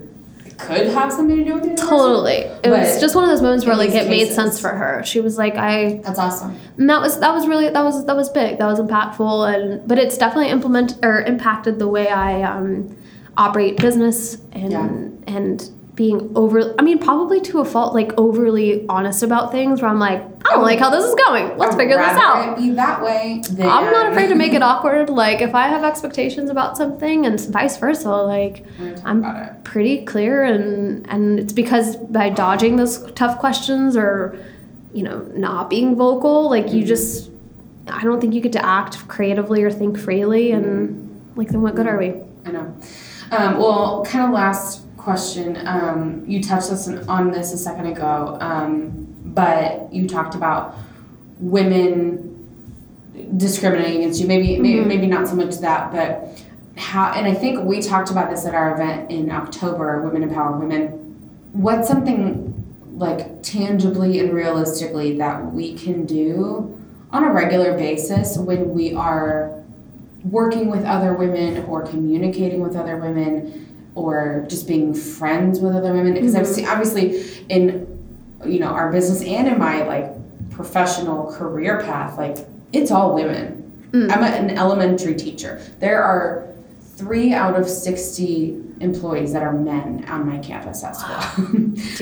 could 0.58 0.88
have 0.88 1.12
something 1.14 1.38
to 1.38 1.44
do 1.46 1.54
with 1.54 1.64
the 1.64 1.70
other 1.72 1.82
person. 1.82 1.90
Totally. 1.98 2.36
It 2.64 2.70
was 2.70 3.00
just 3.00 3.14
one 3.16 3.24
of 3.24 3.30
those 3.30 3.42
moments 3.42 3.66
where 3.66 3.76
like 3.76 3.92
it 3.92 4.10
made 4.10 4.32
sense 4.32 4.60
for 4.60 4.70
her. 4.70 5.04
She 5.06 5.20
was 5.22 5.38
like, 5.38 5.56
I 5.56 6.02
That's 6.04 6.20
awesome. 6.20 6.58
And 6.78 6.90
that 6.90 7.00
was 7.02 7.20
that 7.20 7.34
was 7.34 7.48
really 7.48 7.70
that 7.70 7.84
was 7.84 8.06
that 8.08 8.16
was 8.16 8.30
big. 8.30 8.58
That 8.58 8.66
was 8.66 8.80
impactful, 8.80 9.54
and 9.54 9.88
but 9.88 9.98
it's 10.00 10.18
definitely 10.18 10.50
implement 10.50 10.96
or 11.04 11.22
impacted 11.22 11.80
the 11.80 11.88
way 11.88 12.10
I 12.10 12.42
um, 12.44 12.98
operate 13.38 13.78
business 13.78 14.38
and 14.52 14.72
Yeah. 14.72 15.34
and 15.34 15.70
being 16.00 16.32
over. 16.34 16.74
I 16.80 16.82
mean, 16.82 16.98
probably 16.98 17.42
to 17.42 17.60
a 17.60 17.66
fault, 17.66 17.94
like 17.94 18.14
overly 18.18 18.88
honest 18.88 19.22
about 19.22 19.52
things. 19.52 19.82
Where 19.82 19.92
I'm 19.92 20.00
like, 20.00 20.22
I 20.22 20.52
don't 20.52 20.62
like 20.62 20.80
how 20.80 20.90
this 20.90 21.04
is 21.04 21.14
going. 21.14 21.58
Let's 21.58 21.76
I'd 21.76 21.78
figure 21.78 21.98
this 21.98 22.08
out. 22.08 22.56
Be 22.56 22.70
that 22.70 23.04
way. 23.04 23.42
Than, 23.52 23.68
I'm 23.68 23.92
not 23.92 24.10
afraid 24.10 24.30
to 24.30 24.36
make 24.36 24.54
it 24.54 24.64
awkward. 24.72 25.10
Like 25.10 25.42
if 25.42 25.54
I 25.54 25.68
have 25.68 25.84
expectations 25.84 26.50
about 26.50 26.78
something, 26.78 27.26
and 27.26 27.38
vice 27.48 27.76
versa. 27.76 28.10
Like 28.10 28.66
We're 28.80 28.96
gonna 28.96 28.96
talk 28.96 29.06
I'm 29.08 29.64
pretty 29.64 30.06
clear, 30.06 30.46
and 30.46 31.06
and 31.10 31.38
it's 31.38 31.52
because 31.52 31.98
by 31.98 32.30
dodging 32.30 32.78
those 32.78 33.12
tough 33.12 33.38
questions 33.38 33.98
or 33.98 34.40
you 34.94 35.04
know 35.04 35.20
not 35.36 35.70
being 35.70 35.98
vocal, 35.98 36.50
like 36.50 36.72
you 36.72 36.86
just 36.86 37.30
I 37.88 38.06
don't 38.06 38.22
think 38.22 38.34
you 38.34 38.40
get 38.40 38.54
to 38.54 38.66
act 38.66 39.06
creatively 39.10 39.64
or 39.64 39.70
think 39.70 40.00
freely, 40.00 40.54
and 40.54 41.34
like 41.36 41.50
then 41.50 41.62
what 41.62 41.76
good 41.76 41.88
are 41.88 41.98
we? 41.98 42.14
I 42.46 42.52
know. 42.52 42.74
Um, 43.32 43.60
well, 43.60 44.06
kind 44.06 44.26
of 44.26 44.32
last 44.32 44.86
question. 45.00 45.58
Um, 45.66 46.24
you 46.28 46.44
touched 46.44 46.72
us 46.72 46.90
on- 47.08 47.32
this 47.32 47.54
a 47.54 47.58
second 47.58 47.88
ago, 47.88 48.38
um, 48.42 49.08
but 49.26 49.88
you 49.92 50.08
talked 50.08 50.36
about 50.36 50.76
women 51.40 52.26
discriminating 53.38 54.02
against 54.02 54.20
you. 54.20 54.28
Maybe, 54.28 54.60
maybe, 54.60 54.80
Mhm. 54.80 54.88
maybe 54.88 55.08
not 55.08 55.28
so 55.28 55.36
much 55.36 55.58
that, 55.60 55.92
but 55.92 56.38
how. 56.76 57.12
And 57.16 57.26
I 57.26 57.34
think 57.34 57.64
we 57.64 57.82
talked 57.82 58.12
about 58.12 58.30
this 58.30 58.46
at 58.46 58.54
our 58.54 58.74
event 58.74 59.10
in 59.10 59.32
October. 59.32 60.02
Women 60.04 60.24
empower 60.24 60.58
women. 60.58 61.16
What's 61.54 61.88
something 61.88 62.54
like 62.98 63.42
tangibly 63.42 64.20
and 64.20 64.34
realistically 64.34 65.18
that 65.18 65.54
we 65.54 65.74
can 65.74 66.06
do 66.06 66.76
on 67.12 67.24
a 67.24 67.32
regular 67.32 67.74
basis 67.78 68.38
when 68.38 68.74
we 68.74 68.94
are 68.94 69.52
working 70.30 70.70
with 70.70 70.84
other 70.84 71.14
women 71.14 71.64
or 71.68 71.82
communicating 71.82 72.62
with 72.62 72.76
other 72.76 72.98
women 72.98 73.69
or 74.00 74.46
just 74.48 74.68
being 74.68 74.94
friends 74.94 75.60
with 75.60 75.76
other 75.76 75.94
women 75.94 76.14
because 76.14 76.36
I've 76.36 76.48
seen 76.48 76.68
obviously 76.68 77.22
in 77.50 77.86
you 78.46 78.60
know 78.60 78.68
our 78.68 78.92
business 78.92 79.22
and 79.22 79.48
in 79.48 79.58
my 79.60 79.84
like 79.84 80.08
professional 80.52 81.32
career 81.32 81.82
path 81.82 82.18
like 82.18 82.38
it's 82.74 82.92
all 82.92 83.14
women 83.16 83.56
Mm. 83.92 84.12
I'm 84.16 84.22
a, 84.22 84.28
an 84.28 84.52
elementary 84.56 85.16
teacher 85.16 85.60
there 85.80 86.04
are 86.04 86.48
three 86.96 87.34
out 87.34 87.60
of 87.60 87.68
60 87.68 88.56
employees 88.82 89.34
that 89.34 89.42
are 89.42 89.52
men 89.52 90.06
on 90.08 90.28
my 90.30 90.38
campus 90.38 90.84
as 90.84 91.02
well. 91.10 91.22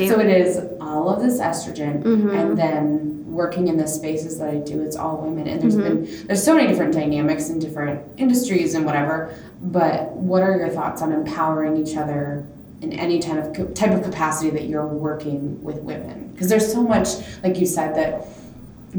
so 0.09 0.19
it 0.19 0.27
is 0.29 0.59
all 0.81 1.07
of 1.07 1.21
this 1.21 1.39
estrogen 1.39 2.03
Mhm. 2.03 2.35
and 2.37 2.57
then 2.57 3.16
working 3.37 3.67
in 3.67 3.77
the 3.77 3.87
spaces 3.87 4.39
that 4.39 4.49
I 4.49 4.55
do, 4.57 4.81
it's 4.81 4.95
all 4.97 5.17
women. 5.17 5.47
And 5.47 5.61
there's 5.61 5.77
Mhm. 5.77 5.83
been 5.83 6.07
there's 6.27 6.43
so 6.43 6.53
many 6.55 6.67
different 6.67 6.93
dynamics 6.93 7.49
in 7.49 7.59
different 7.59 8.01
industries 8.17 8.73
and 8.75 8.85
whatever. 8.85 9.29
But 9.63 10.11
what 10.13 10.41
are 10.43 10.57
your 10.57 10.69
thoughts 10.69 11.01
on 11.01 11.11
empowering 11.13 11.77
each 11.77 11.95
other 11.95 12.43
in 12.81 12.91
any 12.93 13.19
type 13.19 13.57
of 13.59 13.73
type 13.73 13.91
of 13.91 14.03
capacity 14.03 14.49
that 14.51 14.65
you're 14.65 14.85
working 14.85 15.57
with 15.63 15.77
women 15.81 16.29
because 16.33 16.47
there's 16.47 16.71
so 16.71 16.83
much 16.83 17.07
like 17.43 17.59
you 17.59 17.65
said 17.65 17.95
that 17.95 18.27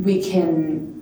we 0.05 0.20
can 0.20 1.01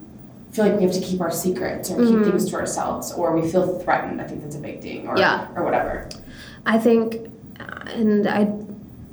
feel 0.51 0.67
like 0.67 0.77
we 0.77 0.83
have 0.83 0.93
to 0.93 1.01
keep 1.01 1.19
our 1.23 1.31
secrets 1.31 1.91
or 1.91 1.97
keep 2.05 2.23
things 2.23 2.51
to 2.51 2.55
ourselves 2.55 3.13
or 3.15 3.35
we 3.35 3.49
feel 3.49 3.79
threatened 3.79 4.21
i 4.21 4.25
think 4.25 4.43
that's 4.43 4.57
a 4.57 4.59
big 4.59 4.83
thing 4.83 5.09
or 5.09 5.17
Yeah. 5.17 5.47
or 5.57 5.65
whatever 5.65 6.07
I 6.67 6.77
think, 6.79 7.31
and 7.95 8.27
I, 8.29 8.45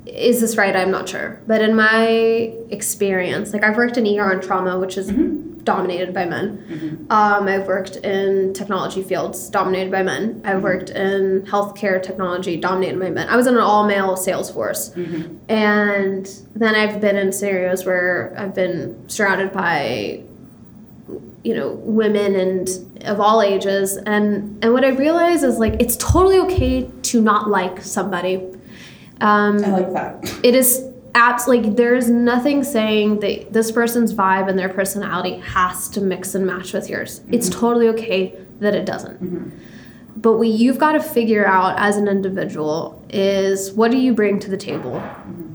is 0.06 0.40
this 0.40 0.56
right? 0.56 0.74
I'm 0.76 0.90
not 0.90 1.08
sure. 1.08 1.40
But 1.46 1.62
in 1.62 1.74
my 1.74 2.54
experience, 2.70 3.52
like 3.52 3.64
I've 3.64 3.76
worked 3.76 3.96
in 3.96 4.06
ER 4.06 4.32
and 4.32 4.42
trauma, 4.42 4.78
which 4.78 4.98
is 4.98 5.10
dominated 5.64 6.12
by 6.12 6.26
men. 6.26 7.06
Um, 7.10 7.48
I've 7.48 7.66
worked 7.66 7.96
in 7.96 8.52
technology 8.52 9.02
fields 9.02 9.48
dominated 9.48 9.90
by 9.90 10.02
men. 10.02 10.42
I've 10.44 10.62
worked 10.62 10.90
in 10.90 11.42
healthcare 11.42 12.02
technology 12.02 12.56
dominated 12.56 13.00
by 13.00 13.10
men. 13.10 13.28
I 13.28 13.36
was 13.36 13.46
in 13.46 13.54
an 13.54 13.60
all 13.60 13.86
male 13.86 14.16
sales 14.16 14.50
force. 14.50 14.90
And 15.48 16.26
then 16.54 16.74
I've 16.74 17.00
been 17.00 17.16
in 17.16 17.32
scenarios 17.32 17.84
where 17.86 18.34
I've 18.36 18.54
been 18.54 19.08
surrounded 19.08 19.52
by 19.52 20.22
you 21.42 21.54
know 21.54 21.72
women 21.82 22.34
and 22.34 22.68
of 23.02 23.20
all 23.20 23.42
ages 23.42 23.98
and 23.98 24.64
and 24.64 24.72
what 24.72 24.82
i 24.82 24.88
realize 24.88 25.42
is 25.42 25.58
like 25.58 25.74
it's 25.74 25.94
totally 25.98 26.38
okay 26.38 26.90
to 27.02 27.20
not 27.20 27.50
like 27.50 27.82
somebody 27.82 28.38
um 29.24 29.64
i 29.64 29.70
like 29.70 29.92
that. 29.92 30.40
it 30.44 30.54
is 30.54 30.90
abs 31.14 31.46
like 31.46 31.76
there's 31.76 32.10
nothing 32.10 32.64
saying 32.64 33.20
that 33.20 33.52
this 33.52 33.70
person's 33.70 34.12
vibe 34.12 34.48
and 34.48 34.58
their 34.58 34.68
personality 34.68 35.38
has 35.38 35.88
to 35.88 36.00
mix 36.00 36.34
and 36.34 36.46
match 36.46 36.72
with 36.72 36.90
yours. 36.90 37.20
It's 37.30 37.48
mm-hmm. 37.48 37.60
totally 37.60 37.88
okay 37.88 38.36
that 38.58 38.74
it 38.74 38.84
doesn't. 38.84 39.22
Mm-hmm. 39.22 39.58
But 40.16 40.38
what 40.38 40.48
you've 40.48 40.78
got 40.78 40.92
to 40.92 41.00
figure 41.00 41.46
out 41.46 41.78
as 41.78 41.96
an 41.96 42.08
individual 42.08 43.04
is 43.10 43.72
what 43.72 43.90
do 43.90 43.96
you 43.96 44.14
bring 44.14 44.38
to 44.40 44.50
the 44.50 44.56
table? 44.56 44.92
Mm-hmm. 44.92 45.50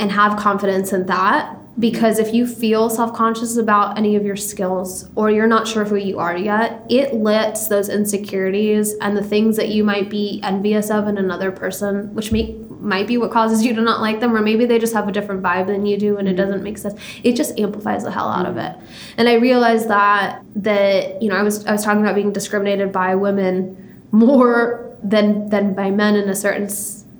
And 0.00 0.12
have 0.12 0.38
confidence 0.38 0.92
in 0.92 1.06
that 1.06 1.56
because 1.80 2.18
if 2.18 2.34
you 2.34 2.46
feel 2.46 2.90
self-conscious 2.90 3.56
about 3.56 3.96
any 3.98 4.16
of 4.16 4.24
your 4.24 4.36
skills 4.36 5.08
or 5.14 5.30
you're 5.30 5.46
not 5.46 5.66
sure 5.66 5.84
who 5.84 5.96
you 5.96 6.18
are 6.18 6.36
yet 6.36 6.84
it 6.88 7.14
lets 7.14 7.68
those 7.68 7.88
insecurities 7.88 8.94
and 9.00 9.16
the 9.16 9.22
things 9.22 9.56
that 9.56 9.68
you 9.68 9.82
might 9.82 10.08
be 10.08 10.40
envious 10.42 10.90
of 10.90 11.08
in 11.08 11.18
another 11.18 11.50
person 11.50 12.14
which 12.14 12.30
may, 12.30 12.56
might 12.88 13.06
be 13.06 13.16
what 13.16 13.30
causes 13.30 13.64
you 13.64 13.74
to 13.74 13.80
not 13.80 14.00
like 14.00 14.18
them 14.18 14.34
or 14.34 14.42
maybe 14.42 14.66
they 14.66 14.78
just 14.78 14.94
have 14.94 15.06
a 15.06 15.12
different 15.12 15.42
vibe 15.42 15.66
than 15.66 15.86
you 15.86 15.96
do 15.96 16.16
and 16.16 16.26
it 16.26 16.32
mm-hmm. 16.32 16.44
doesn't 16.44 16.62
make 16.64 16.78
sense. 16.78 16.98
It 17.22 17.36
just 17.36 17.58
amplifies 17.58 18.02
the 18.02 18.10
hell 18.10 18.28
out 18.28 18.46
of 18.46 18.56
it. 18.56 18.74
And 19.16 19.28
i 19.28 19.34
realized 19.34 19.88
that 19.88 20.42
that 20.56 21.22
you 21.22 21.28
know 21.28 21.36
i 21.36 21.42
was 21.42 21.64
i 21.66 21.72
was 21.72 21.84
talking 21.84 22.02
about 22.02 22.14
being 22.14 22.32
discriminated 22.32 22.90
by 22.90 23.14
women 23.14 23.76
more 24.10 24.88
than 25.02 25.48
than 25.50 25.74
by 25.74 25.90
men 25.90 26.16
in 26.16 26.28
a 26.28 26.34
certain 26.34 26.68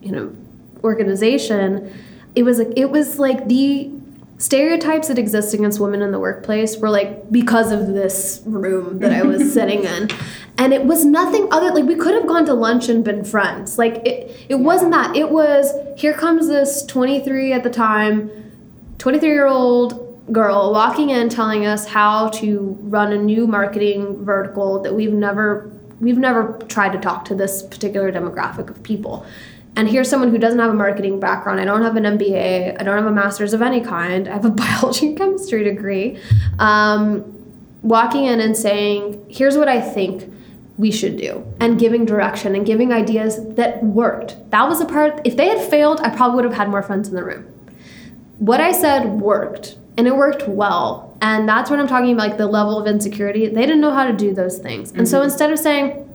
you 0.02 0.10
know 0.10 0.34
organization. 0.84 1.92
It 2.34 2.42
was 2.42 2.58
like 2.58 2.72
it 2.76 2.90
was 2.90 3.18
like 3.18 3.48
the 3.48 3.90
stereotypes 4.38 5.08
that 5.08 5.18
exist 5.18 5.52
against 5.52 5.80
women 5.80 6.00
in 6.00 6.12
the 6.12 6.18
workplace 6.18 6.78
were 6.78 6.90
like 6.90 7.30
because 7.30 7.72
of 7.72 7.88
this 7.88 8.40
room 8.46 9.00
that 9.00 9.12
I 9.12 9.22
was 9.22 9.52
sitting 9.54 9.84
in. 9.84 10.08
And 10.56 10.72
it 10.72 10.84
was 10.84 11.04
nothing 11.04 11.48
other 11.52 11.72
like 11.72 11.84
we 11.84 11.96
could 11.96 12.14
have 12.14 12.26
gone 12.26 12.46
to 12.46 12.54
lunch 12.54 12.88
and 12.88 13.04
been 13.04 13.24
friends. 13.24 13.78
Like 13.78 13.96
it 14.06 14.46
it 14.48 14.56
wasn't 14.56 14.92
that. 14.92 15.14
It 15.16 15.30
was 15.30 15.72
here 15.96 16.14
comes 16.14 16.48
this 16.48 16.84
23 16.86 17.52
at 17.52 17.64
the 17.64 17.70
time 17.70 18.30
23 18.98 19.28
year 19.28 19.46
old 19.46 20.04
girl 20.32 20.72
walking 20.72 21.10
in 21.10 21.28
telling 21.28 21.64
us 21.64 21.86
how 21.86 22.28
to 22.28 22.76
run 22.82 23.12
a 23.12 23.18
new 23.18 23.46
marketing 23.46 24.24
vertical 24.24 24.80
that 24.82 24.94
we've 24.94 25.12
never 25.12 25.72
we've 26.00 26.18
never 26.18 26.58
tried 26.68 26.92
to 26.92 26.98
talk 26.98 27.24
to 27.24 27.34
this 27.34 27.62
particular 27.62 28.12
demographic 28.12 28.68
of 28.68 28.82
people 28.82 29.24
and 29.76 29.88
here's 29.88 30.08
someone 30.08 30.30
who 30.30 30.38
doesn't 30.38 30.58
have 30.58 30.70
a 30.70 30.74
marketing 30.74 31.20
background. 31.20 31.60
I 31.60 31.64
don't 31.64 31.82
have 31.82 31.96
an 31.96 32.04
mba 32.04 32.80
i 32.80 32.82
don't 32.82 32.96
have 32.96 33.06
a 33.06 33.12
master's 33.12 33.52
of 33.52 33.62
any 33.62 33.80
kind. 33.80 34.28
I 34.28 34.32
have 34.32 34.44
a 34.44 34.50
biology 34.62 35.08
and 35.08 35.18
chemistry 35.18 35.64
degree. 35.64 36.18
Um, 36.58 37.34
walking 37.82 38.24
in 38.24 38.40
and 38.40 38.56
saying 38.56 39.24
here's 39.28 39.56
what 39.56 39.68
i 39.68 39.80
think 39.80 40.28
we 40.78 40.90
should 40.90 41.16
do 41.16 41.46
and 41.60 41.78
giving 41.78 42.04
direction 42.04 42.56
and 42.56 42.66
giving 42.66 42.92
ideas 42.92 43.38
that 43.54 43.82
worked. 43.84 44.36
That 44.50 44.68
was 44.68 44.80
a 44.80 44.84
part 44.84 45.20
if 45.24 45.36
they 45.36 45.48
had 45.48 45.60
failed 45.70 46.00
i 46.00 46.10
probably 46.10 46.36
would 46.36 46.44
have 46.44 46.54
had 46.54 46.68
more 46.68 46.82
friends 46.82 47.08
in 47.08 47.14
the 47.14 47.24
room. 47.24 47.44
What 48.38 48.60
I 48.60 48.72
said 48.72 49.20
worked 49.20 49.76
and 49.98 50.06
it 50.06 50.16
worked 50.16 50.46
well. 50.46 51.16
And 51.20 51.48
that's 51.48 51.68
what 51.68 51.80
I'm 51.80 51.88
talking 51.88 52.12
about, 52.12 52.28
like 52.28 52.38
the 52.38 52.46
level 52.46 52.78
of 52.78 52.86
insecurity. 52.86 53.48
They 53.48 53.62
didn't 53.62 53.80
know 53.80 53.92
how 53.92 54.06
to 54.06 54.12
do 54.12 54.32
those 54.32 54.58
things. 54.58 54.92
And 54.92 55.08
so 55.08 55.22
instead 55.22 55.50
of 55.50 55.58
saying, 55.58 56.08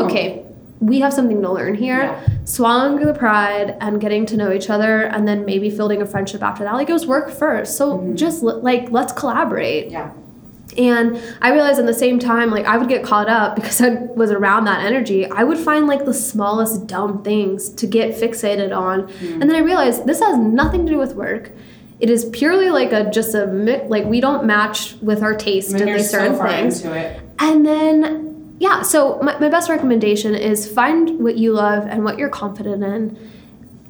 okay, 0.00 0.46
we 0.82 1.00
have 1.00 1.12
something 1.12 1.40
to 1.42 1.50
learn 1.52 1.74
here, 1.74 2.02
Yeah. 2.02 2.20
swallowing 2.44 2.96
the 3.06 3.14
pride 3.14 3.76
and 3.80 4.00
getting 4.00 4.26
to 4.26 4.36
know 4.36 4.52
each 4.52 4.68
other 4.68 5.02
and 5.02 5.26
then 5.28 5.44
maybe 5.44 5.70
building 5.70 6.02
a 6.02 6.06
friendship 6.06 6.42
after 6.42 6.64
that, 6.64 6.74
like 6.74 6.90
it 6.90 6.92
was 6.92 7.06
work 7.06 7.30
first. 7.30 7.76
So 7.76 7.84
mm-hmm. 7.98 8.14
just 8.16 8.42
li- 8.42 8.60
like, 8.70 8.90
let's 8.90 9.12
collaborate. 9.12 9.90
yeah 9.90 10.10
And 10.76 11.20
I 11.40 11.52
realized 11.52 11.78
at 11.78 11.86
the 11.86 11.94
same 11.94 12.18
time, 12.18 12.50
like 12.50 12.66
I 12.66 12.76
would 12.78 12.88
get 12.88 13.02
caught 13.04 13.28
up 13.28 13.54
because 13.56 13.80
I 13.80 13.90
was 14.22 14.30
around 14.30 14.64
that 14.64 14.80
energy. 14.84 15.26
I 15.26 15.44
would 15.44 15.58
find 15.58 15.86
like 15.86 16.04
the 16.04 16.14
smallest 16.14 16.86
dumb 16.86 17.22
things 17.22 17.68
to 17.80 17.86
get 17.86 18.14
fixated 18.22 18.74
on, 18.76 19.02
mm-hmm. 19.02 19.40
and 19.40 19.44
then 19.48 19.54
I 19.54 19.60
realized 19.60 20.06
this 20.06 20.20
has 20.20 20.36
nothing 20.38 20.86
to 20.86 20.92
do 20.92 20.98
with 20.98 21.14
work. 21.14 21.50
It 22.00 22.10
is 22.10 22.24
purely 22.32 22.70
like 22.70 22.90
a 22.92 23.08
just 23.10 23.34
a 23.34 23.44
like 23.88 24.04
we 24.06 24.20
don't 24.20 24.44
match 24.46 24.96
with 25.02 25.22
our 25.22 25.34
taste 25.36 25.70
I 25.74 25.78
mean, 25.78 25.88
in 25.88 25.96
these 25.98 26.10
so 26.10 26.18
certain 26.18 26.36
far 26.36 26.48
things. 26.48 26.80
into 26.82 26.96
it 26.96 27.20
And 27.38 27.64
then, 27.66 28.31
yeah, 28.62 28.82
so 28.82 29.18
my, 29.20 29.36
my 29.40 29.48
best 29.48 29.68
recommendation 29.68 30.36
is 30.36 30.72
find 30.72 31.18
what 31.18 31.36
you 31.36 31.52
love 31.52 31.84
and 31.84 32.04
what 32.04 32.16
you're 32.16 32.28
confident 32.28 32.84
in. 32.84 33.18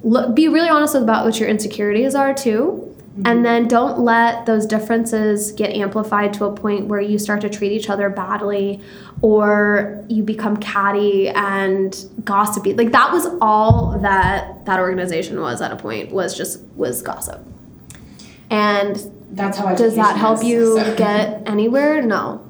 Look, 0.01 0.33
be 0.33 0.47
really 0.47 0.67
honest 0.67 0.95
about 0.95 1.25
what 1.25 1.39
your 1.39 1.47
insecurities 1.47 2.15
are 2.15 2.33
too. 2.33 2.91
Mm-hmm. 3.11 3.27
And 3.27 3.45
then 3.45 3.67
don't 3.67 3.99
let 3.99 4.47
those 4.47 4.65
differences 4.65 5.51
get 5.51 5.75
amplified 5.75 6.33
to 6.33 6.45
a 6.45 6.51
point 6.51 6.87
where 6.87 6.99
you 6.99 7.19
start 7.19 7.41
to 7.41 7.51
treat 7.51 7.71
each 7.71 7.87
other 7.87 8.09
badly 8.09 8.81
or 9.21 10.03
you 10.09 10.23
become 10.23 10.57
catty 10.57 11.29
and 11.29 11.95
gossipy. 12.23 12.73
Like 12.73 12.91
that 12.93 13.11
was 13.13 13.27
all 13.41 13.99
that 13.99 14.65
that 14.65 14.79
organization 14.79 15.39
was 15.39 15.61
at 15.61 15.71
a 15.71 15.75
point 15.75 16.11
was 16.11 16.35
just 16.35 16.63
was 16.75 17.03
gossip. 17.03 17.45
And 18.49 18.97
that's 19.33 19.59
how 19.59 19.75
does 19.75 19.95
that 19.97 20.17
help 20.17 20.39
is, 20.39 20.45
you 20.45 20.79
so. 20.79 20.95
get 20.97 21.47
anywhere 21.47 22.01
no 22.01 22.43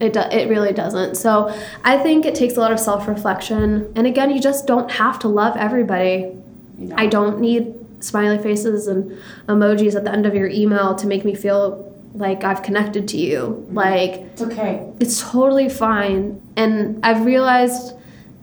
it, 0.00 0.12
do, 0.12 0.20
it 0.20 0.48
really 0.48 0.72
doesn't 0.72 1.16
so 1.16 1.54
i 1.84 1.98
think 1.98 2.24
it 2.24 2.34
takes 2.34 2.56
a 2.56 2.60
lot 2.60 2.72
of 2.72 2.78
self-reflection 2.78 3.92
and 3.96 4.06
again 4.06 4.30
you 4.30 4.40
just 4.40 4.66
don't 4.66 4.90
have 4.92 5.18
to 5.18 5.28
love 5.28 5.56
everybody 5.56 6.32
know. 6.76 6.94
i 6.96 7.06
don't 7.06 7.40
need 7.40 7.74
smiley 8.00 8.38
faces 8.38 8.86
and 8.86 9.10
emojis 9.48 9.96
at 9.96 10.04
the 10.04 10.12
end 10.12 10.24
of 10.24 10.34
your 10.34 10.48
email 10.48 10.94
to 10.94 11.06
make 11.06 11.24
me 11.24 11.34
feel 11.34 11.84
like 12.14 12.44
i've 12.44 12.62
connected 12.62 13.08
to 13.08 13.16
you 13.16 13.40
mm-hmm. 13.40 13.74
like 13.74 14.12
it's 14.12 14.42
okay 14.42 14.88
it's 15.00 15.22
totally 15.22 15.68
fine. 15.68 16.40
And 16.56 17.04
I've 17.04 17.24
realized 17.24 17.94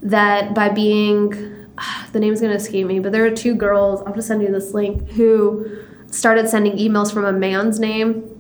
that 0.04 0.54
by 0.54 0.70
being, 0.70 1.30
the 2.12 2.20
name's 2.20 2.42
gonna 2.42 2.54
escape 2.54 2.88
me, 2.88 3.00
but 3.00 3.12
there 3.12 3.26
are 3.26 3.32
two 3.32 3.56
girls, 3.56 4.02
I'll 4.06 4.14
just 4.14 4.28
send 4.28 4.42
you 4.42 4.52
this 4.52 4.74
link, 4.74 5.10
who 5.12 5.84
started 6.12 6.48
sending 6.48 6.78
emails 6.78 7.14
from 7.14 7.26
a 7.26 7.34
man's 7.34 7.80
name. 7.80 8.32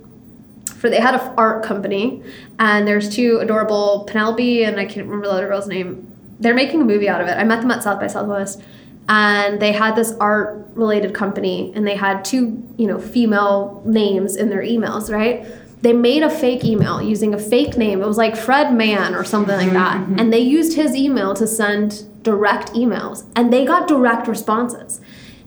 For 0.86 0.92
they 0.92 1.00
had 1.00 1.16
an 1.16 1.34
art 1.36 1.64
company, 1.64 2.22
and 2.60 2.88
there's 2.88 3.10
two 3.10 3.40
adorable 3.40 4.06
Penelope 4.08 4.64
and 4.64 4.80
I 4.80 4.86
can't 4.86 5.08
remember 5.08 5.26
the 5.26 5.34
other 5.34 5.48
girl's 5.48 5.68
name. 5.68 6.12
They're 6.40 6.54
making 6.54 6.80
a 6.80 6.86
movie 6.86 7.10
out 7.10 7.22
of 7.22 7.28
it. 7.28 7.32
I 7.32 7.44
met 7.44 7.62
them 7.62 7.72
at 7.72 7.82
South 7.82 8.00
by 8.00 8.06
Southwest, 8.06 8.62
and 9.10 9.60
they 9.60 9.72
had 9.72 9.96
this 9.96 10.14
art 10.20 10.68
related 10.76 11.16
company, 11.16 11.72
and 11.74 11.88
they 11.88 11.96
had 11.96 12.24
two 12.24 12.62
you 12.78 12.86
know 12.86 13.00
female 13.00 13.82
names 13.84 14.36
in 14.36 14.52
their 14.52 14.62
emails, 14.62 15.12
right? 15.12 15.44
they 15.82 15.94
made 15.94 16.24
a 16.24 16.30
fake 16.30 16.64
email 16.64 17.02
using 17.02 17.34
a 17.34 17.38
fake 17.38 17.78
name. 17.78 18.02
It 18.02 18.08
was 18.08 18.18
like 18.18 18.36
Fred 18.36 18.74
Mann 18.74 19.14
or 19.14 19.24
something 19.24 19.56
like 19.56 19.72
that. 19.74 20.02
Mm-hmm. 20.02 20.20
And 20.20 20.34
they 20.34 20.40
used 20.40 20.76
his 20.76 20.96
email 20.96 21.36
to 21.36 21.46
send 21.46 22.24
direct 22.24 22.72
emails. 22.74 23.26
And 23.36 23.54
they 23.54 23.66
got 23.66 23.88
direct 23.88 24.28
responses. 24.28 25.00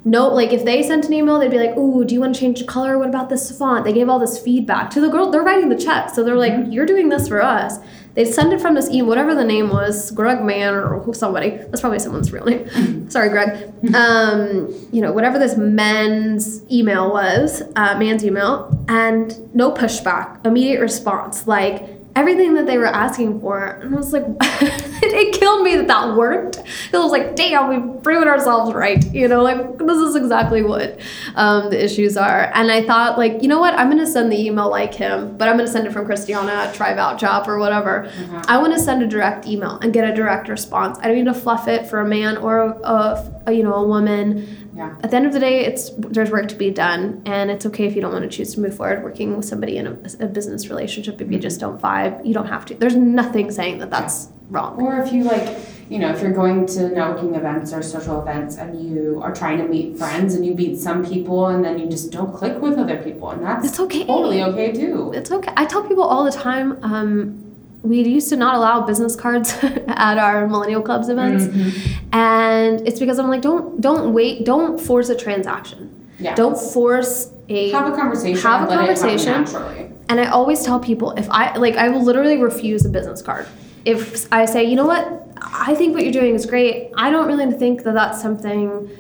No, 0.09 0.29
like 0.29 0.53
if 0.53 0.65
they 0.65 0.83
sent 0.83 1.05
an 1.05 1.13
email, 1.13 1.39
they'd 1.39 1.51
be 1.51 1.59
like, 1.59 1.77
"Ooh, 1.77 2.05
do 2.05 2.15
you 2.15 2.21
want 2.21 2.35
to 2.35 2.41
change 2.41 2.61
the 2.61 2.65
color? 2.65 2.99
What 2.99 3.09
about 3.09 3.29
this 3.29 3.51
font?" 3.57 3.85
They 3.85 3.93
gave 3.93 4.09
all 4.09 4.19
this 4.19 4.39
feedback 4.39 4.89
to 4.91 5.01
the 5.01 5.09
girl. 5.09 5.31
They're 5.31 5.43
writing 5.43 5.69
the 5.69 5.77
check, 5.77 6.11
so 6.15 6.25
they're 6.25 6.37
like, 6.37 6.55
"You're 6.71 6.87
doing 6.87 7.11
this 7.11 7.29
for 7.29 7.43
us." 7.43 7.79
They 8.15 8.25
send 8.25 8.53
it 8.53 8.61
from 8.61 8.75
this 8.75 8.89
email, 8.89 9.07
whatever 9.07 9.35
the 9.35 9.45
name 9.45 9.69
was, 9.69 10.11
Greg 10.11 10.43
Mann 10.43 10.75
or 10.75 11.15
somebody. 11.15 11.51
That's 11.51 11.81
probably 11.81 11.99
someone's 11.99 12.33
real 12.33 12.47
name. 12.47 13.09
Sorry, 13.11 13.29
Greg. 13.29 13.73
Um, 13.95 14.75
you 14.91 15.03
know, 15.03 15.13
whatever 15.13 15.39
this 15.39 15.57
man's 15.57 16.63
email 16.73 17.13
was, 17.13 17.63
uh, 17.77 17.99
man's 17.99 18.25
email, 18.25 18.85
and 18.89 19.55
no 19.55 19.71
pushback, 19.71 20.45
immediate 20.47 20.81
response. 20.81 21.47
Like 21.47 21.98
everything 22.17 22.55
that 22.55 22.67
they 22.67 22.79
were 22.79 22.87
asking 22.87 23.41
for. 23.41 23.65
And 23.65 23.95
I 23.95 23.97
was 23.97 24.13
like, 24.13 24.25
it 24.41 25.39
killed 25.39 25.63
me 25.63 25.77
that 25.77 25.87
that 25.89 26.17
worked. 26.17 26.59
It 26.59 26.97
was 26.97 27.11
like, 27.11 27.37
damn, 27.37 27.69
we've 27.69 28.03
proven 28.03 28.29
ourselves 28.29 28.73
right. 28.75 29.05
You 29.15 29.29
know, 29.29 29.43
like 29.43 29.79
this 29.79 29.99
is 29.99 30.17
exactly 30.17 30.63
what 30.63 30.99
um, 31.37 31.71
the 31.71 31.83
issues 31.83 32.17
are. 32.17 32.51
And 32.55 32.71
I 32.71 32.85
thought, 32.85 33.19
like, 33.19 33.43
you 33.43 33.49
know 33.49 33.61
what? 33.61 33.75
I'm 33.75 33.89
going 33.89 34.05
to 34.05 34.11
send 34.11 34.33
the 34.33 34.41
email 34.41 34.69
like 34.69 34.95
him, 34.95 35.37
but 35.37 35.49
I'm 35.49 35.57
going 35.57 35.67
to 35.67 35.73
send 35.73 35.87
it 35.87 35.93
from 35.93 36.07
Christiana 36.07 36.53
at 36.53 36.75
TriVouch 36.75 37.23
app 37.23 37.47
or 37.47 37.59
whatever. 37.59 38.11
I 38.47 38.59
want 38.59 38.73
to 38.73 38.81
send 38.81 39.03
a 39.03 39.07
direct 39.07 39.47
email 39.47 39.79
and 39.79 39.93
get 39.93 40.09
a 40.09 40.15
direct 40.15 40.49
response. 40.49 40.99
I 41.01 41.07
don't 41.07 41.17
need 41.17 41.27
to 41.27 41.35
fluff 41.35 41.69
it 41.69 41.87
for 41.87 42.01
a 42.01 42.07
man 42.07 42.37
or 42.39 42.59
a, 42.59 43.43
a 43.47 43.53
you 43.53 43.63
know 43.63 43.75
a 43.75 43.87
woman. 43.87 44.68
Yeah. 44.79 44.95
At 45.03 45.11
the 45.11 45.17
end 45.17 45.27
of 45.27 45.33
the 45.33 45.41
day, 45.41 45.65
it's 45.67 45.91
there's 45.99 46.31
work 46.31 46.47
to 46.49 46.55
be 46.55 46.71
done, 46.71 47.23
and 47.27 47.51
it's 47.51 47.67
okay 47.67 47.85
if 47.87 47.97
you 47.97 48.01
don't 48.01 48.13
want 48.13 48.31
to 48.31 48.35
choose 48.37 48.55
to 48.55 48.61
move 48.61 48.77
forward 48.77 49.03
working 49.03 49.37
with 49.37 49.45
somebody 49.45 49.77
in 49.77 49.89
a, 49.89 49.93
a 50.21 50.29
business 50.29 50.69
relationship. 50.69 51.21
If 51.21 51.33
you 51.33 51.39
just 51.41 51.59
don't 51.59 51.81
vibe, 51.83 52.25
you 52.25 52.33
don't 52.33 52.47
have 52.47 52.65
to. 52.67 52.75
There's 52.75 52.95
nothing 52.95 53.51
saying 53.51 53.79
that 53.81 53.91
that's 53.91 54.29
wrong. 54.51 54.81
Or 54.81 55.01
if 55.03 55.13
you 55.13 55.25
like, 55.25 55.59
you 55.91 55.99
know, 55.99 56.11
if 56.11 56.23
you're 56.23 56.33
going 56.33 56.65
to 56.67 56.81
networking 56.99 57.37
events 57.37 57.73
or 57.73 57.83
social 57.83 58.23
events 58.23 58.57
and 58.57 58.81
you 58.81 59.21
are 59.21 59.35
trying 59.35 59.59
to 59.59 59.67
meet 59.67 59.99
friends 59.99 60.35
and 60.37 60.47
you 60.47 60.55
meet 60.55 60.79
some 60.79 61.05
people 61.05 61.49
and 61.49 61.65
then 61.65 61.79
you 61.81 61.89
just 61.89 62.13
don't 62.13 62.33
click 62.33 62.63
with 62.63 62.79
other 62.79 63.03
people 63.03 63.31
and 63.31 63.45
that's 63.45 63.67
It's 63.67 63.81
okay. 63.81 64.07
totally 64.07 64.43
okay 64.45 64.71
too. 64.73 65.13
It's 65.13 65.33
okay. 65.33 65.53
I 65.57 65.65
tell 65.67 65.83
people 65.83 66.05
all 66.05 66.23
the 66.25 66.31
time. 66.33 66.79
Um, 66.85 67.48
we 67.83 68.03
used 68.03 68.29
to 68.31 68.37
not 68.37 68.55
allow 68.55 68.85
business 68.85 69.15
cards 69.15 69.57
at 69.63 70.19
our 70.19 70.47
millennial 70.49 70.83
clubs 70.83 71.09
events, 71.09 71.45
mm-hmm. 71.45 72.15
and 72.15 72.87
it's 72.87 72.99
because 72.99 73.19
I'm 73.19 73.29
like, 73.29 73.43
don't 73.43 73.81
don't 73.81 74.13
wait, 74.13 74.45
don't 74.45 74.81
force 74.81 75.09
a 75.09 75.17
transaction. 75.17 75.95
Yeah. 76.19 76.35
Don't 76.35 76.59
force 76.59 77.33
a 77.49 77.71
have 77.71 77.93
a 77.93 77.97
conversation. 77.97 78.43
Have 78.43 78.69
a 78.69 78.75
conversation. 78.75 79.95
And 80.09 80.21
I 80.21 80.27
always 80.27 80.65
tell 80.65 80.81
people 80.81 81.13
if 81.13 81.29
I 81.31 81.57
like, 81.57 81.77
I 81.77 81.89
will 81.89 82.03
literally 82.03 82.39
refuse 82.39 82.85
a 82.85 82.89
business 82.89 83.23
card. 83.23 83.47
If 83.85 84.31
I 84.33 84.47
say, 84.47 84.65
you 84.65 84.75
know 84.75 84.87
what, 84.87 85.29
I 85.41 85.75
think 85.75 85.95
what 85.95 86.03
you're 86.03 86.13
doing 86.13 86.35
is 86.35 86.47
great. 86.47 86.91
I 86.97 87.11
don't 87.11 87.27
really 87.27 87.51
think 87.53 87.85
that 87.85 87.95
that's 87.95 88.21
something 88.21 88.91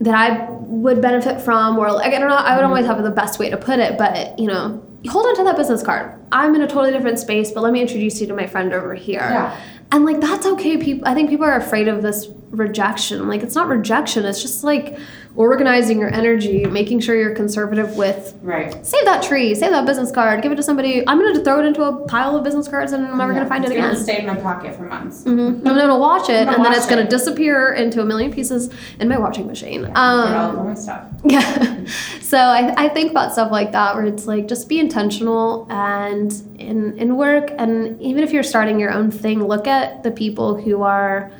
that 0.00 0.14
I 0.14 0.50
would 0.50 1.00
benefit 1.00 1.40
from, 1.40 1.78
or 1.78 1.90
like 1.92 2.12
I 2.12 2.18
don't 2.18 2.28
know. 2.28 2.34
I 2.34 2.56
would 2.56 2.62
mm-hmm. 2.62 2.70
always 2.70 2.86
have 2.86 3.02
the 3.02 3.10
best 3.10 3.38
way 3.38 3.48
to 3.50 3.56
put 3.56 3.78
it, 3.78 3.96
but 3.96 4.38
you 4.38 4.48
know, 4.48 4.84
hold 5.08 5.26
on 5.26 5.36
to 5.36 5.44
that 5.44 5.56
business 5.56 5.82
card. 5.82 6.20
I'm 6.30 6.54
in 6.54 6.62
a 6.62 6.66
totally 6.66 6.92
different 6.92 7.18
space, 7.18 7.50
but 7.50 7.62
let 7.62 7.72
me 7.72 7.80
introduce 7.80 8.20
you 8.20 8.26
to 8.28 8.34
my 8.34 8.46
friend 8.46 8.72
over 8.72 8.94
here. 8.94 9.20
Yeah. 9.20 9.60
And 9.90 10.04
like 10.04 10.20
that's 10.20 10.46
okay. 10.46 10.76
People, 10.76 11.06
I 11.06 11.14
think 11.14 11.28
people 11.28 11.44
are 11.44 11.56
afraid 11.56 11.88
of 11.88 12.02
this 12.02 12.28
rejection. 12.52 13.26
Like 13.28 13.42
it's 13.42 13.54
not 13.54 13.68
rejection. 13.68 14.24
It's 14.24 14.40
just 14.40 14.62
like 14.62 14.98
organizing 15.34 15.98
your 15.98 16.12
energy, 16.12 16.66
making 16.66 17.00
sure 17.00 17.16
you're 17.16 17.34
conservative 17.34 17.96
with 17.96 18.34
Right. 18.42 18.84
save 18.84 19.06
that 19.06 19.22
tree, 19.22 19.54
save 19.54 19.70
that 19.70 19.86
business 19.86 20.10
card, 20.12 20.42
give 20.42 20.52
it 20.52 20.56
to 20.56 20.62
somebody. 20.62 21.02
I'm 21.08 21.18
gonna 21.18 21.42
throw 21.42 21.60
it 21.60 21.64
into 21.64 21.82
a 21.84 22.06
pile 22.06 22.36
of 22.36 22.44
business 22.44 22.68
cards 22.68 22.92
and 22.92 23.06
I'm 23.06 23.16
never 23.16 23.32
Yeah, 23.32 23.38
gonna 23.38 23.48
find 23.48 23.64
it 23.64 23.70
again. 23.70 23.90
it's 23.92 24.00
it 24.00 24.04
stay 24.04 24.18
in 24.20 24.26
my 24.26 24.34
pocket 24.36 24.76
for 24.76 24.82
months. 24.82 25.24
Mhm. 25.24 25.66
I'm 25.66 25.76
gonna 25.76 25.98
watch 25.98 26.28
it 26.28 26.44
gonna 26.44 26.56
and 26.58 26.64
then 26.64 26.74
it's 26.74 26.86
gonna 26.86 27.08
disappear 27.08 27.72
into 27.72 28.02
a 28.02 28.04
million 28.04 28.30
pieces 28.30 28.68
in 29.00 29.08
my 29.08 29.18
washing 29.18 29.46
machine. 29.46 29.84
Get 29.84 29.96
all 29.96 30.20
Um, 30.20 30.56
over 30.58 30.68
my 30.68 30.74
stuff. 30.74 31.04
yeah. 31.24 31.76
So 32.20 32.36
I, 32.36 32.74
I 32.76 32.88
think 32.90 33.10
about 33.12 33.32
stuff 33.32 33.50
like 33.50 33.72
that 33.72 33.94
where 33.94 34.04
it's 34.04 34.26
like 34.26 34.48
just 34.48 34.68
be 34.68 34.78
intentional 34.78 35.66
and 35.70 36.30
in 36.58 36.92
in 36.98 37.16
work 37.16 37.50
and 37.56 37.98
even 38.02 38.22
if 38.22 38.32
you're 38.34 38.42
starting 38.42 38.78
your 38.78 38.92
own 38.92 39.10
thing, 39.10 39.42
look 39.42 39.66
at 39.66 40.02
the 40.02 40.10
people 40.10 40.60
who 40.60 40.82
are 40.82 41.30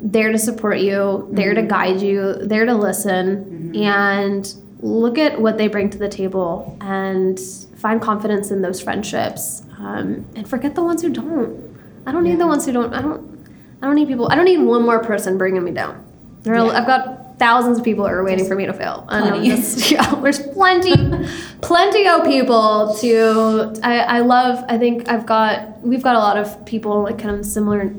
there 0.00 0.30
to 0.32 0.38
support 0.38 0.78
you, 0.78 1.28
there 1.32 1.54
to 1.54 1.62
guide 1.62 2.00
you, 2.00 2.34
there 2.34 2.64
to 2.64 2.74
listen, 2.74 3.74
and 3.76 4.54
look 4.80 5.18
at 5.18 5.40
what 5.40 5.58
they 5.58 5.66
bring 5.68 5.90
to 5.90 5.98
the 5.98 6.08
table 6.08 6.76
and 6.80 7.38
find 7.76 8.00
confidence 8.00 8.50
in 8.50 8.62
those 8.62 8.80
friendships. 8.80 9.62
Um, 9.78 10.24
and 10.36 10.48
forget 10.48 10.74
the 10.74 10.82
ones 10.82 11.02
who 11.02 11.08
don't. 11.10 11.76
I 12.06 12.12
don't 12.12 12.24
need 12.24 12.38
the 12.38 12.46
ones 12.46 12.64
who 12.66 12.72
don't. 12.72 12.92
I 12.94 13.02
don't. 13.02 13.46
I 13.82 13.86
don't 13.86 13.94
need 13.94 14.08
people. 14.08 14.28
I 14.30 14.34
don't 14.34 14.44
need 14.44 14.58
one 14.58 14.82
more 14.82 14.98
person 15.02 15.38
bringing 15.38 15.62
me 15.62 15.70
down. 15.70 16.04
There 16.42 16.54
are, 16.54 16.66
Yeah. 16.66 16.72
I've 16.80 16.86
got 16.86 17.38
thousands 17.38 17.78
of 17.78 17.84
people 17.84 18.04
who 18.06 18.12
are 18.12 18.24
waiting 18.24 18.44
for 18.46 18.56
me 18.56 18.66
to 18.66 18.72
fail. 18.72 19.06
And 19.08 19.28
Plenty. 19.28 19.48
just- 19.50 19.90
yeah, 19.92 20.14
there's 20.16 20.40
plenty, 20.40 20.94
plenty 21.60 22.08
of 22.08 22.24
people 22.24 22.96
to. 23.00 23.74
I, 23.82 23.98
I 24.00 24.18
love. 24.20 24.64
I 24.68 24.78
think 24.78 25.08
I've 25.08 25.26
got. 25.26 25.80
We've 25.82 26.02
got 26.02 26.16
a 26.16 26.18
lot 26.20 26.36
of 26.36 26.64
people 26.66 27.02
like 27.02 27.18
kind 27.18 27.34
of 27.38 27.44
similar 27.46 27.92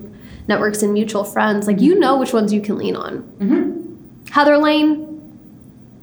networks 0.50 0.82
and 0.84 0.92
mutual 0.92 1.24
friends. 1.24 1.66
Like 1.68 1.80
you 1.80 1.98
know 1.98 2.18
which 2.18 2.34
ones 2.34 2.52
you 2.52 2.60
can 2.60 2.78
lean 2.78 2.98
on. 2.98 3.20
Mm-hmm. 3.40 4.32
Heather 4.32 4.58
Lane. 4.58 5.06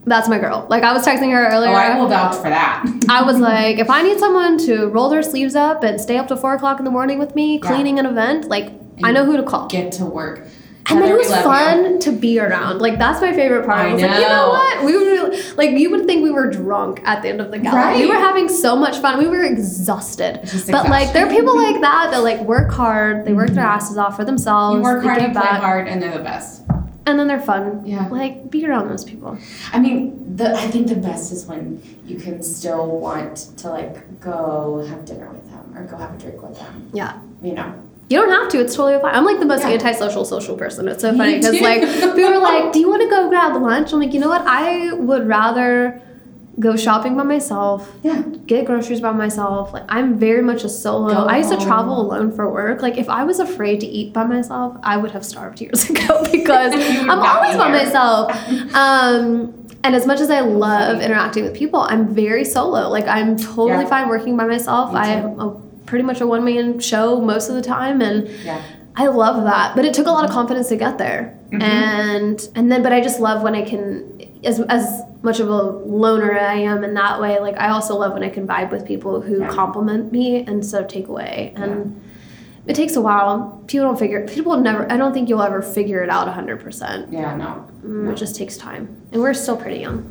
That's 0.06 0.28
my 0.28 0.38
girl. 0.38 0.66
Like 0.70 0.84
I 0.84 0.92
was 0.92 1.04
texting 1.04 1.32
her 1.32 1.48
earlier. 1.48 1.70
Oh, 1.70 1.74
I 1.74 1.98
will 1.98 2.06
vouch 2.08 2.36
for 2.36 2.48
that. 2.48 2.84
I 3.10 3.22
was 3.22 3.38
like, 3.38 3.78
if 3.78 3.90
I 3.90 4.02
need 4.02 4.18
someone 4.20 4.56
to 4.58 4.86
roll 4.86 5.08
their 5.08 5.22
sleeves 5.22 5.56
up 5.56 5.82
and 5.82 6.00
stay 6.00 6.16
up 6.16 6.28
to 6.28 6.36
four 6.36 6.54
o'clock 6.54 6.78
in 6.78 6.84
the 6.84 6.92
morning 6.92 7.18
with 7.18 7.34
me, 7.34 7.58
Yeah. 7.58 7.66
cleaning 7.68 7.98
an 7.98 8.06
event, 8.06 8.48
like 8.48 8.72
I 9.02 9.10
know 9.12 9.24
who 9.26 9.36
to 9.36 9.42
call. 9.42 9.66
Get 9.66 9.92
to 9.94 10.06
work. 10.06 10.46
And 10.88 11.02
then 11.02 11.10
it 11.10 11.16
was 11.16 11.28
fun 11.28 11.98
to 12.00 12.12
be 12.12 12.38
around. 12.38 12.80
Like 12.80 12.98
that's 12.98 13.20
my 13.20 13.32
favorite 13.32 13.66
part. 13.66 13.78
I, 13.78 13.90
I 13.90 13.92
was 13.94 14.02
like, 14.02 14.14
you 14.14 14.20
know 14.20 14.28
know. 14.28 14.48
what? 14.50 14.84
We 14.84 14.96
were 14.96 15.36
like, 15.56 15.70
you 15.72 15.90
would 15.90 16.06
think 16.06 16.22
we 16.22 16.30
were 16.30 16.48
drunk 16.50 17.00
at 17.04 17.22
the 17.22 17.28
end 17.28 17.40
of 17.40 17.50
the 17.50 17.58
gala. 17.58 17.76
Right. 17.76 17.96
We 18.00 18.06
were 18.06 18.14
having 18.14 18.48
so 18.48 18.76
much 18.76 18.98
fun. 18.98 19.18
We 19.18 19.26
were 19.28 19.42
exhausted. 19.42 20.40
Just 20.44 20.70
But 20.70 20.88
like, 20.88 21.12
there 21.12 21.26
are 21.26 21.30
people 21.30 21.56
like 21.56 21.80
that 21.80 22.10
that 22.12 22.18
like 22.22 22.40
work 22.40 22.70
hard. 22.72 23.24
They 23.24 23.32
work 23.32 23.50
their 23.50 23.64
asses 23.64 23.98
off 23.98 24.16
for 24.16 24.24
themselves. 24.24 24.76
You 24.76 24.82
work 24.82 25.02
hard, 25.02 25.20
you 25.20 25.28
give 25.28 25.36
play 25.36 25.46
hard, 25.46 25.88
and 25.88 26.00
they're 26.00 26.16
the 26.16 26.22
best. 26.22 26.62
and 27.06 27.18
then 27.18 27.26
they're 27.26 27.40
fun. 27.40 27.82
Yeah. 27.84 28.06
Like 28.08 28.50
be 28.50 28.64
around 28.66 28.88
those 28.88 29.04
people. 29.04 29.38
I 29.72 29.78
mean, 29.80 30.36
the 30.36 30.52
I 30.54 30.68
think 30.70 30.88
the 30.88 30.96
best 30.96 31.32
is 31.32 31.46
when 31.46 31.82
you 32.04 32.16
can 32.18 32.42
still 32.42 32.86
want 32.86 33.36
to 33.58 33.70
like 33.70 34.20
go 34.20 34.84
have 34.88 35.04
dinner 35.04 35.28
with 35.30 35.48
them 35.50 35.76
or 35.76 35.84
go 35.84 35.96
have 35.96 36.14
a 36.14 36.18
drink 36.18 36.42
with 36.42 36.58
them. 36.58 36.90
Yeah. 36.92 37.18
You 37.42 37.54
know. 37.54 37.82
You 38.08 38.18
don't 38.20 38.30
have 38.30 38.48
to. 38.50 38.60
It's 38.60 38.74
totally 38.76 39.00
fine. 39.00 39.14
I'm 39.14 39.24
like 39.24 39.40
the 39.40 39.46
most 39.46 39.62
Yeah. 39.62 39.70
antisocial 39.70 40.24
social 40.24 40.56
person. 40.56 40.86
It's 40.88 41.02
so 41.02 41.10
Me 41.12 41.18
funny 41.18 41.34
because 41.38 41.60
like 41.60 41.80
people 42.14 42.24
are 42.34 42.38
like, 42.38 42.72
"Do 42.72 42.78
you 42.78 42.88
want 42.88 43.02
to 43.02 43.08
go 43.08 43.28
grab 43.28 43.60
lunch?" 43.60 43.92
I'm 43.92 43.98
like, 44.00 44.14
you 44.14 44.20
know 44.20 44.28
what? 44.28 44.42
I 44.46 44.92
would 44.92 45.26
rather 45.26 46.00
go 46.58 46.74
shopping 46.74 47.14
by 47.16 47.22
myself, 47.22 47.92
Yeah. 48.02 48.22
get 48.46 48.64
groceries 48.64 49.00
by 49.02 49.10
myself. 49.12 49.72
Like 49.74 49.82
I'm 49.90 50.14
very 50.18 50.40
much 50.40 50.64
a 50.64 50.68
solo. 50.70 51.08
Go 51.12 51.24
I 51.24 51.38
used 51.38 51.50
to 51.50 51.58
travel 51.58 52.00
alone 52.00 52.30
for 52.32 52.50
work. 52.50 52.80
Like 52.80 52.96
if 52.96 53.08
I 53.10 53.24
was 53.24 53.40
afraid 53.40 53.80
to 53.80 53.86
eat 53.86 54.12
by 54.14 54.24
myself, 54.24 54.74
I 54.82 54.96
would 54.96 55.10
have 55.10 55.24
starved 55.24 55.60
years 55.60 55.90
ago 55.90 56.24
because 56.32 56.72
I'm 57.10 57.20
always 57.20 57.56
by 57.56 57.70
myself. 57.70 58.30
Um, 58.74 59.52
and 59.84 59.94
as 59.94 60.06
much 60.06 60.20
as 60.20 60.30
I 60.30 60.40
love 60.40 61.00
interacting 61.02 61.44
with 61.44 61.54
people, 61.54 61.80
I'm 61.80 62.08
very 62.08 62.44
solo. 62.44 62.88
Like 62.88 63.06
I'm 63.06 63.36
totally 63.36 63.82
Yeah. 63.84 63.86
fine 63.86 64.08
working 64.08 64.36
by 64.36 64.46
myself. 64.46 64.94
I 64.94 65.08
am 65.08 65.38
a, 65.40 65.56
pretty 65.86 66.04
much 66.04 66.20
a 66.20 66.26
one 66.26 66.44
man 66.44 66.78
show 66.80 67.20
most 67.20 67.48
of 67.48 67.54
the 67.54 67.62
time, 67.62 68.00
and 68.02 68.28
Yeah. 68.44 68.60
I 68.98 69.06
love 69.08 69.44
that, 69.44 69.76
but 69.76 69.84
it 69.84 69.92
took 69.94 70.06
a 70.06 70.10
lot 70.10 70.24
of 70.24 70.30
confidence 70.30 70.68
to 70.68 70.76
get 70.76 70.98
there. 70.98 71.34
Mhm. 71.52 71.62
And 71.62 72.48
and 72.54 72.72
then, 72.72 72.82
but 72.82 72.92
I 72.92 73.00
just 73.00 73.20
love 73.20 73.42
when 73.42 73.54
I 73.54 73.62
can, 73.62 74.04
as 74.44 74.60
as 74.60 75.02
much 75.22 75.38
of 75.40 75.48
a 75.48 75.62
loner 75.62 76.32
I 76.38 76.54
am 76.54 76.82
in 76.84 76.94
that 76.94 77.20
way. 77.20 77.38
Like 77.40 77.58
I 77.60 77.68
also 77.70 77.96
love 77.96 78.12
when 78.12 78.22
I 78.22 78.28
can 78.28 78.46
vibe 78.46 78.70
with 78.70 78.84
people 78.84 79.20
who 79.20 79.40
Yeah. 79.40 79.48
compliment 79.48 80.12
me 80.12 80.44
instead 80.46 80.82
of 80.82 80.88
take 80.88 81.08
away. 81.08 81.52
And 81.56 82.00
it 82.66 82.74
takes 82.74 82.96
a 82.96 83.00
while. 83.00 83.60
People 83.66 83.86
don't 83.88 83.98
figure. 83.98 84.26
People 84.26 84.56
never. 84.56 84.90
I 84.90 84.96
don't 84.96 85.12
think 85.12 85.28
you'll 85.28 85.42
ever 85.42 85.62
figure 85.62 86.02
it 86.02 86.10
out 86.10 86.26
hundred 86.28 86.60
percent. 86.60 87.12
Yeah. 87.12 87.36
No. 87.36 87.64
Mm, 87.86 88.10
It 88.12 88.16
just 88.16 88.34
takes 88.36 88.56
time, 88.56 88.88
and 89.12 89.20
we're 89.22 89.34
still 89.34 89.56
pretty 89.56 89.78
young. 89.80 90.04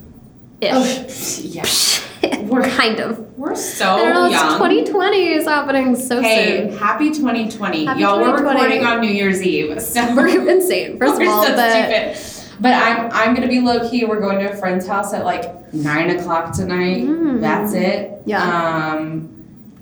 Oh, 0.63 0.81
Ish. 0.83 1.39
yeah. 1.57 1.63
we're 2.43 2.67
kind 2.69 2.99
of. 2.99 3.19
We're 3.37 3.55
so 3.55 3.95
I 3.95 4.01
don't 4.01 4.13
know. 4.13 4.25
It's 4.25 4.33
young. 4.33 4.57
2020 4.57 5.27
is 5.33 5.45
happening 5.45 5.95
so 5.95 6.21
Hey, 6.21 6.69
soon. 6.69 6.77
happy 6.77 7.11
2020. 7.11 7.85
Happy 7.85 7.99
Y'all, 8.01 8.19
we're 8.19 8.35
recording 8.41 8.85
on 8.85 9.01
New 9.01 9.09
Year's 9.09 9.41
Eve. 9.41 9.81
So 9.81 10.15
We're 10.15 10.49
insane. 10.49 10.97
First 10.97 11.17
we're 11.17 11.23
of 11.23 11.29
all, 11.29 11.43
so 11.45 11.55
but 11.55 12.15
stupid. 12.15 12.61
But 12.61 12.73
I'm 12.73 13.11
I'm 13.11 13.35
gonna 13.35 13.47
be 13.47 13.59
low 13.59 13.89
key. 13.89 14.05
We're 14.05 14.21
going 14.21 14.39
to 14.39 14.51
a 14.51 14.55
friend's 14.55 14.87
house 14.87 15.13
at 15.13 15.25
like 15.25 15.73
nine 15.73 16.09
o'clock 16.17 16.53
tonight. 16.55 17.03
Mm. 17.03 17.41
That's 17.41 17.73
it. 17.73 18.21
Yeah. 18.25 18.93
Um, 18.95 19.31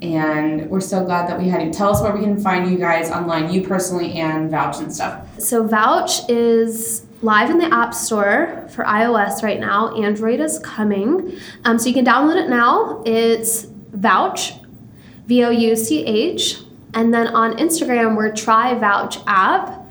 and 0.02 0.70
we're 0.70 0.82
so 0.82 1.06
glad 1.06 1.30
that 1.30 1.40
we 1.40 1.48
had 1.48 1.64
you. 1.64 1.72
Tell 1.72 1.92
us 1.92 2.02
where 2.02 2.14
we 2.14 2.20
can 2.22 2.38
find 2.40 2.70
you 2.70 2.78
guys 2.78 3.10
online, 3.10 3.54
you 3.54 3.62
personally, 3.62 4.14
and 4.14 4.52
vouch 4.52 4.80
and 4.80 4.94
stuff. 4.94 5.26
So 5.40 5.66
Vouch 5.66 6.30
is 6.30 7.06
live 7.24 7.50
in 7.50 7.58
the 7.58 7.74
App 7.74 7.94
Store 7.94 8.68
for 8.70 8.84
iOS 8.84 9.42
right 9.44 9.60
now. 9.60 9.96
Android 9.96 10.42
is 10.42 10.60
coming. 10.60 11.40
Um, 11.64 11.80
so 11.80 11.88
you 11.88 11.94
can 11.94 12.06
download 12.06 12.36
it 12.36 12.50
now. 12.50 13.02
It's 13.06 13.64
Vouch, 13.94 14.54
V 15.26 15.46
O 15.46 15.50
U 15.50 15.76
C 15.76 16.06
H. 16.06 16.60
And 16.94 17.14
then 17.14 17.28
on 17.28 17.58
Instagram, 17.58 18.18
we're 18.18 18.34
Try 18.36 18.76
Vouch 18.76 19.18
app. 19.26 19.83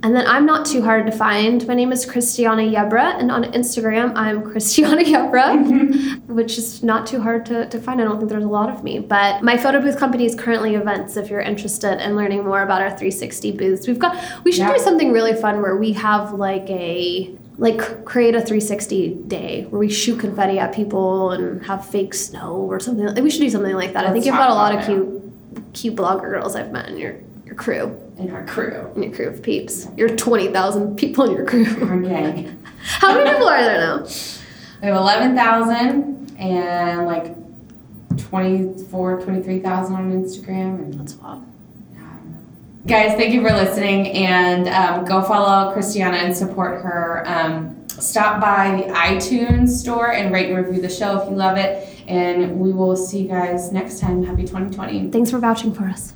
And 0.00 0.14
then 0.14 0.24
I'm 0.28 0.46
not 0.46 0.64
too 0.64 0.80
hard 0.82 1.06
to 1.06 1.12
find. 1.12 1.66
My 1.66 1.74
name 1.74 1.90
is 1.90 2.06
Christiana 2.06 2.62
Yebra, 2.62 3.18
and 3.18 3.32
on 3.32 3.42
Instagram, 3.52 4.12
I'm 4.14 4.42
Christiana 4.44 5.02
Yebra, 5.02 6.20
which 6.28 6.56
is 6.56 6.84
not 6.84 7.04
too 7.04 7.20
hard 7.20 7.44
to, 7.46 7.68
to 7.68 7.80
find. 7.80 8.00
I 8.00 8.04
don't 8.04 8.18
think 8.18 8.30
there's 8.30 8.44
a 8.44 8.48
lot 8.48 8.70
of 8.70 8.84
me. 8.84 9.00
But 9.00 9.42
my 9.42 9.56
photo 9.56 9.80
booth 9.80 9.98
company 9.98 10.24
is 10.24 10.36
currently 10.36 10.76
events 10.76 11.16
if 11.16 11.28
you're 11.30 11.40
interested 11.40 12.00
in 12.04 12.14
learning 12.14 12.44
more 12.44 12.62
about 12.62 12.80
our 12.80 12.90
360 12.90 13.50
booths. 13.52 13.88
We've 13.88 13.98
got 13.98 14.16
we 14.44 14.52
should 14.52 14.60
Yeah. 14.60 14.74
do 14.74 14.78
something 14.78 15.10
really 15.10 15.34
fun 15.34 15.60
where 15.62 15.76
we 15.76 15.92
have 15.94 16.32
like 16.34 16.70
a 16.70 17.34
like 17.56 18.04
create 18.04 18.36
a 18.36 18.40
360 18.40 19.14
day 19.26 19.66
where 19.70 19.80
we 19.80 19.88
shoot 19.90 20.20
confetti 20.20 20.60
at 20.60 20.72
people 20.72 21.32
and 21.32 21.66
have 21.66 21.84
fake 21.84 22.14
snow 22.14 22.52
or 22.54 22.78
something. 22.78 23.20
We 23.20 23.30
should 23.30 23.40
do 23.40 23.50
something 23.50 23.74
like 23.74 23.94
that. 23.94 24.06
I 24.06 24.12
think 24.12 24.26
you've 24.26 24.36
got 24.36 24.50
a 24.50 24.54
lot 24.54 24.78
of 24.78 24.84
cute, 24.86 25.08
cute 25.72 25.96
blogger 25.96 26.30
girls 26.30 26.54
I've 26.54 26.70
met 26.70 26.88
in 26.88 26.98
your 26.98 27.16
your 27.44 27.56
crew, 27.56 27.98
In 28.18 28.30
our 28.32 28.44
crew. 28.46 28.90
in 28.96 29.02
your 29.04 29.12
crew 29.12 29.28
of 29.28 29.42
peeps. 29.42 29.88
Your 29.96 30.08
20,000 30.08 30.96
people 30.96 31.24
in 31.24 31.36
your 31.36 31.46
crew. 31.46 31.66
Okay. 32.04 32.52
How 32.82 33.14
many 33.14 33.30
people 33.30 33.48
are 33.48 33.62
there 33.62 33.78
now? 33.78 34.02
We 34.82 34.88
have 34.88 34.96
11,000 34.96 36.36
and 36.38 37.06
like 37.06 37.34
24, 38.18 39.20
23,000 39.22 39.94
on 39.94 40.12
Instagram. 40.12 40.82
And 40.82 40.94
That's 40.94 41.14
wild. 41.14 41.44
Guys, 42.86 43.18
thank 43.18 43.34
you 43.34 43.42
for 43.42 43.52
listening 43.52 44.08
and 44.12 44.66
um, 44.68 45.04
go 45.04 45.22
follow 45.22 45.72
Christiana 45.74 46.16
and 46.16 46.34
support 46.34 46.80
her. 46.82 47.22
Um, 47.26 47.86
stop 47.88 48.40
by 48.40 48.82
the 48.82 48.92
iTunes 48.94 49.68
store 49.68 50.12
and 50.12 50.32
rate 50.32 50.48
and 50.50 50.56
review 50.56 50.80
the 50.80 50.88
show 50.88 51.20
if 51.20 51.28
you 51.28 51.36
love 51.36 51.58
it. 51.58 51.86
And 52.08 52.58
we 52.58 52.72
will 52.72 52.96
see 52.96 53.22
you 53.22 53.28
guys 53.28 53.72
next 53.72 54.00
time. 54.00 54.24
Happy 54.24 54.42
2020. 54.42 55.10
Thanks 55.10 55.30
for 55.30 55.38
vouching 55.38 55.74
for 55.74 55.84
us. 55.84 56.14